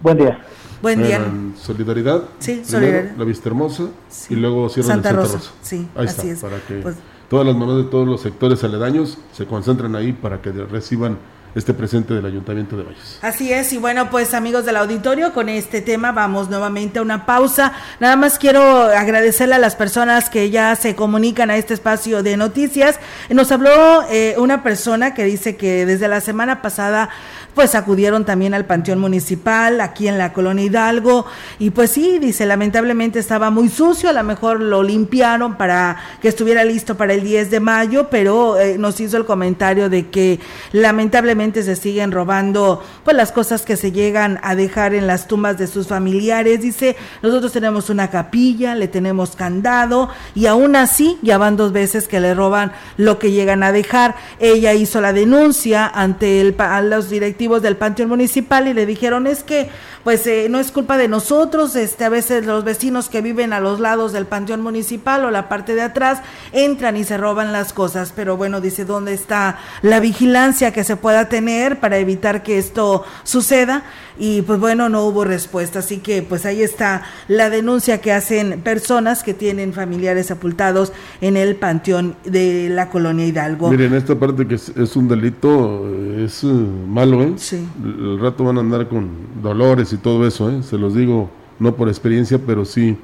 Buen 0.00 0.18
día. 0.18 0.38
Buen 0.82 1.02
día. 1.02 1.20
solidaridad. 1.56 2.24
Sí, 2.38 2.64
solidaridad. 2.64 3.16
La 3.16 3.24
Vista 3.24 3.48
Hermosa 3.48 3.84
y 4.28 4.34
luego 4.34 4.68
cierran 4.68 5.02
Santa, 5.02 5.08
Santa 5.10 5.22
Rosa. 5.22 5.52
Sí, 5.62 5.88
ahí 5.96 6.06
así 6.06 6.28
está, 6.28 6.32
es. 6.32 6.40
Para 6.40 6.66
que 6.66 6.82
pues 6.82 6.96
todas 7.30 7.46
las 7.46 7.56
mamás 7.56 7.76
de 7.76 7.84
todos 7.84 8.06
los 8.06 8.20
sectores 8.20 8.62
aledaños 8.62 9.18
se 9.32 9.46
concentren 9.46 9.94
ahí 9.96 10.12
para 10.12 10.42
que 10.42 10.50
reciban 10.52 11.18
este 11.56 11.72
presente 11.72 12.12
del 12.12 12.26
Ayuntamiento 12.26 12.76
de 12.76 12.82
Valles. 12.82 13.18
Así 13.22 13.50
es, 13.50 13.72
y 13.72 13.78
bueno, 13.78 14.10
pues 14.10 14.34
amigos 14.34 14.66
del 14.66 14.76
auditorio, 14.76 15.32
con 15.32 15.48
este 15.48 15.80
tema 15.80 16.12
vamos 16.12 16.50
nuevamente 16.50 16.98
a 16.98 17.02
una 17.02 17.24
pausa. 17.24 17.72
Nada 17.98 18.14
más 18.14 18.38
quiero 18.38 18.60
agradecerle 18.60 19.54
a 19.54 19.58
las 19.58 19.74
personas 19.74 20.28
que 20.28 20.50
ya 20.50 20.76
se 20.76 20.94
comunican 20.94 21.50
a 21.50 21.56
este 21.56 21.72
espacio 21.72 22.22
de 22.22 22.36
noticias. 22.36 23.00
Nos 23.30 23.50
habló 23.50 24.04
eh, 24.10 24.34
una 24.36 24.62
persona 24.62 25.14
que 25.14 25.24
dice 25.24 25.56
que 25.56 25.86
desde 25.86 26.08
la 26.08 26.20
semana 26.20 26.60
pasada 26.60 27.08
pues 27.56 27.74
acudieron 27.74 28.26
también 28.26 28.52
al 28.52 28.66
Panteón 28.66 28.98
Municipal 28.98 29.80
aquí 29.80 30.08
en 30.08 30.18
la 30.18 30.34
colonia 30.34 30.66
Hidalgo 30.66 31.24
y 31.58 31.70
pues 31.70 31.90
sí, 31.90 32.18
dice, 32.18 32.44
lamentablemente 32.44 33.18
estaba 33.18 33.48
muy 33.48 33.70
sucio, 33.70 34.10
a 34.10 34.12
lo 34.12 34.22
mejor 34.22 34.60
lo 34.60 34.82
limpiaron 34.82 35.56
para 35.56 35.96
que 36.20 36.28
estuviera 36.28 36.64
listo 36.64 36.98
para 36.98 37.14
el 37.14 37.22
10 37.22 37.50
de 37.50 37.60
mayo, 37.60 38.08
pero 38.10 38.58
eh, 38.58 38.76
nos 38.76 39.00
hizo 39.00 39.16
el 39.16 39.24
comentario 39.24 39.88
de 39.88 40.08
que 40.10 40.38
lamentablemente 40.72 41.62
se 41.62 41.76
siguen 41.76 42.12
robando 42.12 42.84
pues 43.04 43.16
las 43.16 43.32
cosas 43.32 43.62
que 43.62 43.78
se 43.78 43.90
llegan 43.90 44.38
a 44.42 44.54
dejar 44.54 44.92
en 44.92 45.06
las 45.06 45.26
tumbas 45.26 45.56
de 45.56 45.66
sus 45.66 45.86
familiares. 45.86 46.60
Dice, 46.60 46.94
nosotros 47.22 47.52
tenemos 47.52 47.88
una 47.88 48.10
capilla, 48.10 48.74
le 48.74 48.86
tenemos 48.86 49.34
candado 49.34 50.10
y 50.34 50.44
aún 50.44 50.76
así 50.76 51.18
ya 51.22 51.38
van 51.38 51.56
dos 51.56 51.72
veces 51.72 52.06
que 52.06 52.20
le 52.20 52.34
roban 52.34 52.72
lo 52.98 53.18
que 53.18 53.30
llegan 53.30 53.62
a 53.62 53.72
dejar. 53.72 54.14
Ella 54.40 54.74
hizo 54.74 55.00
la 55.00 55.14
denuncia 55.14 55.86
ante 55.86 56.42
el, 56.42 56.54
a 56.58 56.82
los 56.82 57.08
directivos 57.08 57.45
del 57.46 57.76
Panteón 57.76 58.08
Municipal 58.08 58.68
y 58.68 58.74
le 58.74 58.86
dijeron 58.86 59.26
es 59.26 59.42
que 59.42 59.70
pues 60.04 60.26
eh, 60.26 60.48
no 60.48 60.60
es 60.60 60.70
culpa 60.70 60.98
de 60.98 61.08
nosotros, 61.08 61.74
este 61.74 62.04
a 62.04 62.08
veces 62.08 62.44
los 62.46 62.64
vecinos 62.64 63.08
que 63.08 63.22
viven 63.22 63.52
a 63.52 63.60
los 63.60 63.80
lados 63.80 64.12
del 64.12 64.26
Panteón 64.26 64.60
Municipal 64.60 65.24
o 65.24 65.30
la 65.30 65.48
parte 65.48 65.74
de 65.74 65.82
atrás 65.82 66.20
entran 66.52 66.96
y 66.96 67.04
se 67.04 67.16
roban 67.16 67.52
las 67.52 67.72
cosas, 67.72 68.12
pero 68.14 68.36
bueno, 68.36 68.60
dice, 68.60 68.84
¿dónde 68.84 69.14
está 69.14 69.58
la 69.82 70.00
vigilancia 70.00 70.72
que 70.72 70.84
se 70.84 70.96
pueda 70.96 71.28
tener 71.28 71.80
para 71.80 71.98
evitar 71.98 72.42
que 72.42 72.58
esto 72.58 73.04
suceda? 73.24 73.84
Y 74.18 74.42
pues 74.42 74.58
bueno, 74.58 74.88
no 74.88 75.04
hubo 75.04 75.24
respuesta. 75.24 75.80
Así 75.80 75.98
que 75.98 76.22
pues 76.22 76.46
ahí 76.46 76.62
está 76.62 77.02
la 77.28 77.50
denuncia 77.50 78.00
que 78.00 78.12
hacen 78.12 78.60
personas 78.60 79.22
que 79.22 79.34
tienen 79.34 79.72
familiares 79.72 80.26
sepultados 80.26 80.92
en 81.20 81.36
el 81.36 81.56
panteón 81.56 82.16
de 82.24 82.68
la 82.70 82.88
colonia 82.88 83.26
Hidalgo. 83.26 83.70
Miren, 83.70 83.94
esta 83.94 84.14
parte 84.18 84.46
que 84.46 84.54
es, 84.54 84.96
un 84.96 85.08
delito 85.08 85.86
es 86.18 86.44
uh, 86.44 86.48
malo, 86.88 87.22
¿eh? 87.22 87.32
Sí. 87.36 87.66
El 87.82 88.18
rato 88.20 88.44
van 88.44 88.58
a 88.58 88.60
andar 88.60 88.88
con 88.88 89.10
dolores 89.42 89.92
y 89.92 89.98
todo 89.98 90.26
eso, 90.26 90.50
¿eh? 90.50 90.62
Se 90.62 90.78
los 90.78 90.94
digo, 90.94 91.30
no 91.58 91.74
por 91.74 91.88
experiencia, 91.88 92.38
pero 92.44 92.64
sí, 92.64 92.96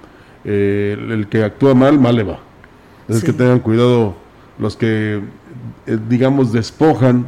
eh, 0.45 0.97
el, 0.99 1.29
que 1.29 1.45
actúa 1.45 1.75
mal, 1.75 1.99
mal 1.99 2.17
le 2.17 2.23
va. 2.23 2.39
Es 3.09 3.23
que 3.23 3.33
tengan 3.33 3.61
cuidado 3.61 4.15
los 4.59 4.77
que, 4.77 5.21
eh, 5.87 5.99
digamos, 6.09 6.53
despojan 6.53 7.27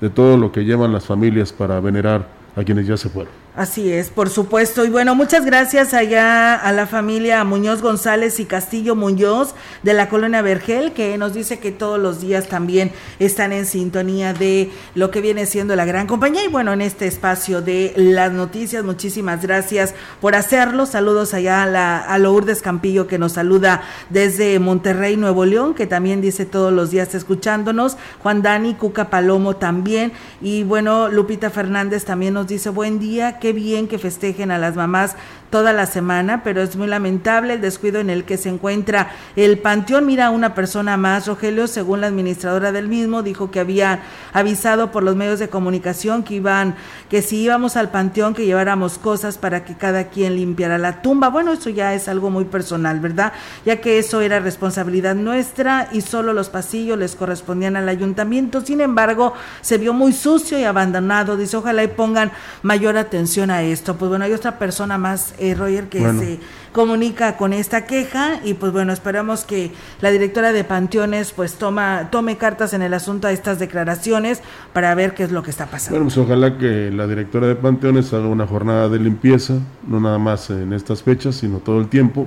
de 0.00 0.08
todo 0.10 0.36
lo 0.36 0.52
que 0.52 0.64
llevan 0.64 0.92
las 0.92 1.06
familias 1.06 1.52
para 1.52 1.80
venerar 1.80 2.28
a 2.56 2.64
quienes 2.64 2.86
ya 2.86 2.96
se 2.96 3.08
fueron. 3.08 3.45
Así 3.56 3.90
es, 3.90 4.10
por 4.10 4.28
supuesto. 4.28 4.84
Y 4.84 4.90
bueno, 4.90 5.14
muchas 5.14 5.46
gracias 5.46 5.94
allá 5.94 6.54
a 6.56 6.72
la 6.72 6.86
familia 6.86 7.42
Muñoz 7.42 7.80
González 7.80 8.38
y 8.38 8.44
Castillo 8.44 8.94
Muñoz 8.94 9.54
de 9.82 9.94
la 9.94 10.10
colonia 10.10 10.42
Vergel, 10.42 10.92
que 10.92 11.16
nos 11.16 11.32
dice 11.32 11.58
que 11.58 11.72
todos 11.72 11.98
los 11.98 12.20
días 12.20 12.48
también 12.48 12.92
están 13.18 13.54
en 13.54 13.64
sintonía 13.64 14.34
de 14.34 14.70
lo 14.94 15.10
que 15.10 15.22
viene 15.22 15.46
siendo 15.46 15.74
la 15.74 15.86
gran 15.86 16.06
compañía. 16.06 16.44
Y 16.44 16.48
bueno, 16.48 16.74
en 16.74 16.82
este 16.82 17.06
espacio 17.06 17.62
de 17.62 17.94
las 17.96 18.30
noticias, 18.30 18.84
muchísimas 18.84 19.40
gracias 19.40 19.94
por 20.20 20.34
hacerlo. 20.34 20.84
Saludos 20.84 21.32
allá 21.32 21.62
a, 21.62 21.66
la, 21.66 21.98
a 21.98 22.18
Lourdes 22.18 22.60
Campillo, 22.60 23.06
que 23.06 23.18
nos 23.18 23.32
saluda 23.32 23.80
desde 24.10 24.58
Monterrey, 24.58 25.16
Nuevo 25.16 25.46
León, 25.46 25.72
que 25.72 25.86
también 25.86 26.20
dice 26.20 26.44
todos 26.44 26.74
los 26.74 26.90
días 26.90 27.14
escuchándonos. 27.14 27.96
Juan 28.22 28.42
Dani, 28.42 28.74
Cuca 28.74 29.08
Palomo 29.08 29.56
también. 29.56 30.12
Y 30.42 30.62
bueno, 30.62 31.08
Lupita 31.08 31.48
Fernández 31.48 32.04
también 32.04 32.34
nos 32.34 32.46
dice 32.48 32.68
buen 32.68 32.98
día 32.98 33.38
qué 33.46 33.52
bien 33.52 33.86
que 33.86 34.00
festejen 34.00 34.50
a 34.50 34.58
las 34.58 34.74
mamás 34.74 35.14
toda 35.50 35.72
la 35.72 35.86
semana, 35.86 36.42
pero 36.42 36.62
es 36.62 36.76
muy 36.76 36.86
lamentable 36.86 37.54
el 37.54 37.60
descuido 37.60 38.00
en 38.00 38.10
el 38.10 38.24
que 38.24 38.36
se 38.36 38.48
encuentra 38.48 39.10
el 39.36 39.58
panteón. 39.58 40.06
Mira, 40.06 40.30
una 40.30 40.54
persona 40.54 40.96
más, 40.96 41.26
Rogelio, 41.26 41.66
según 41.66 42.00
la 42.00 42.08
administradora 42.08 42.72
del 42.72 42.88
mismo, 42.88 43.22
dijo 43.22 43.50
que 43.50 43.60
había 43.60 44.00
avisado 44.32 44.92
por 44.92 45.02
los 45.02 45.16
medios 45.16 45.38
de 45.38 45.48
comunicación 45.48 46.22
que 46.22 46.34
iban, 46.34 46.74
que 47.08 47.22
si 47.22 47.38
íbamos 47.42 47.76
al 47.76 47.90
panteón, 47.90 48.34
que 48.34 48.46
lleváramos 48.46 48.98
cosas 48.98 49.38
para 49.38 49.64
que 49.64 49.76
cada 49.76 50.08
quien 50.08 50.36
limpiara 50.36 50.78
la 50.78 51.02
tumba. 51.02 51.28
Bueno, 51.28 51.52
eso 51.52 51.70
ya 51.70 51.94
es 51.94 52.08
algo 52.08 52.30
muy 52.30 52.44
personal, 52.44 53.00
¿verdad? 53.00 53.32
Ya 53.64 53.80
que 53.80 53.98
eso 53.98 54.20
era 54.20 54.40
responsabilidad 54.40 55.14
nuestra 55.14 55.88
y 55.92 56.00
solo 56.00 56.32
los 56.32 56.48
pasillos 56.48 56.98
les 56.98 57.14
correspondían 57.14 57.76
al 57.76 57.88
ayuntamiento. 57.88 58.60
Sin 58.60 58.80
embargo, 58.80 59.34
se 59.60 59.78
vio 59.78 59.92
muy 59.92 60.12
sucio 60.12 60.58
y 60.58 60.64
abandonado. 60.64 61.36
Dice, 61.36 61.56
ojalá 61.56 61.84
y 61.84 61.88
pongan 61.88 62.32
mayor 62.62 62.96
atención 62.96 63.50
a 63.50 63.62
esto. 63.62 63.96
Pues 63.96 64.08
bueno, 64.08 64.24
hay 64.24 64.32
otra 64.32 64.58
persona 64.58 64.98
más 64.98 65.34
Roger, 65.54 65.88
que 65.88 66.00
se 66.00 66.38
comunica 66.72 67.36
con 67.36 67.52
esta 67.52 67.86
queja 67.86 68.40
y 68.44 68.54
pues 68.54 68.70
bueno, 68.70 68.92
esperamos 68.92 69.44
que 69.44 69.72
la 70.00 70.10
directora 70.10 70.52
de 70.52 70.62
Panteones 70.62 71.32
pues 71.32 71.54
toma, 71.54 72.08
tome 72.10 72.36
cartas 72.36 72.74
en 72.74 72.82
el 72.82 72.92
asunto 72.92 73.28
a 73.28 73.32
estas 73.32 73.58
declaraciones 73.58 74.42
para 74.72 74.94
ver 74.94 75.14
qué 75.14 75.22
es 75.22 75.32
lo 75.32 75.42
que 75.42 75.50
está 75.50 75.66
pasando. 75.66 75.98
Bueno, 75.98 76.06
pues 76.12 76.18
ojalá 76.18 76.58
que 76.58 76.90
la 76.90 77.06
directora 77.06 77.46
de 77.46 77.56
Panteones 77.56 78.12
haga 78.12 78.26
una 78.26 78.46
jornada 78.46 78.88
de 78.88 78.98
limpieza, 78.98 79.54
no 79.86 80.00
nada 80.00 80.18
más 80.18 80.50
en 80.50 80.72
estas 80.72 81.02
fechas, 81.02 81.36
sino 81.36 81.58
todo 81.58 81.80
el 81.80 81.88
tiempo 81.88 82.26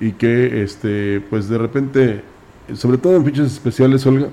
y 0.00 0.12
que 0.12 0.62
este 0.62 1.20
pues 1.28 1.48
de 1.48 1.58
repente, 1.58 2.22
sobre 2.74 2.98
todo 2.98 3.16
en 3.16 3.24
fechas 3.24 3.46
especiales, 3.46 4.06
Olga, 4.06 4.28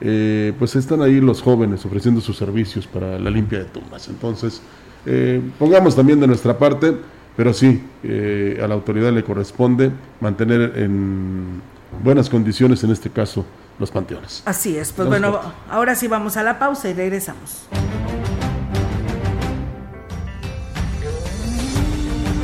eh, 0.00 0.52
pues 0.58 0.76
están 0.76 1.02
ahí 1.02 1.20
los 1.20 1.42
jóvenes 1.42 1.84
ofreciendo 1.84 2.20
sus 2.20 2.36
servicios 2.36 2.86
para 2.86 3.18
la 3.18 3.30
limpia 3.30 3.60
de 3.60 3.64
tumbas. 3.64 4.08
Entonces, 4.08 4.60
eh, 5.06 5.40
pongamos 5.58 5.96
también 5.96 6.20
de 6.20 6.26
nuestra 6.26 6.58
parte 6.58 6.94
pero 7.38 7.54
sí, 7.54 7.80
eh, 8.02 8.60
a 8.60 8.66
la 8.66 8.74
autoridad 8.74 9.12
le 9.12 9.22
corresponde 9.22 9.92
mantener 10.18 10.72
en 10.74 11.62
buenas 12.02 12.28
condiciones, 12.28 12.82
en 12.82 12.90
este 12.90 13.10
caso, 13.10 13.46
los 13.78 13.92
panteones. 13.92 14.42
Así 14.44 14.76
es, 14.76 14.90
pues 14.90 15.06
bueno, 15.06 15.40
ahora 15.70 15.94
sí 15.94 16.08
vamos 16.08 16.36
a 16.36 16.42
la 16.42 16.58
pausa 16.58 16.88
y 16.88 16.94
regresamos. 16.94 17.68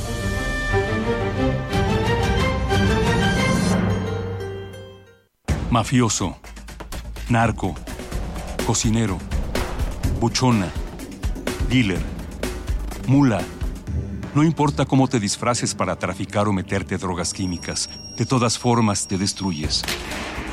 Mafioso, 5.70 6.38
narco, 7.28 7.74
cocinero, 8.66 9.18
buchona, 10.20 10.70
dealer, 11.68 12.00
mula. 13.06 13.40
No 14.34 14.44
importa 14.44 14.84
cómo 14.84 15.08
te 15.08 15.18
disfraces 15.18 15.74
para 15.74 15.96
traficar 15.96 16.46
o 16.46 16.52
meterte 16.52 16.98
drogas 16.98 17.32
químicas, 17.32 17.88
de 18.16 18.26
todas 18.26 18.58
formas 18.58 19.08
te 19.08 19.18
destruyes. 19.18 19.82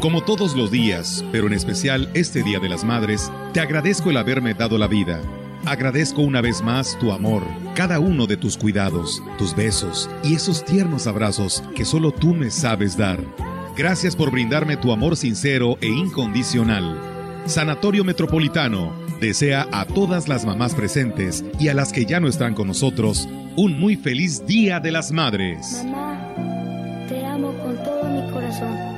Como 0.00 0.22
todos 0.22 0.54
los 0.54 0.70
días, 0.70 1.24
pero 1.32 1.48
en 1.48 1.54
especial 1.54 2.08
este 2.14 2.44
Día 2.44 2.60
de 2.60 2.68
las 2.68 2.84
Madres, 2.84 3.32
te 3.52 3.58
agradezco 3.58 4.10
el 4.10 4.16
haberme 4.16 4.54
dado 4.54 4.78
la 4.78 4.86
vida. 4.86 5.20
Agradezco 5.66 6.22
una 6.22 6.40
vez 6.40 6.62
más 6.62 6.96
tu 7.00 7.10
amor, 7.10 7.42
cada 7.74 7.98
uno 7.98 8.28
de 8.28 8.36
tus 8.36 8.56
cuidados, 8.56 9.20
tus 9.38 9.56
besos 9.56 10.08
y 10.22 10.36
esos 10.36 10.64
tiernos 10.64 11.08
abrazos 11.08 11.64
que 11.74 11.84
solo 11.84 12.12
tú 12.12 12.32
me 12.32 12.48
sabes 12.50 12.96
dar. 12.96 13.18
Gracias 13.76 14.14
por 14.14 14.30
brindarme 14.30 14.76
tu 14.76 14.92
amor 14.92 15.16
sincero 15.16 15.76
e 15.80 15.88
incondicional. 15.88 16.96
Sanatorio 17.46 18.04
Metropolitano 18.04 18.92
desea 19.20 19.66
a 19.72 19.84
todas 19.84 20.28
las 20.28 20.44
mamás 20.44 20.76
presentes 20.76 21.44
y 21.58 21.68
a 21.68 21.74
las 21.74 21.92
que 21.92 22.06
ya 22.06 22.20
no 22.20 22.28
están 22.28 22.54
con 22.54 22.68
nosotros 22.68 23.28
un 23.56 23.80
muy 23.80 23.96
feliz 23.96 24.46
Día 24.46 24.78
de 24.78 24.92
las 24.92 25.10
Madres. 25.10 25.82
Mamá, 25.84 26.34
te 27.08 27.26
amo 27.26 27.52
con 27.54 27.76
todo 27.82 28.04
mi 28.04 28.30
corazón. 28.30 28.97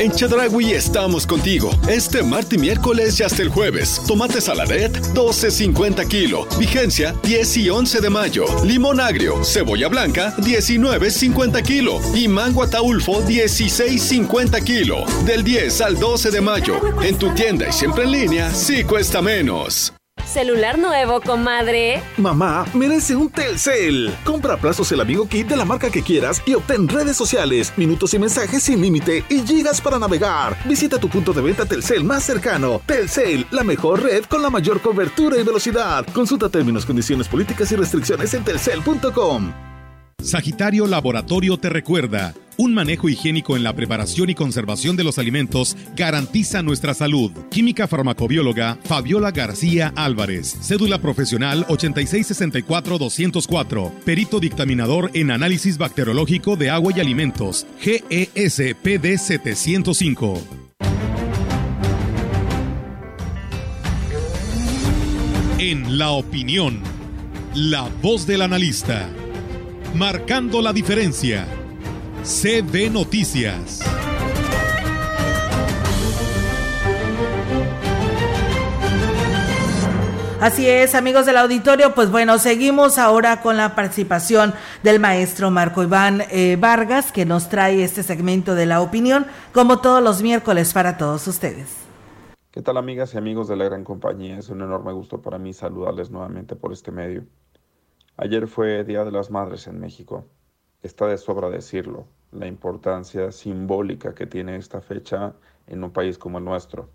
En 0.00 0.10
Chedragui 0.10 0.72
estamos 0.72 1.26
contigo. 1.26 1.70
Este 1.86 2.22
martes 2.22 2.58
y 2.58 2.58
miércoles 2.58 3.20
y 3.20 3.22
hasta 3.22 3.42
el 3.42 3.50
jueves. 3.50 4.00
Tomate 4.08 4.40
saladet, 4.40 4.96
12.50 5.12 6.08
kilo. 6.08 6.46
Vigencia, 6.58 7.14
10 7.22 7.56
y 7.58 7.68
11 7.68 8.00
de 8.00 8.08
mayo. 8.08 8.46
Limón 8.64 8.98
agrio, 8.98 9.44
cebolla 9.44 9.88
blanca, 9.88 10.34
19.50 10.38 11.62
kilo. 11.62 12.00
Y 12.14 12.28
mango 12.28 12.62
ataulfo, 12.62 13.22
16.50 13.24 14.64
kilo. 14.64 15.04
Del 15.26 15.44
10 15.44 15.82
al 15.82 15.98
12 15.98 16.30
de 16.30 16.40
mayo. 16.40 16.80
En 17.02 17.18
tu 17.18 17.34
tienda 17.34 17.68
y 17.68 17.72
siempre 17.72 18.04
en 18.04 18.12
línea, 18.12 18.54
sí 18.54 18.84
cuesta 18.84 19.20
menos. 19.20 19.92
¿Celular 20.32 20.78
nuevo, 20.78 21.20
comadre? 21.20 22.00
Mamá 22.16 22.64
merece 22.72 23.16
un 23.16 23.30
Telcel. 23.30 24.14
Compra 24.24 24.56
plazos 24.56 24.92
el 24.92 25.00
amigo 25.00 25.26
kit 25.26 25.48
de 25.48 25.56
la 25.56 25.64
marca 25.64 25.90
que 25.90 26.04
quieras 26.04 26.40
y 26.46 26.54
obtén 26.54 26.88
redes 26.88 27.16
sociales, 27.16 27.72
minutos 27.76 28.14
y 28.14 28.18
mensajes 28.20 28.62
sin 28.62 28.80
límite 28.80 29.24
y 29.28 29.40
gigas 29.40 29.80
para 29.80 29.98
navegar. 29.98 30.56
Visita 30.66 31.00
tu 31.00 31.08
punto 31.08 31.32
de 31.32 31.42
venta 31.42 31.66
Telcel 31.66 32.04
más 32.04 32.22
cercano. 32.22 32.80
Telcel, 32.86 33.44
la 33.50 33.64
mejor 33.64 34.04
red 34.04 34.24
con 34.26 34.40
la 34.40 34.50
mayor 34.50 34.80
cobertura 34.80 35.36
y 35.36 35.42
velocidad. 35.42 36.06
Consulta 36.14 36.48
términos, 36.48 36.86
condiciones 36.86 37.26
políticas 37.26 37.72
y 37.72 37.76
restricciones 37.76 38.32
en 38.32 38.44
telcel.com. 38.44 39.69
Sagitario 40.22 40.86
Laboratorio 40.86 41.56
te 41.56 41.70
recuerda, 41.70 42.34
un 42.56 42.74
manejo 42.74 43.08
higiénico 43.08 43.56
en 43.56 43.62
la 43.62 43.72
preparación 43.74 44.28
y 44.28 44.34
conservación 44.34 44.96
de 44.96 45.04
los 45.04 45.18
alimentos 45.18 45.78
garantiza 45.96 46.62
nuestra 46.62 46.92
salud. 46.92 47.32
Química 47.50 47.88
farmacobióloga 47.88 48.76
Fabiola 48.84 49.30
García 49.30 49.94
Álvarez, 49.96 50.58
cédula 50.60 50.98
profesional 50.98 51.64
8664-204, 51.68 53.90
perito 54.04 54.40
dictaminador 54.40 55.10
en 55.14 55.30
análisis 55.30 55.78
bacteriológico 55.78 56.56
de 56.56 56.68
agua 56.68 56.92
y 56.94 57.00
alimentos, 57.00 57.66
GESPD 57.80 59.16
705. 59.16 60.38
En 65.58 65.98
la 65.98 66.10
opinión, 66.10 66.82
la 67.54 67.88
voz 68.02 68.26
del 68.26 68.42
analista 68.42 69.08
marcando 69.94 70.62
la 70.62 70.72
diferencia. 70.72 71.46
CB 72.22 72.90
Noticias. 72.92 73.80
Así 80.40 80.66
es, 80.66 80.94
amigos 80.94 81.26
del 81.26 81.36
auditorio, 81.36 81.94
pues 81.94 82.10
bueno, 82.10 82.38
seguimos 82.38 82.96
ahora 82.96 83.42
con 83.42 83.58
la 83.58 83.74
participación 83.74 84.54
del 84.82 84.98
maestro 84.98 85.50
Marco 85.50 85.82
Iván 85.82 86.22
eh, 86.30 86.56
Vargas, 86.58 87.12
que 87.12 87.26
nos 87.26 87.50
trae 87.50 87.84
este 87.84 88.02
segmento 88.02 88.54
de 88.54 88.64
la 88.64 88.80
opinión, 88.80 89.26
como 89.52 89.80
todos 89.80 90.02
los 90.02 90.22
miércoles 90.22 90.72
para 90.72 90.96
todos 90.96 91.26
ustedes. 91.28 91.76
¿Qué 92.50 92.62
tal 92.62 92.78
amigas 92.78 93.12
y 93.12 93.18
amigos 93.18 93.48
de 93.48 93.56
la 93.56 93.64
gran 93.64 93.84
compañía? 93.84 94.38
Es 94.38 94.48
un 94.48 94.62
enorme 94.62 94.92
gusto 94.92 95.20
para 95.20 95.38
mí 95.38 95.52
saludarles 95.52 96.10
nuevamente 96.10 96.56
por 96.56 96.72
este 96.72 96.90
medio. 96.90 97.24
Ayer 98.22 98.48
fue 98.48 98.84
Día 98.84 99.02
de 99.02 99.12
las 99.12 99.30
Madres 99.30 99.66
en 99.66 99.80
México. 99.80 100.26
Está 100.82 101.06
de 101.06 101.16
sobra 101.16 101.48
decirlo, 101.48 102.04
la 102.32 102.46
importancia 102.46 103.32
simbólica 103.32 104.14
que 104.14 104.26
tiene 104.26 104.56
esta 104.56 104.82
fecha 104.82 105.32
en 105.66 105.82
un 105.82 105.90
país 105.90 106.18
como 106.18 106.36
el 106.36 106.44
nuestro. 106.44 106.90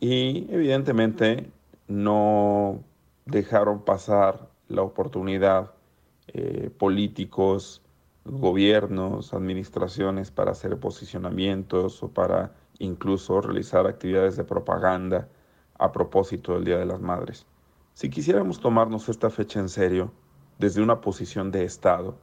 Y 0.00 0.46
evidentemente 0.52 1.50
no 1.88 2.84
dejaron 3.24 3.86
pasar 3.86 4.50
la 4.68 4.82
oportunidad 4.82 5.72
eh, 6.26 6.68
políticos, 6.76 7.80
gobiernos, 8.26 9.32
administraciones 9.32 10.30
para 10.30 10.50
hacer 10.50 10.78
posicionamientos 10.78 12.02
o 12.02 12.08
para 12.08 12.52
incluso 12.80 13.40
realizar 13.40 13.86
actividades 13.86 14.36
de 14.36 14.44
propaganda 14.44 15.26
a 15.78 15.90
propósito 15.90 16.52
del 16.52 16.64
Día 16.64 16.76
de 16.76 16.84
las 16.84 17.00
Madres. 17.00 17.46
Si 17.94 18.10
quisiéramos 18.10 18.60
tomarnos 18.60 19.08
esta 19.08 19.30
fecha 19.30 19.58
en 19.58 19.70
serio, 19.70 20.12
desde 20.58 20.82
una 20.82 21.00
posición 21.00 21.50
de 21.50 21.64
Estado, 21.64 22.16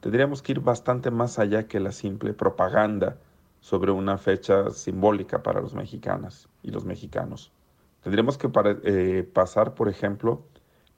tendríamos 0.00 0.42
que 0.42 0.52
ir 0.52 0.60
bastante 0.60 1.10
más 1.10 1.38
allá 1.38 1.66
que 1.66 1.80
la 1.80 1.92
simple 1.92 2.32
propaganda 2.32 3.18
sobre 3.60 3.92
una 3.92 4.16
fecha 4.18 4.70
simbólica 4.70 5.42
para 5.42 5.60
los 5.60 5.74
mexicanos 5.74 6.48
y 6.62 6.70
los 6.70 6.84
mexicanos. 6.84 7.52
Tendríamos 8.02 8.38
que 8.38 8.50
eh, 8.84 9.28
pasar, 9.32 9.74
por 9.74 9.88
ejemplo, 9.88 10.42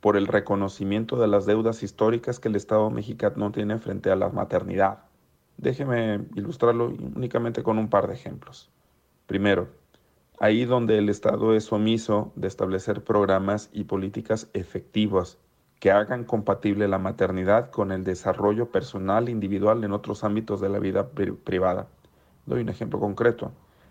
por 0.01 0.17
el 0.17 0.27
reconocimiento 0.27 1.17
de 1.17 1.29
las 1.29 1.47
deudas 1.47 1.83
históricas 1.83 2.39
que 2.39 2.49
el 2.49 2.57
Estado 2.57 2.91
mexicano 2.91 3.51
tiene 3.51 3.79
frente 3.79 4.11
a 4.11 4.17
la 4.17 4.29
maternidad. 4.29 5.01
Déjeme 5.57 6.27
ilustrarlo 6.35 6.87
únicamente 6.87 7.63
con 7.63 7.79
un 7.79 7.89
par 7.89 8.07
de 8.07 8.15
ejemplos. 8.15 8.71
Primero, 9.27 9.69
ahí 10.39 10.65
donde 10.65 10.99
el 10.99 11.09
Estado 11.09 11.55
es 11.55 11.73
omiso 11.73 12.33
de 12.37 12.49
establecer 12.49 13.03
programas 13.03 13.71
y 13.73 13.85
políticas 13.85 14.49
efectivas 14.55 15.39
que 15.83 15.91
hagan 15.91 16.23
compatible 16.23 16.87
la 16.87 16.99
maternidad 16.99 17.71
con 17.71 17.91
el 17.91 18.05
desarrollo 18.05 18.71
personal 18.71 19.29
individual 19.29 19.83
en 19.83 19.91
otros 19.91 20.23
ámbitos 20.23 20.61
de 20.61 20.69
la 20.69 20.79
vida 20.79 21.09
privada. 21.09 21.89
Doy 22.47 22.61
un 22.61 22.69
ejemplo 22.69 23.01
concreto. 23.01 23.51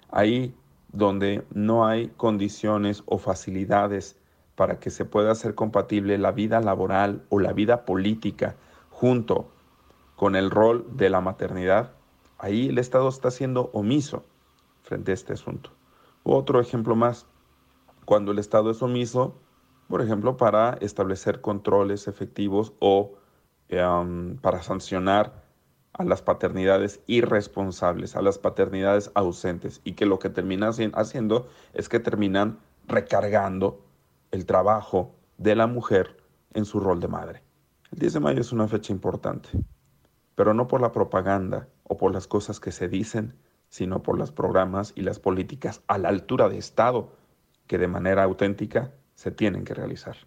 Ahí 0.09 0.55
donde 0.93 1.43
no 1.53 1.85
hay 1.85 2.07
condiciones 2.15 3.03
o 3.07 3.17
facilidades 3.17 4.17
para 4.55 4.79
que 4.79 4.89
se 4.89 5.03
pueda 5.03 5.33
hacer 5.33 5.53
compatible 5.53 6.17
la 6.17 6.31
vida 6.31 6.61
laboral 6.61 7.25
o 7.27 7.41
la 7.41 7.51
vida 7.51 7.83
política 7.83 8.55
junto 8.89 9.49
con 10.15 10.37
el 10.37 10.49
rol 10.49 10.85
de 10.95 11.09
la 11.09 11.19
maternidad, 11.19 11.91
ahí 12.37 12.69
el 12.69 12.77
Estado 12.77 13.09
está 13.09 13.31
siendo 13.31 13.69
omiso 13.73 14.23
frente 14.81 15.11
a 15.11 15.15
este 15.15 15.33
asunto. 15.33 15.71
Otro 16.23 16.61
ejemplo 16.61 16.95
más, 16.95 17.27
cuando 18.05 18.31
el 18.31 18.39
Estado 18.39 18.71
es 18.71 18.81
omiso 18.81 19.35
por 19.91 20.01
ejemplo, 20.01 20.37
para 20.37 20.77
establecer 20.81 21.41
controles 21.41 22.07
efectivos 22.07 22.73
o 22.79 23.13
em, 23.69 24.37
para 24.37 24.63
sancionar 24.63 25.43
a 25.93 26.03
las 26.03 26.21
paternidades 26.21 27.01
irresponsables, 27.07 28.15
a 28.15 28.21
las 28.21 28.39
paternidades 28.39 29.11
ausentes, 29.13 29.81
y 29.83 29.93
que 29.93 30.05
lo 30.05 30.17
que 30.17 30.29
terminan 30.29 30.71
haciendo 30.93 31.47
es 31.73 31.89
que 31.89 31.99
terminan 31.99 32.59
recargando 32.87 33.81
el 34.31 34.45
trabajo 34.45 35.13
de 35.37 35.55
la 35.55 35.67
mujer 35.67 36.17
en 36.53 36.65
su 36.65 36.79
rol 36.79 36.99
de 37.01 37.07
madre. 37.09 37.43
El 37.91 37.99
10 37.99 38.13
de 38.13 38.19
mayo 38.21 38.41
es 38.41 38.53
una 38.53 38.69
fecha 38.69 38.93
importante, 38.93 39.49
pero 40.35 40.53
no 40.53 40.67
por 40.67 40.79
la 40.79 40.93
propaganda 40.93 41.67
o 41.83 41.97
por 41.97 42.13
las 42.13 42.27
cosas 42.27 42.61
que 42.61 42.71
se 42.71 42.87
dicen, 42.87 43.35
sino 43.67 44.01
por 44.01 44.17
los 44.17 44.31
programas 44.31 44.93
y 44.95 45.01
las 45.01 45.19
políticas 45.19 45.81
a 45.87 45.97
la 45.97 46.09
altura 46.09 46.47
de 46.47 46.57
Estado 46.57 47.11
que 47.67 47.77
de 47.77 47.87
manera 47.87 48.23
auténtica 48.23 48.91
se 49.21 49.29
tienen 49.29 49.63
que 49.63 49.75
realizar. 49.75 50.17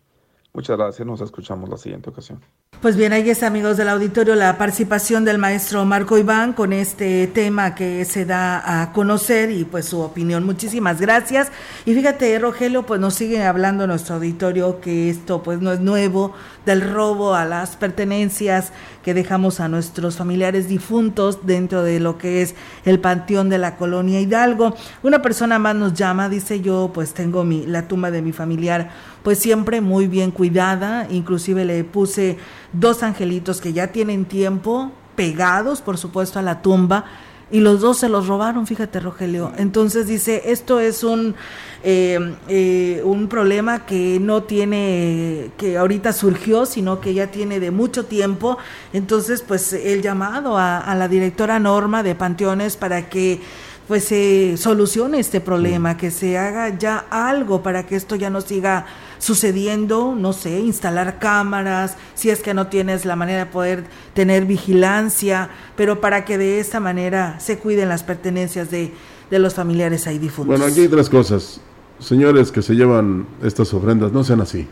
Muchas 0.53 0.77
gracias, 0.77 1.05
nos 1.05 1.21
escuchamos 1.21 1.69
la 1.69 1.77
siguiente 1.77 2.11
ocasión. 2.11 2.41
Pues 2.81 2.97
bien, 2.97 3.15
ahí 3.15 3.31
está, 3.31 3.47
amigos 3.47 3.79
del 3.79 3.89
auditorio, 3.89 4.35
la 4.35 4.59
participación 4.59 5.25
del 5.25 5.39
maestro 5.39 5.87
Marco 5.87 6.19
Iván 6.19 6.53
con 6.53 6.75
este 6.75 7.27
tema 7.29 7.75
que 7.75 8.05
se 8.05 8.27
da 8.27 8.83
a 8.83 8.93
conocer 8.93 9.51
y 9.51 9.65
pues 9.65 9.87
su 9.87 10.01
opinión. 10.01 10.45
Muchísimas 10.45 11.01
gracias. 11.01 11.51
Y 11.87 11.95
fíjate, 11.95 12.39
Rogelio, 12.39 12.85
pues 12.85 13.01
nos 13.01 13.15
sigue 13.15 13.43
hablando 13.43 13.87
nuestro 13.87 14.17
auditorio 14.17 14.83
que 14.83 15.09
esto 15.09 15.43
pues 15.43 15.61
no 15.63 15.73
es 15.73 15.81
nuevo, 15.81 16.35
del 16.67 16.83
robo 16.83 17.35
a 17.35 17.47
las 17.47 17.77
pertenencias 17.77 18.71
que 19.03 19.15
dejamos 19.15 19.61
a 19.61 19.69
nuestros 19.69 20.17
familiares 20.17 20.69
difuntos 20.69 21.47
dentro 21.47 21.83
de 21.83 22.01
lo 22.01 22.19
que 22.19 22.43
es 22.43 22.55
el 22.85 23.01
panteón 23.01 23.49
de 23.49 23.59
la 23.59 23.77
colonia 23.77 24.21
Hidalgo. 24.21 24.75
Una 25.03 25.23
persona 25.23 25.59
más 25.59 25.75
nos 25.75 25.95
llama, 25.95 26.29
dice 26.29 26.61
yo, 26.61 26.91
pues 26.93 27.15
tengo 27.15 27.45
mi, 27.45 27.65
la 27.65 27.89
tumba 27.89 28.11
de 28.11 28.21
mi 28.21 28.33
familiar 28.33 28.91
pues 29.25 29.39
siempre 29.39 29.81
muy 29.81 30.07
bien 30.07 30.31
cuidada, 30.31 31.09
inclusive 31.11 31.65
le 31.65 31.83
puse 31.83 32.37
dos 32.75 33.03
angelitos 33.03 33.63
que 33.63 33.73
ya 33.73 33.89
tienen 33.89 34.27
tiempo 34.27 34.93
pegados, 35.17 35.81
por 35.81 35.97
supuesto, 35.97 36.39
a 36.39 36.43
la 36.43 36.61
tumba, 36.61 37.07
y 37.51 37.61
los 37.61 37.81
dos 37.81 37.97
se 37.99 38.11
los 38.11 38.27
robaron, 38.27 38.67
fíjate 38.67 39.01
Rogelio. 39.01 39.53
Entonces 39.57 40.07
dice, 40.09 40.43
esto 40.47 40.79
es 40.79 41.03
un, 41.05 41.35
eh, 41.83 42.35
eh, 42.49 43.01
un 43.03 43.29
problema 43.29 43.87
que 43.87 44.19
no 44.21 44.43
tiene, 44.43 45.51
que 45.57 45.79
ahorita 45.79 46.13
surgió, 46.13 46.67
sino 46.67 47.01
que 47.01 47.15
ya 47.15 47.29
tiene 47.29 47.61
de 47.61 47.71
mucho 47.71 48.05
tiempo. 48.05 48.59
Entonces, 48.93 49.43
pues 49.47 49.73
el 49.73 50.03
llamado 50.03 50.59
a, 50.59 50.79
a 50.79 50.95
la 50.95 51.09
directora 51.09 51.59
Norma 51.59 52.03
de 52.03 52.15
Panteones 52.15 52.77
para 52.77 53.09
que 53.09 53.41
pues 53.89 54.05
se 54.05 54.57
solucione 54.57 55.19
este 55.19 55.41
problema, 55.41 55.97
que 55.97 56.11
se 56.11 56.39
haga 56.39 56.77
ya 56.77 57.07
algo 57.11 57.63
para 57.63 57.85
que 57.87 57.97
esto 57.97 58.17
ya 58.17 58.31
no 58.31 58.41
siga 58.41 58.87
sucediendo, 59.19 60.15
no 60.17 60.33
sé, 60.33 60.61
instalar 60.61 61.19
cámaras, 61.19 61.97
si 62.15 62.31
es 62.31 62.41
que 62.41 62.55
no 62.55 62.67
tienes 62.67 63.05
la 63.05 63.17
manera 63.17 63.41
de 63.41 63.47
poder 63.47 63.85
tener 64.15 64.47
vigilancia, 64.47 65.51
pero 65.77 66.01
para 66.01 66.25
que 66.25 66.39
de 66.39 66.61
esta 66.61 66.81
manera 66.81 67.39
se 67.41 67.59
cuiden 67.59 67.89
las 67.89 68.03
pertenencias 68.03 68.71
de, 68.71 68.93
de 69.31 69.39
los 69.39 69.55
familiares 69.55 70.07
ahí 70.07 70.19
difuntos. 70.19 70.59
Bueno, 70.59 70.71
aquí 70.71 70.83
hay 70.83 70.89
tres 70.89 71.09
cosas. 71.09 71.61
señores 71.99 72.53
que 72.53 72.63
se 72.63 72.75
llevan 72.75 73.27
estas 73.43 73.73
ofrendas, 73.75 74.13
no 74.13 74.25
sean 74.25 74.41
así. 74.41 74.67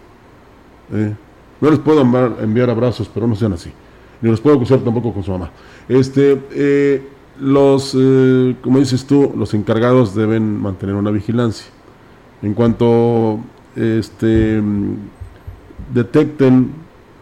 ¿eh? 0.93 1.15
No 1.61 1.71
les 1.71 1.79
puedo 1.79 2.01
enviar, 2.01 2.71
abrazos, 2.71 3.11
pero 3.13 3.27
no 3.27 3.37
sean 3.37 3.53
así. 3.53 3.73
Ni 4.21 4.31
los 4.31 4.41
puedo 4.41 4.57
acusar 4.57 4.81
tampoco 4.81 5.13
con 5.13 5.23
su 5.23 5.31
mamá. 5.31 5.51
Este, 5.89 6.41
eh, 6.53 7.09
los, 7.41 7.97
eh, 7.99 8.57
como 8.63 8.79
dices 8.79 9.05
tú, 9.05 9.33
los 9.37 9.55
encargados 9.55 10.15
deben 10.15 10.61
mantener 10.61 10.95
una 10.95 11.11
vigilancia. 11.11 11.67
En 12.43 12.55
cuanto 12.55 13.39
este, 13.77 14.63
detecten 15.93 16.71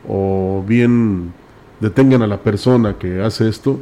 o 0.09 0.64
bien 0.66 1.32
detengan 1.80 2.22
a 2.22 2.26
la 2.26 2.38
persona 2.38 2.96
que 2.98 3.20
hace 3.22 3.48
esto, 3.48 3.78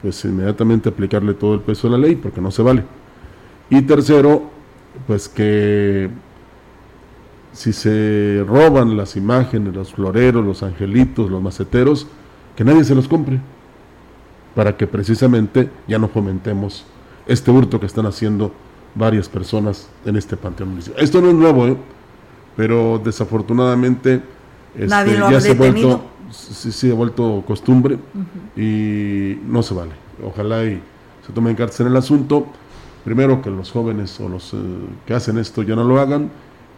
pues 0.00 0.24
inmediatamente 0.24 0.88
aplicarle 0.88 1.34
todo 1.34 1.54
el 1.54 1.60
peso 1.60 1.88
de 1.88 1.98
la 1.98 2.06
ley, 2.06 2.16
porque 2.16 2.40
no 2.40 2.50
se 2.50 2.62
vale. 2.62 2.84
Y 3.70 3.82
tercero, 3.82 4.50
pues 5.06 5.28
que 5.28 6.10
si 7.52 7.72
se 7.72 8.44
roban 8.46 8.96
las 8.96 9.16
imágenes, 9.16 9.74
los 9.74 9.92
floreros, 9.92 10.44
los 10.44 10.62
angelitos, 10.62 11.30
los 11.30 11.42
maceteros, 11.42 12.06
que 12.56 12.64
nadie 12.64 12.84
se 12.84 12.94
los 12.94 13.08
compre, 13.08 13.40
para 14.54 14.76
que 14.76 14.86
precisamente 14.86 15.70
ya 15.86 15.98
no 15.98 16.08
fomentemos 16.08 16.84
este 17.26 17.50
hurto 17.50 17.78
que 17.78 17.86
están 17.86 18.06
haciendo 18.06 18.52
varias 18.94 19.28
personas 19.28 19.88
en 20.04 20.16
este 20.16 20.36
panteón 20.36 20.70
municipal. 20.70 21.02
Esto 21.02 21.20
no 21.20 21.28
es 21.28 21.34
nuevo, 21.34 21.66
¿eh? 21.66 21.76
Pero 22.56 23.00
desafortunadamente 23.02 24.22
este, 24.74 24.88
ya 24.88 25.40
se 25.40 25.50
ha 25.50 25.54
vuelto, 25.54 26.04
sí, 26.30 26.90
ha 26.90 26.94
vuelto 26.94 27.42
costumbre 27.46 27.98
y 28.56 29.38
no 29.46 29.62
se 29.62 29.74
vale. 29.74 29.92
Ojalá 30.24 30.64
y 30.64 30.80
se 31.26 31.32
tomen 31.32 31.54
cartas 31.54 31.80
en 31.80 31.88
el 31.88 31.96
asunto. 31.96 32.46
Primero 33.04 33.42
que 33.42 33.50
los 33.50 33.70
jóvenes 33.70 34.18
o 34.20 34.28
los 34.28 34.54
eh, 34.54 34.56
que 35.06 35.14
hacen 35.14 35.38
esto 35.38 35.62
ya 35.62 35.74
no 35.74 35.84
lo 35.84 35.98
hagan 35.98 36.30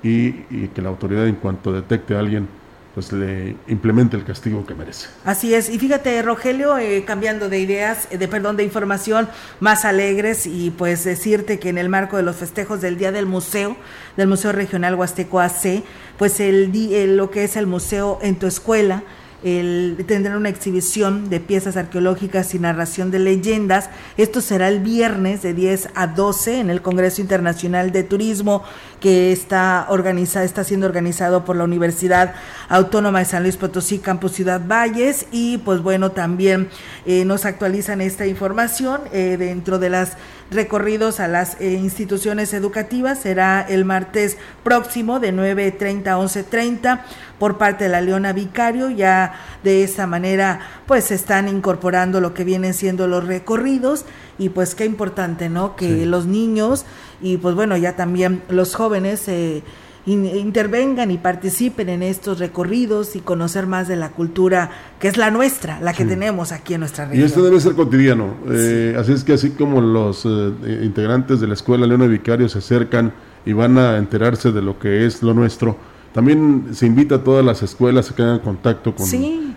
y, 0.03 0.33
que 0.68 0.83
la 0.83 0.89
autoridad 0.89 1.27
en 1.27 1.37
cuanto 1.37 1.72
detecte 1.72 2.14
a 2.14 2.20
alguien 2.20 2.49
pues 2.95 3.12
le 3.12 3.57
implemente 3.66 4.16
el 4.16 4.24
castigo 4.24 4.64
que 4.64 4.74
merece. 4.74 5.09
Así 5.24 5.53
es. 5.53 5.68
Y 5.68 5.78
fíjate, 5.78 6.22
Rogelio, 6.22 6.78
eh, 6.78 7.05
cambiando 7.05 7.49
de 7.49 7.59
ideas, 7.59 8.07
eh, 8.11 8.18
de 8.18 8.28
perdón, 8.28 8.57
de 8.57 8.62
información 8.62 9.28
más 9.59 9.84
alegres 9.84 10.47
y 10.47 10.70
pues 10.70 11.03
decirte 11.03 11.59
que 11.59 11.70
en 11.70 11.78
el 11.78 11.88
marco 11.88 12.16
de 12.16 12.22
los 12.22 12.36
festejos 12.36 12.80
del 12.80 12.97
Día 12.97 13.11
del 13.11 13.26
Museo, 13.26 13.76
del 14.16 14.28
Museo 14.28 14.53
Regional 14.53 14.95
Huasteco 14.95 15.40
AC, 15.40 15.82
pues 16.18 16.38
el, 16.38 16.70
el 16.92 17.16
lo 17.16 17.30
que 17.30 17.45
es 17.45 17.57
el 17.57 17.66
museo 17.66 18.18
en 18.22 18.36
tu 18.36 18.47
escuela, 18.47 19.03
el, 19.45 20.05
tendrán 20.09 20.38
una 20.38 20.49
exhibición 20.49 21.28
de 21.28 21.38
piezas 21.38 21.76
arqueológicas 21.76 22.55
y 22.55 22.59
narración 22.59 23.11
de 23.11 23.18
leyendas. 23.18 23.90
Esto 24.16 24.40
será 24.40 24.68
el 24.68 24.80
viernes 24.80 25.42
de 25.42 25.53
10 25.53 25.90
a 25.95 26.07
12 26.09 26.61
en 26.61 26.70
el 26.70 26.80
Congreso 26.80 27.20
Internacional 27.20 27.92
de 27.92 28.03
Turismo 28.03 28.64
que 29.01 29.32
está 29.32 29.86
organizado, 29.90 30.47
está 30.47 30.64
siendo 30.64 30.86
organizado 30.86 31.45
por 31.45 31.57
la 31.57 31.64
Universidad 31.64 32.34
Autónoma 32.70 33.18
de 33.18 33.26
San 33.26 33.42
Luis 33.42 33.59
Potosí, 33.59 33.99
Campus 33.99 34.32
Ciudad 34.32 34.62
Valles, 34.66 35.26
y 35.30 35.59
pues 35.59 35.82
bueno, 35.82 36.12
también 36.12 36.70
eh, 37.05 37.26
nos 37.26 37.45
actualizan 37.45 38.01
esta 38.01 38.26
información 38.26 39.03
eh, 39.12 39.36
dentro 39.38 39.78
de 39.78 39.90
las 39.90 40.16
recorridos 40.55 41.21
a 41.21 41.29
las 41.29 41.61
eh, 41.61 41.73
instituciones 41.73 42.55
educativas. 42.55 43.21
Será 43.21 43.61
el 43.61 43.85
martes 43.85 44.39
próximo 44.63 45.21
de 45.21 45.33
9.30 45.35 46.07
a 46.07 46.19
11.30 46.19 47.01
por 47.39 47.59
parte 47.59 47.85
de 47.85 47.91
la 47.91 48.01
Leona 48.01 48.33
Vicario. 48.33 48.91
Ya 48.91 49.35
de 49.63 49.85
esa 49.85 50.07
manera 50.07 50.61
pues 50.87 51.05
se 51.05 51.15
están 51.15 51.49
incorporando 51.49 52.21
lo 52.21 52.35
que 52.35 52.45
vienen 52.45 52.75
siendo 52.75 53.07
los 53.07 53.27
recorridos 53.27 54.05
y 54.39 54.49
pues 54.49 54.75
qué 54.75 54.85
importante, 54.85 55.49
¿no? 55.49 55.77
Que 55.77 56.07
los 56.07 56.27
niños 56.27 56.85
y 57.21 57.37
pues 57.37 57.55
bueno, 57.55 57.77
ya 57.77 57.97
también 57.97 58.43
los 58.49 58.75
jóvenes 58.75 59.29
eh, 59.29 59.63
intervengan 60.07 61.11
y 61.11 61.19
participen 61.19 61.89
en 61.89 62.03
estos 62.03 62.39
recorridos 62.39 63.17
y 63.17 63.21
conocer 63.21 63.67
más 63.67 63.89
de 63.89 63.97
la 63.97 64.11
cultura 64.11 64.71
que 64.99 65.09
es 65.09 65.17
la 65.17 65.31
nuestra, 65.31 65.81
la 65.81 65.95
que 65.95 66.05
tenemos 66.05 66.53
aquí 66.53 66.75
en 66.75 66.81
nuestra 66.81 67.07
región. 67.07 67.23
Y 67.23 67.27
esto 67.27 67.43
debe 67.43 67.59
ser 67.61 67.75
cotidiano, 67.75 68.35
eh, 68.51 68.97
así 68.99 69.13
es 69.13 69.25
que 69.25 69.33
así 69.33 69.51
como 69.51 69.81
los 69.81 70.27
eh, 70.27 70.81
integrantes 70.83 71.41
de 71.41 71.47
la 71.47 71.55
escuela 71.55 71.87
Leona 71.87 72.07
Vicario 72.07 72.49
se 72.49 72.59
acercan 72.59 73.13
y 73.47 73.53
van 73.55 73.79
a 73.79 73.97
enterarse 73.97 74.53
de 74.53 74.61
lo 74.61 74.79
que 74.79 75.07
es 75.07 75.23
lo 75.23 75.33
nuestro, 75.33 75.77
también 76.13 76.69
se 76.73 76.87
invita 76.87 77.17
a 77.17 77.25
todas 77.25 77.45
las 77.45 77.63
escuelas 77.63 78.11
a 78.11 78.15
que 78.15 78.23
hagan 78.23 78.39
contacto 78.41 78.95
con 78.95 79.07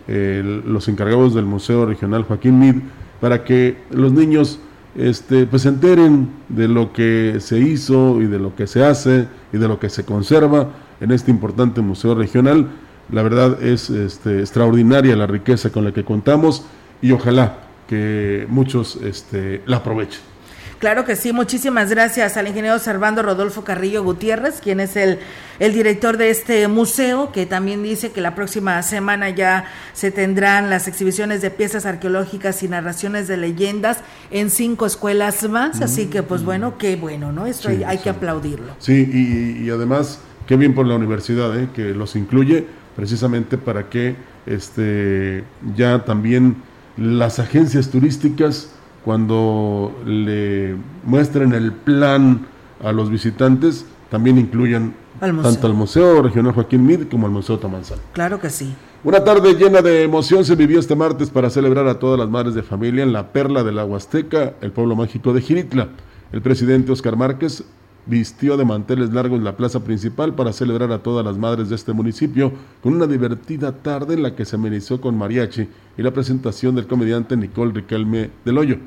los 0.08 0.88
encargados 0.88 1.36
del 1.36 1.46
Museo 1.46 1.86
Regional 1.86 2.24
Joaquín 2.24 2.58
Mid 2.58 2.76
para 3.20 3.44
que 3.44 3.78
los 3.92 4.12
niños 4.12 4.60
este, 4.98 5.46
pues 5.46 5.62
se 5.62 5.70
enteren 5.70 6.30
de 6.50 6.68
lo 6.68 6.92
que 6.92 7.38
se 7.40 7.60
hizo 7.60 8.20
y 8.22 8.26
de 8.26 8.40
lo 8.40 8.56
que 8.56 8.68
se 8.68 8.84
hace 8.84 9.28
y 9.54 9.58
de 9.58 9.68
lo 9.68 9.80
que 9.80 9.90
se 9.90 10.04
conserva 10.04 10.70
en 11.00 11.12
este 11.12 11.32
importante 11.32 11.82
museo 11.82 12.16
regional. 12.16 12.68
La 13.12 13.22
verdad 13.22 13.64
es 13.64 13.90
este, 13.90 14.40
extraordinaria 14.40 15.16
la 15.16 15.28
riqueza 15.28 15.72
con 15.72 15.86
la 15.86 15.94
que 15.94 16.04
contamos 16.04 16.66
y 17.02 17.12
ojalá 17.12 17.60
que 17.88 18.46
muchos 18.50 18.98
este, 18.98 19.62
la 19.66 19.78
aprovechen. 19.78 20.37
Claro 20.80 21.06
que 21.06 21.16
sí, 21.16 21.34
muchísimas 21.34 21.90
gracias 21.90 22.38
al 22.38 22.48
ingeniero 22.48 22.78
Servando 22.78 23.24
Rodolfo 23.24 23.64
Carrillo 23.64 24.04
Gutiérrez, 24.04 24.62
quien 24.62 24.80
es 24.80 24.96
el, 24.96 25.18
el 25.58 25.74
director 25.74 26.18
de 26.18 26.30
este 26.30 26.68
museo, 26.68 27.32
que 27.32 27.48
también 27.48 27.82
dice 27.82 28.12
que 28.12 28.22
la 28.22 28.36
próxima 28.36 28.82
semana 28.84 29.32
ya 29.32 29.66
se 29.94 30.12
tendrán 30.12 30.70
las 30.70 30.88
exhibiciones 30.88 31.42
de 31.42 31.50
piezas 31.50 31.88
arqueológicas 31.88 32.62
y 32.62 32.68
narraciones 32.68 33.28
de 33.28 33.38
leyendas 33.38 34.00
en 34.30 34.52
cinco 34.52 34.86
escuelas 34.86 35.50
más, 35.50 35.82
así 35.82 36.08
que 36.08 36.22
pues 36.22 36.44
bueno, 36.44 36.78
qué 36.78 36.96
bueno, 36.96 37.32
¿no? 37.32 37.48
Esto 37.48 37.70
hay, 37.70 37.98
que 37.98 38.10
aplaudirlo. 38.10 38.74
Sí, 38.78 39.60
y, 39.64 39.70
además, 39.72 40.20
qué 40.46 40.58
bien 40.58 40.76
por 40.76 40.86
la 40.86 40.96
universidad, 40.96 41.58
¿eh? 41.60 41.70
que 41.74 41.96
los 41.96 42.16
incluye 42.16 42.68
precisamente 42.96 43.58
para 43.58 43.90
que 43.90 44.16
este, 44.46 45.44
ya 45.76 46.06
también 46.06 46.58
las 46.98 47.40
agencias 47.40 47.90
turísticas 47.90 48.72
cuando 49.04 49.96
le 50.06 50.76
muestren 51.04 51.54
el 51.54 51.72
plan 51.72 52.46
a 52.84 52.92
los 52.92 53.10
visitantes, 53.10 53.86
también 54.10 54.38
incluyan 54.38 54.94
tanto 55.20 55.68
al 55.68 55.74
Museo 55.74 56.22
Regional 56.22 56.54
Joaquín 56.54 56.86
Mid 56.86 57.08
como 57.10 57.26
al 57.26 57.34
Museo 57.34 57.58
Tamanzal. 57.58 58.00
Claro 58.14 58.40
que 58.40 58.50
sí. 58.50 58.74
Una 59.04 59.24
tarde 59.24 59.54
llena 59.56 59.82
de 59.82 60.04
emoción 60.04 60.44
se 60.44 60.56
vivió 60.56 60.80
este 60.80 60.96
martes 60.96 61.30
para 61.30 61.50
celebrar 61.50 61.88
a 61.88 62.00
todas 62.00 62.20
las 62.20 62.30
madres 62.30 62.54
de 62.54 62.64
familia 62.64 63.04
en 63.04 63.14
la 63.14 63.32
perla 63.32 63.64
de 63.64 63.72
la 63.72 63.86
Huasteca, 63.86 64.56
el 64.62 64.72
pueblo 64.72 64.96
mágico 64.96 65.34
de 65.34 65.42
Giritla. 65.42 65.90
El 66.32 66.42
presidente 66.42 66.92
Oscar 66.92 67.16
Márquez 67.16 67.64
vistió 68.08 68.58
de 68.58 68.66
manteles 68.66 69.14
largos 69.14 69.42
la 69.42 69.58
plaza 69.58 69.84
principal 69.84 70.34
para 70.34 70.54
celebrar 70.54 70.92
a 70.92 71.04
todas 71.04 71.26
las 71.26 71.38
madres 71.38 71.70
de 71.70 71.76
este 71.76 71.94
municipio 71.94 72.52
con 72.82 72.94
una 72.94 73.08
divertida 73.08 73.72
tarde 73.72 74.14
en 74.14 74.24
la 74.24 74.36
que 74.36 74.46
se 74.46 74.56
amenizó 74.56 75.02
con 75.02 75.18
mariachi 75.18 75.68
y 75.98 76.02
la 76.02 76.12
presentación 76.12 76.76
del 76.76 76.88
comediante 76.88 77.36
Nicole 77.36 77.74
Riquelme 77.74 78.30
del 78.46 78.58
Hoyo. 78.58 78.78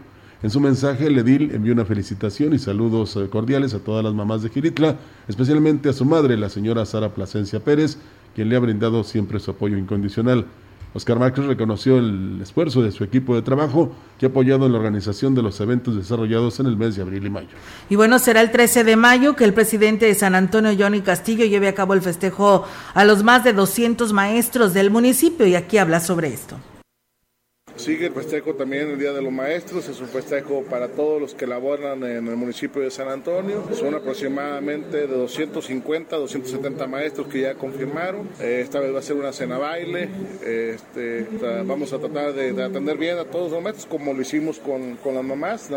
En 0.43 0.49
su 0.49 0.59
mensaje, 0.59 1.07
el 1.07 1.19
edil 1.19 1.51
envió 1.53 1.75
una 1.75 1.85
felicitación 1.85 2.55
y 2.55 2.59
saludos 2.59 3.15
eh, 3.17 3.29
cordiales 3.29 3.75
a 3.75 3.81
todas 3.81 4.03
las 4.03 4.15
mamás 4.15 4.43
de 4.43 4.49
Giritla, 4.49 4.97
especialmente 5.29 5.91
a 5.91 5.93
su 5.93 6.07
madre, 6.07 6.39
la 6.39 6.49
señora 6.49 6.87
Sara 6.87 7.11
Plasencia 7.11 7.61
Pérez, 7.61 7.99
quien 8.35 8.49
le 8.49 8.57
ha 8.57 8.61
brindado 8.61 9.05
siempre 9.05 9.39
su 9.39 9.51
apoyo 9.51 9.77
incondicional. 9.77 10.47
Oscar 10.93 11.19
Márquez 11.19 11.45
reconoció 11.45 11.99
el 11.99 12.41
esfuerzo 12.43 12.83
de 12.83 12.91
su 12.91 13.05
equipo 13.05 13.37
de 13.37 13.43
trabajo 13.43 13.93
que 14.19 14.27
ha 14.27 14.29
apoyado 14.29 14.67
en 14.67 14.73
la 14.73 14.79
organización 14.79 15.35
de 15.35 15.43
los 15.43 15.61
eventos 15.61 15.95
desarrollados 15.95 16.59
en 16.59 16.67
el 16.67 16.77
mes 16.77 16.97
de 16.97 17.03
abril 17.03 17.27
y 17.27 17.31
mayo. 17.31 17.49
Y 17.89 17.97
bueno, 17.97 18.19
será 18.19 18.41
el 18.41 18.51
13 18.51 18.83
de 18.83 18.97
mayo 18.97 19.37
que 19.37 19.45
el 19.45 19.55
presidente 19.55 20.07
de 20.07 20.15
San 20.15 20.35
Antonio, 20.35 20.73
Johnny 20.77 21.01
Castillo, 21.01 21.45
lleve 21.45 21.69
a 21.69 21.75
cabo 21.75 21.95
el 21.95 22.03
festejo 22.03 22.65
a 22.93 23.05
los 23.05 23.23
más 23.23 23.45
de 23.45 23.53
200 23.53 24.13
maestros 24.13 24.75
del 24.75 24.91
municipio 24.91 25.47
y 25.47 25.55
aquí 25.55 25.79
habla 25.79 26.01
sobre 26.01 26.35
esto. 26.35 26.57
Sigue 27.77 28.07
el 28.07 28.13
festejo 28.13 28.55
también 28.55 28.91
el 28.91 28.99
Día 28.99 29.13
de 29.13 29.23
los 29.23 29.33
Maestros, 29.33 29.89
es 29.89 30.01
un 30.01 30.09
festejo 30.09 30.63
para 30.69 30.89
todos 30.89 31.21
los 31.21 31.35
que 31.35 31.47
laboran 31.47 32.03
en 32.05 32.29
el 32.29 32.37
municipio 32.37 32.83
de 32.83 32.91
San 32.91 33.09
Antonio. 33.09 33.65
Son 33.73 33.95
aproximadamente 33.95 35.07
de 35.07 35.07
250, 35.07 36.17
270 36.17 36.87
maestros 36.87 37.27
que 37.29 37.41
ya 37.43 37.55
confirmaron. 37.55 38.29
Eh, 38.41 38.61
esta 38.63 38.81
vez 38.81 38.95
va 38.95 38.99
a 38.99 39.03
ser 39.03 39.17
una 39.17 39.33
cena 39.33 39.59
baile. 39.59 40.09
Este, 40.45 41.27
vamos 41.65 41.93
a 41.93 41.99
tratar 41.99 42.35
de, 42.35 42.63
atender 42.63 42.99
bien 42.99 43.19
a 43.19 43.25
todos 43.25 43.51
los 43.51 43.63
maestros 43.63 43.87
como 43.87 44.13
lo 44.13 44.21
hicimos 44.21 44.59
con, 44.59 44.97
con 44.97 45.15
las 45.15 45.25
mamás. 45.25 45.71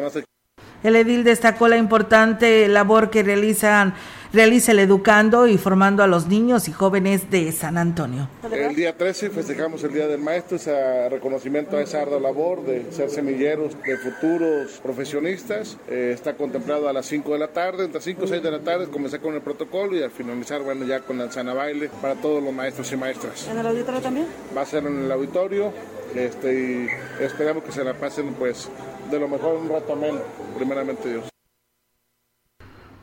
El 0.84 0.98
edil 0.98 1.24
destacó 1.24 1.70
la 1.70 1.78
importante 1.78 2.68
labor 2.68 3.10
que 3.10 3.24
realizan 3.24 3.94
realiza 4.34 4.72
el 4.72 4.80
educando 4.80 5.48
y 5.48 5.60
formando 5.60 6.02
a 6.02 6.08
los 6.08 6.28
niños 6.28 6.68
y 6.68 6.72
jóvenes 6.72 7.30
de 7.30 7.52
San 7.52 7.78
Antonio. 7.78 8.28
El 8.52 8.76
día 8.76 8.98
13 8.98 9.30
festejamos 9.30 9.84
el 9.84 9.94
Día 9.94 10.08
del 10.08 10.20
Maestro, 10.20 10.58
ese 10.58 11.08
reconocimiento 11.10 11.78
a 11.78 11.82
esa 11.82 12.02
ardua 12.02 12.20
labor 12.20 12.66
de 12.66 12.92
ser 12.92 13.12
semilleros 13.12 13.78
de 13.86 13.96
futuros 13.98 14.80
profesionistas. 14.82 15.78
Eh, 15.88 16.12
está 16.16 16.34
contemplado 16.34 16.90
a 16.90 16.94
las 16.94 17.06
5 17.06 17.32
de 17.34 17.40
la 17.40 17.50
tarde, 17.50 17.86
entre 17.86 18.02
5 18.02 18.26
y 18.26 18.28
6 18.28 18.42
de 18.42 18.52
la 18.52 18.60
tarde, 18.60 18.88
comenzar 18.88 19.22
con 19.22 19.36
el 19.36 19.42
protocolo 19.42 19.96
y 19.96 20.02
al 20.02 20.10
finalizar, 20.10 20.64
bueno, 20.64 20.84
ya 20.86 21.02
con 21.02 21.20
la 21.20 21.32
sana 21.32 21.54
baile 21.54 21.92
para 22.02 22.16
todos 22.16 22.44
los 22.44 22.52
maestros 22.52 22.92
y 22.92 22.98
maestras. 22.98 23.48
¿En 23.48 23.60
el 23.60 23.68
auditorio 23.68 24.02
también? 24.02 24.26
Va 24.58 24.62
a 24.62 24.66
ser 24.66 24.86
en 24.88 25.06
el 25.06 25.12
auditorio 25.12 25.72
este, 26.16 26.54
y 26.54 26.88
esperamos 27.24 27.64
que 27.64 27.72
se 27.72 27.84
la 27.84 27.94
pasen 27.94 28.34
pues 28.34 28.68
de 29.12 29.20
lo 29.20 29.28
mejor 29.28 29.58
un 29.58 29.70
rato 29.70 29.96
menos, 29.96 30.22
primeramente 30.58 31.10
Dios. 31.10 31.33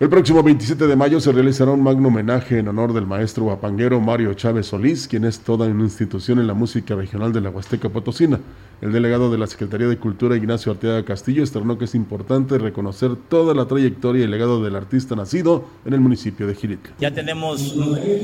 El 0.00 0.08
próximo 0.08 0.42
27 0.42 0.86
de 0.86 0.96
mayo 0.96 1.20
se 1.20 1.30
realizará 1.30 1.72
un 1.72 1.82
magno 1.82 2.08
homenaje 2.08 2.56
en 2.56 2.68
honor 2.68 2.94
del 2.94 3.04
maestro 3.04 3.44
guapanguero 3.44 4.00
Mario 4.00 4.32
Chávez 4.32 4.68
Solís, 4.68 5.06
quien 5.06 5.26
es 5.26 5.40
toda 5.40 5.66
una 5.66 5.84
institución 5.84 6.38
en 6.38 6.46
la 6.46 6.54
música 6.54 6.94
regional 6.94 7.34
de 7.34 7.42
la 7.42 7.50
Huasteca 7.50 7.90
Potosina. 7.90 8.40
El 8.80 8.92
delegado 8.92 9.30
de 9.30 9.36
la 9.36 9.46
Secretaría 9.46 9.88
de 9.88 9.98
Cultura, 9.98 10.36
Ignacio 10.36 10.72
Arteaga 10.72 11.04
Castillo, 11.04 11.42
externó 11.42 11.76
que 11.76 11.84
es 11.84 11.94
importante 11.94 12.56
reconocer 12.56 13.14
toda 13.14 13.54
la 13.54 13.68
trayectoria 13.68 14.24
y 14.24 14.26
legado 14.26 14.64
del 14.64 14.74
artista 14.74 15.14
nacido 15.14 15.66
en 15.84 15.92
el 15.92 16.00
municipio 16.00 16.46
de 16.46 16.54
Jirica. 16.54 16.92
Ya 16.98 17.12
tenemos 17.12 17.74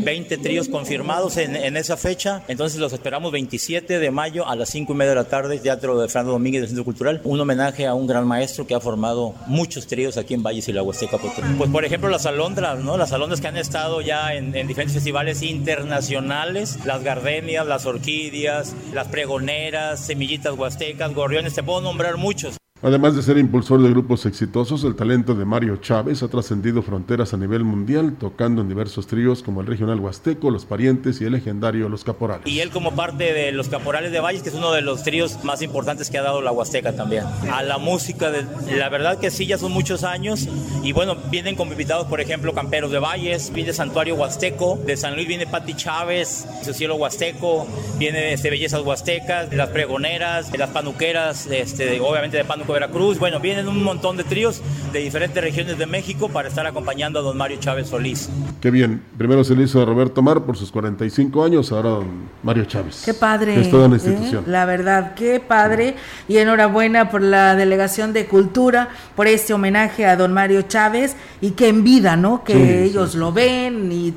20 0.02 0.38
tríos 0.38 0.70
confirmados 0.70 1.36
en, 1.36 1.56
en, 1.56 1.76
esa 1.76 1.98
fecha, 1.98 2.42
entonces 2.48 2.80
los 2.80 2.94
esperamos 2.94 3.32
27 3.32 3.98
de 3.98 4.10
mayo 4.10 4.48
a 4.48 4.56
las 4.56 4.70
5 4.70 4.94
y 4.94 4.96
media 4.96 5.10
de 5.10 5.16
la 5.16 5.28
tarde, 5.28 5.58
Teatro 5.58 6.00
de 6.00 6.08
Fernando 6.08 6.32
Domínguez 6.32 6.62
del 6.62 6.68
Centro 6.70 6.84
Cultural, 6.86 7.20
un 7.24 7.38
homenaje 7.38 7.86
a 7.86 7.92
un 7.92 8.06
gran 8.06 8.26
maestro 8.26 8.66
que 8.66 8.74
ha 8.74 8.80
formado 8.80 9.34
muchos 9.46 9.86
tríos 9.86 10.16
aquí 10.16 10.32
en 10.32 10.42
Valles 10.42 10.66
y 10.68 10.72
la 10.72 10.82
Huasteca 10.82 11.18
Potosina. 11.18 11.65
Pues 11.66 11.72
por 11.72 11.84
ejemplo 11.84 12.08
las 12.08 12.26
alondras, 12.26 12.78
¿no? 12.78 12.96
Las 12.96 13.12
alondras 13.12 13.40
que 13.40 13.48
han 13.48 13.56
estado 13.56 14.00
ya 14.00 14.34
en, 14.34 14.54
en 14.54 14.68
diferentes 14.68 14.94
festivales 14.94 15.42
internacionales, 15.42 16.78
las 16.84 17.02
gardenias, 17.02 17.66
las 17.66 17.86
orquídeas, 17.86 18.76
las 18.94 19.08
pregoneras, 19.08 19.98
semillitas 19.98 20.56
huastecas, 20.56 21.12
gorriones, 21.12 21.54
te 21.54 21.64
puedo 21.64 21.80
nombrar 21.80 22.18
muchos. 22.18 22.56
Además 22.82 23.16
de 23.16 23.22
ser 23.22 23.38
impulsor 23.38 23.82
de 23.82 23.88
grupos 23.88 24.26
exitosos, 24.26 24.84
el 24.84 24.94
talento 24.94 25.34
de 25.34 25.46
Mario 25.46 25.78
Chávez 25.78 26.22
ha 26.22 26.28
trascendido 26.28 26.82
fronteras 26.82 27.32
a 27.32 27.38
nivel 27.38 27.64
mundial, 27.64 28.16
tocando 28.20 28.60
en 28.60 28.68
diversos 28.68 29.06
tríos 29.06 29.42
como 29.42 29.62
el 29.62 29.66
regional 29.66 29.98
Huasteco, 29.98 30.50
Los 30.50 30.66
Parientes 30.66 31.22
y 31.22 31.24
el 31.24 31.32
legendario 31.32 31.88
Los 31.88 32.04
Caporales. 32.04 32.46
Y 32.46 32.60
él 32.60 32.68
como 32.68 32.94
parte 32.94 33.32
de 33.32 33.50
Los 33.50 33.70
Caporales 33.70 34.12
de 34.12 34.20
Valles, 34.20 34.42
que 34.42 34.50
es 34.50 34.54
uno 34.54 34.72
de 34.72 34.82
los 34.82 35.02
tríos 35.02 35.42
más 35.42 35.62
importantes 35.62 36.10
que 36.10 36.18
ha 36.18 36.22
dado 36.22 36.42
la 36.42 36.52
Huasteca 36.52 36.94
también. 36.94 37.24
A 37.50 37.62
la 37.62 37.78
música, 37.78 38.30
la 38.70 38.88
verdad 38.90 39.18
que 39.18 39.30
sí, 39.30 39.46
ya 39.46 39.56
son 39.56 39.72
muchos 39.72 40.04
años. 40.04 40.46
Y 40.82 40.92
bueno, 40.92 41.16
vienen 41.30 41.56
como 41.56 41.72
invitados, 41.72 42.06
por 42.08 42.20
ejemplo, 42.20 42.52
Camperos 42.52 42.90
de 42.90 42.98
Valles, 42.98 43.50
viene 43.54 43.72
Santuario 43.72 44.16
Huasteco, 44.16 44.78
de 44.84 44.98
San 44.98 45.14
Luis 45.14 45.26
viene 45.26 45.46
Pati 45.46 45.72
Chávez, 45.72 46.46
su 46.62 46.74
cielo 46.74 46.96
Huasteco, 46.96 47.66
viene 47.98 48.34
este, 48.34 48.50
Bellezas 48.50 48.82
Huastecas, 48.82 49.48
de 49.48 49.56
las 49.56 49.70
Pregoneras, 49.70 50.52
de 50.52 50.58
las 50.58 50.68
Panuqueras, 50.68 51.46
este, 51.46 52.00
obviamente 52.00 52.36
de 52.36 52.44
Panuco 52.66 52.72
Veracruz. 52.72 53.18
Bueno, 53.18 53.40
vienen 53.40 53.68
un 53.68 53.82
montón 53.82 54.16
de 54.16 54.24
tríos 54.24 54.60
de 54.92 54.98
diferentes 54.98 55.42
regiones 55.42 55.78
de 55.78 55.86
México 55.86 56.28
para 56.28 56.48
estar 56.48 56.66
acompañando 56.66 57.20
a 57.20 57.22
don 57.22 57.36
Mario 57.36 57.58
Chávez 57.60 57.88
Solís. 57.88 58.28
Qué 58.60 58.70
bien. 58.70 59.02
Primero 59.16 59.44
se 59.44 59.54
le 59.54 59.64
hizo 59.64 59.80
a 59.80 59.84
Roberto 59.84 60.22
Mar 60.22 60.42
por 60.42 60.56
sus 60.56 60.70
45 60.72 61.44
años, 61.44 61.70
ahora 61.72 61.90
don 61.90 62.06
Mario 62.42 62.64
Chávez. 62.64 63.02
Qué 63.04 63.14
padre. 63.14 63.60
Es 63.60 63.70
toda 63.70 63.86
una 63.86 63.96
institución. 63.96 64.44
¿eh? 64.46 64.50
La 64.50 64.64
verdad, 64.64 65.14
qué 65.14 65.40
padre. 65.40 65.94
Y 66.28 66.38
enhorabuena 66.38 67.10
por 67.10 67.22
la 67.22 67.54
Delegación 67.54 68.12
de 68.12 68.26
Cultura, 68.26 68.88
por 69.14 69.28
este 69.28 69.54
homenaje 69.54 70.06
a 70.06 70.16
don 70.16 70.32
Mario 70.32 70.62
Chávez 70.62 71.16
y 71.40 71.52
que 71.52 71.68
en 71.68 71.84
vida, 71.84 72.16
¿no? 72.16 72.42
Que 72.42 72.54
sí, 72.54 72.90
ellos 72.90 73.12
sí. 73.12 73.18
lo 73.18 73.32
ven 73.32 73.90
y 73.92 74.12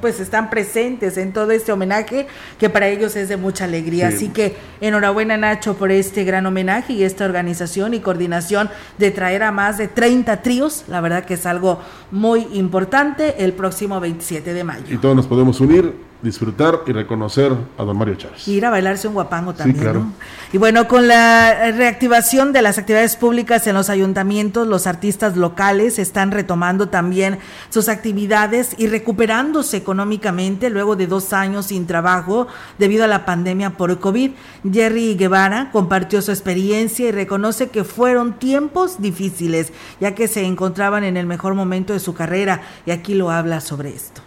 pues 0.00 0.20
están 0.20 0.50
presentes 0.50 1.16
en 1.16 1.32
todo 1.32 1.50
este 1.50 1.72
homenaje 1.72 2.28
que 2.60 2.70
para 2.70 2.88
ellos 2.88 3.16
es 3.16 3.28
de 3.28 3.36
mucha 3.36 3.64
alegría. 3.64 4.10
Sí. 4.10 4.16
Así 4.16 4.28
que 4.28 4.56
enhorabuena 4.80 5.36
Nacho 5.36 5.74
por 5.74 5.90
este 5.90 6.22
gran 6.22 6.46
homenaje 6.46 6.92
y 6.92 7.02
esta 7.02 7.24
organización 7.24 7.61
y 7.94 8.00
coordinación 8.00 8.70
de 8.98 9.10
traer 9.10 9.42
a 9.42 9.52
más 9.52 9.78
de 9.78 9.88
30 9.88 10.42
tríos. 10.42 10.84
La 10.88 11.00
verdad 11.00 11.24
que 11.24 11.34
es 11.34 11.46
algo 11.46 11.80
muy 12.10 12.46
importante 12.52 13.44
el 13.44 13.52
próximo 13.52 14.00
27 14.00 14.52
de 14.52 14.64
mayo. 14.64 14.84
Y 14.88 14.98
todos 14.98 15.16
nos 15.16 15.26
podemos 15.26 15.60
unir 15.60 16.11
disfrutar 16.22 16.82
y 16.86 16.92
reconocer 16.92 17.52
a 17.76 17.82
don 17.82 17.98
Mario 17.98 18.14
Chávez. 18.14 18.46
Y 18.46 18.52
ir 18.52 18.64
a 18.64 18.70
bailarse 18.70 19.08
un 19.08 19.14
guapango 19.14 19.54
también. 19.54 19.76
Sí, 19.76 19.82
claro. 19.82 20.00
¿no? 20.00 20.12
Y 20.52 20.58
bueno, 20.58 20.86
con 20.86 21.08
la 21.08 21.72
reactivación 21.72 22.52
de 22.52 22.62
las 22.62 22.78
actividades 22.78 23.16
públicas 23.16 23.66
en 23.66 23.74
los 23.74 23.90
ayuntamientos, 23.90 24.68
los 24.68 24.86
artistas 24.86 25.36
locales 25.36 25.98
están 25.98 26.30
retomando 26.30 26.88
también 26.88 27.38
sus 27.70 27.88
actividades 27.88 28.74
y 28.78 28.86
recuperándose 28.86 29.76
económicamente 29.76 30.70
luego 30.70 30.94
de 30.94 31.06
dos 31.06 31.32
años 31.32 31.66
sin 31.66 31.86
trabajo 31.86 32.46
debido 32.78 33.04
a 33.04 33.08
la 33.08 33.24
pandemia 33.24 33.70
por 33.70 33.98
COVID. 33.98 34.30
Jerry 34.70 35.16
Guevara 35.16 35.70
compartió 35.72 36.22
su 36.22 36.30
experiencia 36.30 37.08
y 37.08 37.12
reconoce 37.12 37.68
que 37.70 37.84
fueron 37.84 38.38
tiempos 38.38 39.00
difíciles, 39.00 39.72
ya 40.00 40.14
que 40.14 40.28
se 40.28 40.44
encontraban 40.44 41.02
en 41.04 41.16
el 41.16 41.26
mejor 41.26 41.54
momento 41.54 41.92
de 41.92 42.00
su 42.00 42.14
carrera 42.14 42.62
y 42.86 42.92
aquí 42.92 43.14
lo 43.14 43.30
habla 43.30 43.60
sobre 43.60 43.90
esto. 43.90 44.22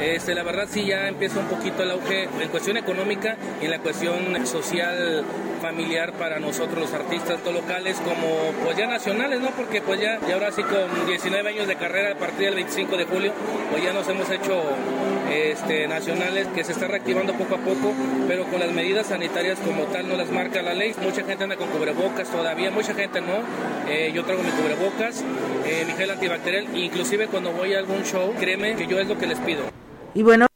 Este, 0.00 0.34
la 0.34 0.42
verdad 0.42 0.68
sí 0.70 0.86
ya 0.86 1.08
empieza 1.08 1.40
un 1.40 1.46
poquito 1.46 1.82
el 1.82 1.90
auge 1.90 2.28
en 2.40 2.48
cuestión 2.50 2.76
económica 2.76 3.36
y 3.60 3.64
en 3.64 3.70
la 3.70 3.80
cuestión 3.80 4.46
social 4.46 5.24
familiar 5.60 6.12
para 6.12 6.38
nosotros 6.38 6.78
los 6.78 6.92
artistas 6.92 7.28
tanto 7.28 7.52
locales 7.52 7.98
como 7.98 8.52
pues 8.64 8.76
ya 8.76 8.86
nacionales, 8.86 9.40
¿no? 9.40 9.50
Porque 9.50 9.82
pues 9.82 10.00
ya, 10.00 10.18
ahora 10.32 10.50
sí 10.52 10.62
con 10.62 11.06
19 11.06 11.48
años 11.48 11.66
de 11.66 11.76
carrera 11.76 12.12
a 12.12 12.14
partir 12.14 12.46
del 12.46 12.54
25 12.54 12.96
de 12.96 13.04
julio 13.04 13.32
pues 13.70 13.82
ya 13.82 13.92
nos 13.92 14.08
hemos 14.08 14.30
hecho 14.30 14.62
este, 15.30 15.86
nacionales 15.88 16.46
que 16.48 16.64
se 16.64 16.72
está 16.72 16.86
reactivando 16.86 17.34
poco 17.34 17.56
a 17.56 17.58
poco, 17.58 17.92
pero 18.26 18.44
con 18.44 18.60
las 18.60 18.72
medidas 18.72 19.08
sanitarias 19.08 19.58
como 19.58 19.84
tal 19.84 20.08
no 20.08 20.16
las 20.16 20.30
marca 20.30 20.62
la 20.62 20.74
ley. 20.74 20.94
Mucha 21.02 21.24
gente 21.24 21.44
anda 21.44 21.56
con 21.56 21.68
cubrebocas 21.68 22.30
todavía, 22.30 22.70
mucha 22.70 22.94
gente 22.94 23.20
no. 23.20 23.42
Eh, 23.88 24.12
yo 24.14 24.24
traigo 24.24 24.42
mi 24.42 24.50
cubrebocas, 24.50 25.22
eh, 25.66 25.84
mi 25.86 25.92
gel 25.92 26.10
antibacterial, 26.10 26.76
inclusive 26.76 27.26
cuando 27.26 27.52
voy 27.52 27.74
a 27.74 27.78
algún 27.78 28.04
show, 28.04 28.32
créeme 28.38 28.74
que 28.76 28.86
yo 28.86 28.98
es 28.98 29.08
lo 29.08 29.18
que 29.18 29.26
les 29.26 29.38
pido. 29.40 29.62
Y 30.14 30.22
bueno, 30.22 30.46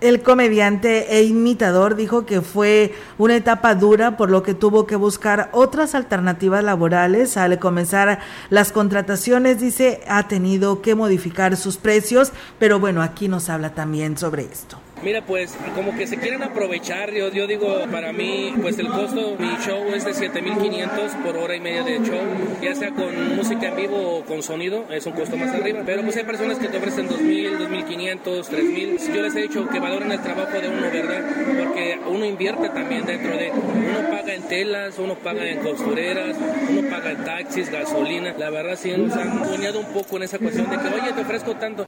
el 0.00 0.22
comediante 0.22 1.16
e 1.16 1.22
imitador 1.22 1.96
dijo 1.96 2.26
que 2.26 2.42
fue 2.42 2.94
una 3.18 3.36
etapa 3.36 3.74
dura 3.74 4.16
por 4.16 4.30
lo 4.30 4.42
que 4.42 4.54
tuvo 4.54 4.86
que 4.86 4.94
buscar 4.96 5.48
otras 5.52 5.94
alternativas 5.94 6.62
laborales. 6.62 7.36
Al 7.36 7.58
comenzar 7.58 8.20
las 8.50 8.72
contrataciones, 8.72 9.58
dice, 9.58 10.02
ha 10.06 10.28
tenido 10.28 10.82
que 10.82 10.94
modificar 10.94 11.56
sus 11.56 11.78
precios, 11.78 12.32
pero 12.58 12.78
bueno, 12.78 13.02
aquí 13.02 13.28
nos 13.28 13.48
habla 13.48 13.74
también 13.74 14.18
sobre 14.18 14.44
esto. 14.44 14.78
Mira, 15.02 15.20
pues 15.20 15.54
como 15.74 15.94
que 15.94 16.06
se 16.06 16.16
quieren 16.16 16.42
aprovechar, 16.42 17.12
yo, 17.12 17.28
yo 17.30 17.46
digo, 17.46 17.84
para 17.92 18.12
mí, 18.12 18.54
pues 18.60 18.78
el 18.78 18.88
costo, 18.88 19.36
mi 19.38 19.54
show 19.64 19.84
es 19.94 20.06
de 20.06 20.14
7500 20.14 21.12
por 21.22 21.36
hora 21.36 21.54
y 21.54 21.60
media 21.60 21.82
de 21.82 21.98
show, 21.98 22.18
ya 22.62 22.74
sea 22.74 22.90
con 22.90 23.36
música 23.36 23.68
en 23.68 23.76
vivo 23.76 24.18
o 24.18 24.24
con 24.24 24.42
sonido, 24.42 24.86
es 24.90 25.04
un 25.04 25.12
costo 25.12 25.36
más 25.36 25.54
arriba, 25.54 25.82
pero 25.84 26.02
pues 26.02 26.16
hay 26.16 26.24
personas 26.24 26.58
que 26.58 26.68
te 26.68 26.78
ofrecen 26.78 27.08
2000, 27.08 27.58
2500, 27.58 28.48
3000, 28.48 28.98
yo 29.14 29.22
les 29.22 29.36
he 29.36 29.42
dicho 29.42 29.68
que 29.68 29.78
valoren 29.78 30.10
el 30.10 30.20
trabajo 30.20 30.58
de 30.58 30.68
uno, 30.68 30.90
¿verdad? 30.90 31.24
Porque 31.58 32.00
uno 32.08 32.24
invierte 32.24 32.70
también 32.70 33.04
dentro 33.04 33.36
de, 33.36 33.50
uno 33.52 34.10
paga 34.10 34.34
en 34.34 34.42
telas, 34.44 34.98
uno 34.98 35.14
paga 35.16 35.46
en 35.46 35.58
costureras, 35.58 36.36
uno 36.70 36.88
paga 36.88 37.10
en 37.10 37.24
taxis, 37.24 37.70
gasolina, 37.70 38.34
la 38.38 38.48
verdad 38.48 38.78
sí 38.80 38.92
nos 38.96 39.12
han 39.12 39.44
soñado 39.44 39.78
un 39.78 39.92
poco 39.92 40.16
en 40.16 40.22
esa 40.22 40.38
cuestión 40.38 40.70
de 40.70 40.78
que, 40.78 40.88
oye, 40.88 41.12
te 41.12 41.20
ofrezco 41.20 41.54
tanto. 41.56 41.86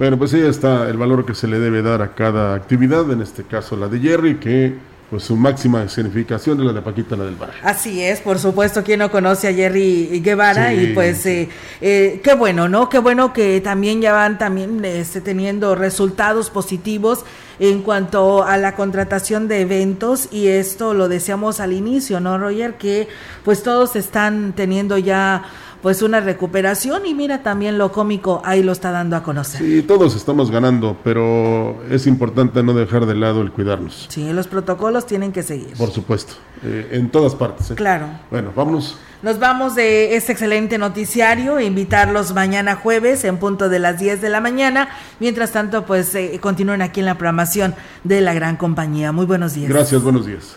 Bueno, 0.00 0.16
pues 0.16 0.32
ahí 0.32 0.40
está 0.40 0.88
el 0.88 0.96
valor 0.96 1.26
que 1.26 1.34
se 1.34 1.46
le 1.46 1.58
debe 1.58 1.82
dar 1.82 2.00
a 2.00 2.14
cada 2.14 2.54
actividad, 2.54 3.10
en 3.12 3.20
este 3.20 3.44
caso 3.44 3.76
la 3.76 3.86
de 3.86 4.00
Jerry, 4.00 4.36
que 4.36 4.72
pues 5.10 5.24
su 5.24 5.36
máxima 5.36 5.86
significación 5.90 6.58
es 6.58 6.64
la 6.64 6.72
de 6.72 6.80
Paquita, 6.80 7.16
la 7.16 7.24
del 7.24 7.34
barrio. 7.34 7.56
Así 7.62 8.00
es, 8.02 8.18
por 8.22 8.38
supuesto, 8.38 8.82
quien 8.82 9.00
no 9.00 9.10
conoce 9.10 9.48
a 9.48 9.52
Jerry 9.52 10.22
Guevara 10.24 10.70
sí. 10.70 10.76
y 10.76 10.86
pues 10.94 11.26
eh, 11.26 11.50
eh, 11.82 12.18
qué 12.24 12.32
bueno, 12.32 12.66
¿no? 12.66 12.88
Qué 12.88 12.98
bueno 12.98 13.34
que 13.34 13.60
también 13.60 14.00
ya 14.00 14.14
van 14.14 14.38
también 14.38 14.82
este, 14.86 15.20
teniendo 15.20 15.74
resultados 15.74 16.48
positivos 16.48 17.26
en 17.58 17.82
cuanto 17.82 18.42
a 18.42 18.56
la 18.56 18.74
contratación 18.74 19.48
de 19.48 19.60
eventos 19.60 20.28
y 20.32 20.46
esto 20.46 20.94
lo 20.94 21.10
decíamos 21.10 21.60
al 21.60 21.74
inicio, 21.74 22.20
¿no, 22.20 22.38
Roger? 22.38 22.78
Que 22.78 23.06
pues 23.44 23.62
todos 23.62 23.96
están 23.96 24.54
teniendo 24.54 24.96
ya 24.96 25.42
pues 25.82 26.02
una 26.02 26.20
recuperación 26.20 27.06
y 27.06 27.14
mira 27.14 27.42
también 27.42 27.78
lo 27.78 27.92
cómico 27.92 28.42
ahí 28.44 28.62
lo 28.62 28.72
está 28.72 28.90
dando 28.90 29.16
a 29.16 29.22
conocer. 29.22 29.60
Sí, 29.60 29.82
todos 29.82 30.14
estamos 30.14 30.50
ganando, 30.50 30.96
pero 31.02 31.82
es 31.90 32.06
importante 32.06 32.62
no 32.62 32.74
dejar 32.74 33.06
de 33.06 33.14
lado 33.14 33.42
el 33.42 33.50
cuidarnos. 33.50 34.06
Sí, 34.08 34.32
los 34.32 34.46
protocolos 34.46 35.06
tienen 35.06 35.32
que 35.32 35.42
seguir. 35.42 35.74
Por 35.76 35.90
supuesto, 35.90 36.34
eh, 36.62 36.88
en 36.92 37.10
todas 37.10 37.34
partes. 37.34 37.70
¿eh? 37.70 37.74
Claro. 37.74 38.06
Bueno, 38.30 38.52
vámonos. 38.54 38.98
Nos 39.22 39.38
vamos 39.38 39.74
de 39.74 40.16
este 40.16 40.32
excelente 40.32 40.78
noticiario, 40.78 41.60
invitarlos 41.60 42.32
mañana 42.32 42.76
jueves 42.76 43.24
en 43.24 43.36
punto 43.36 43.68
de 43.68 43.78
las 43.78 43.98
10 43.98 44.22
de 44.22 44.30
la 44.30 44.40
mañana. 44.40 44.88
Mientras 45.18 45.52
tanto, 45.52 45.84
pues 45.84 46.14
eh, 46.14 46.38
continúen 46.40 46.80
aquí 46.80 47.00
en 47.00 47.06
la 47.06 47.16
programación 47.16 47.74
de 48.02 48.22
la 48.22 48.32
gran 48.32 48.56
compañía. 48.56 49.12
Muy 49.12 49.26
buenos 49.26 49.52
días. 49.52 49.68
Gracias, 49.68 50.02
buenos 50.02 50.24
días. 50.24 50.56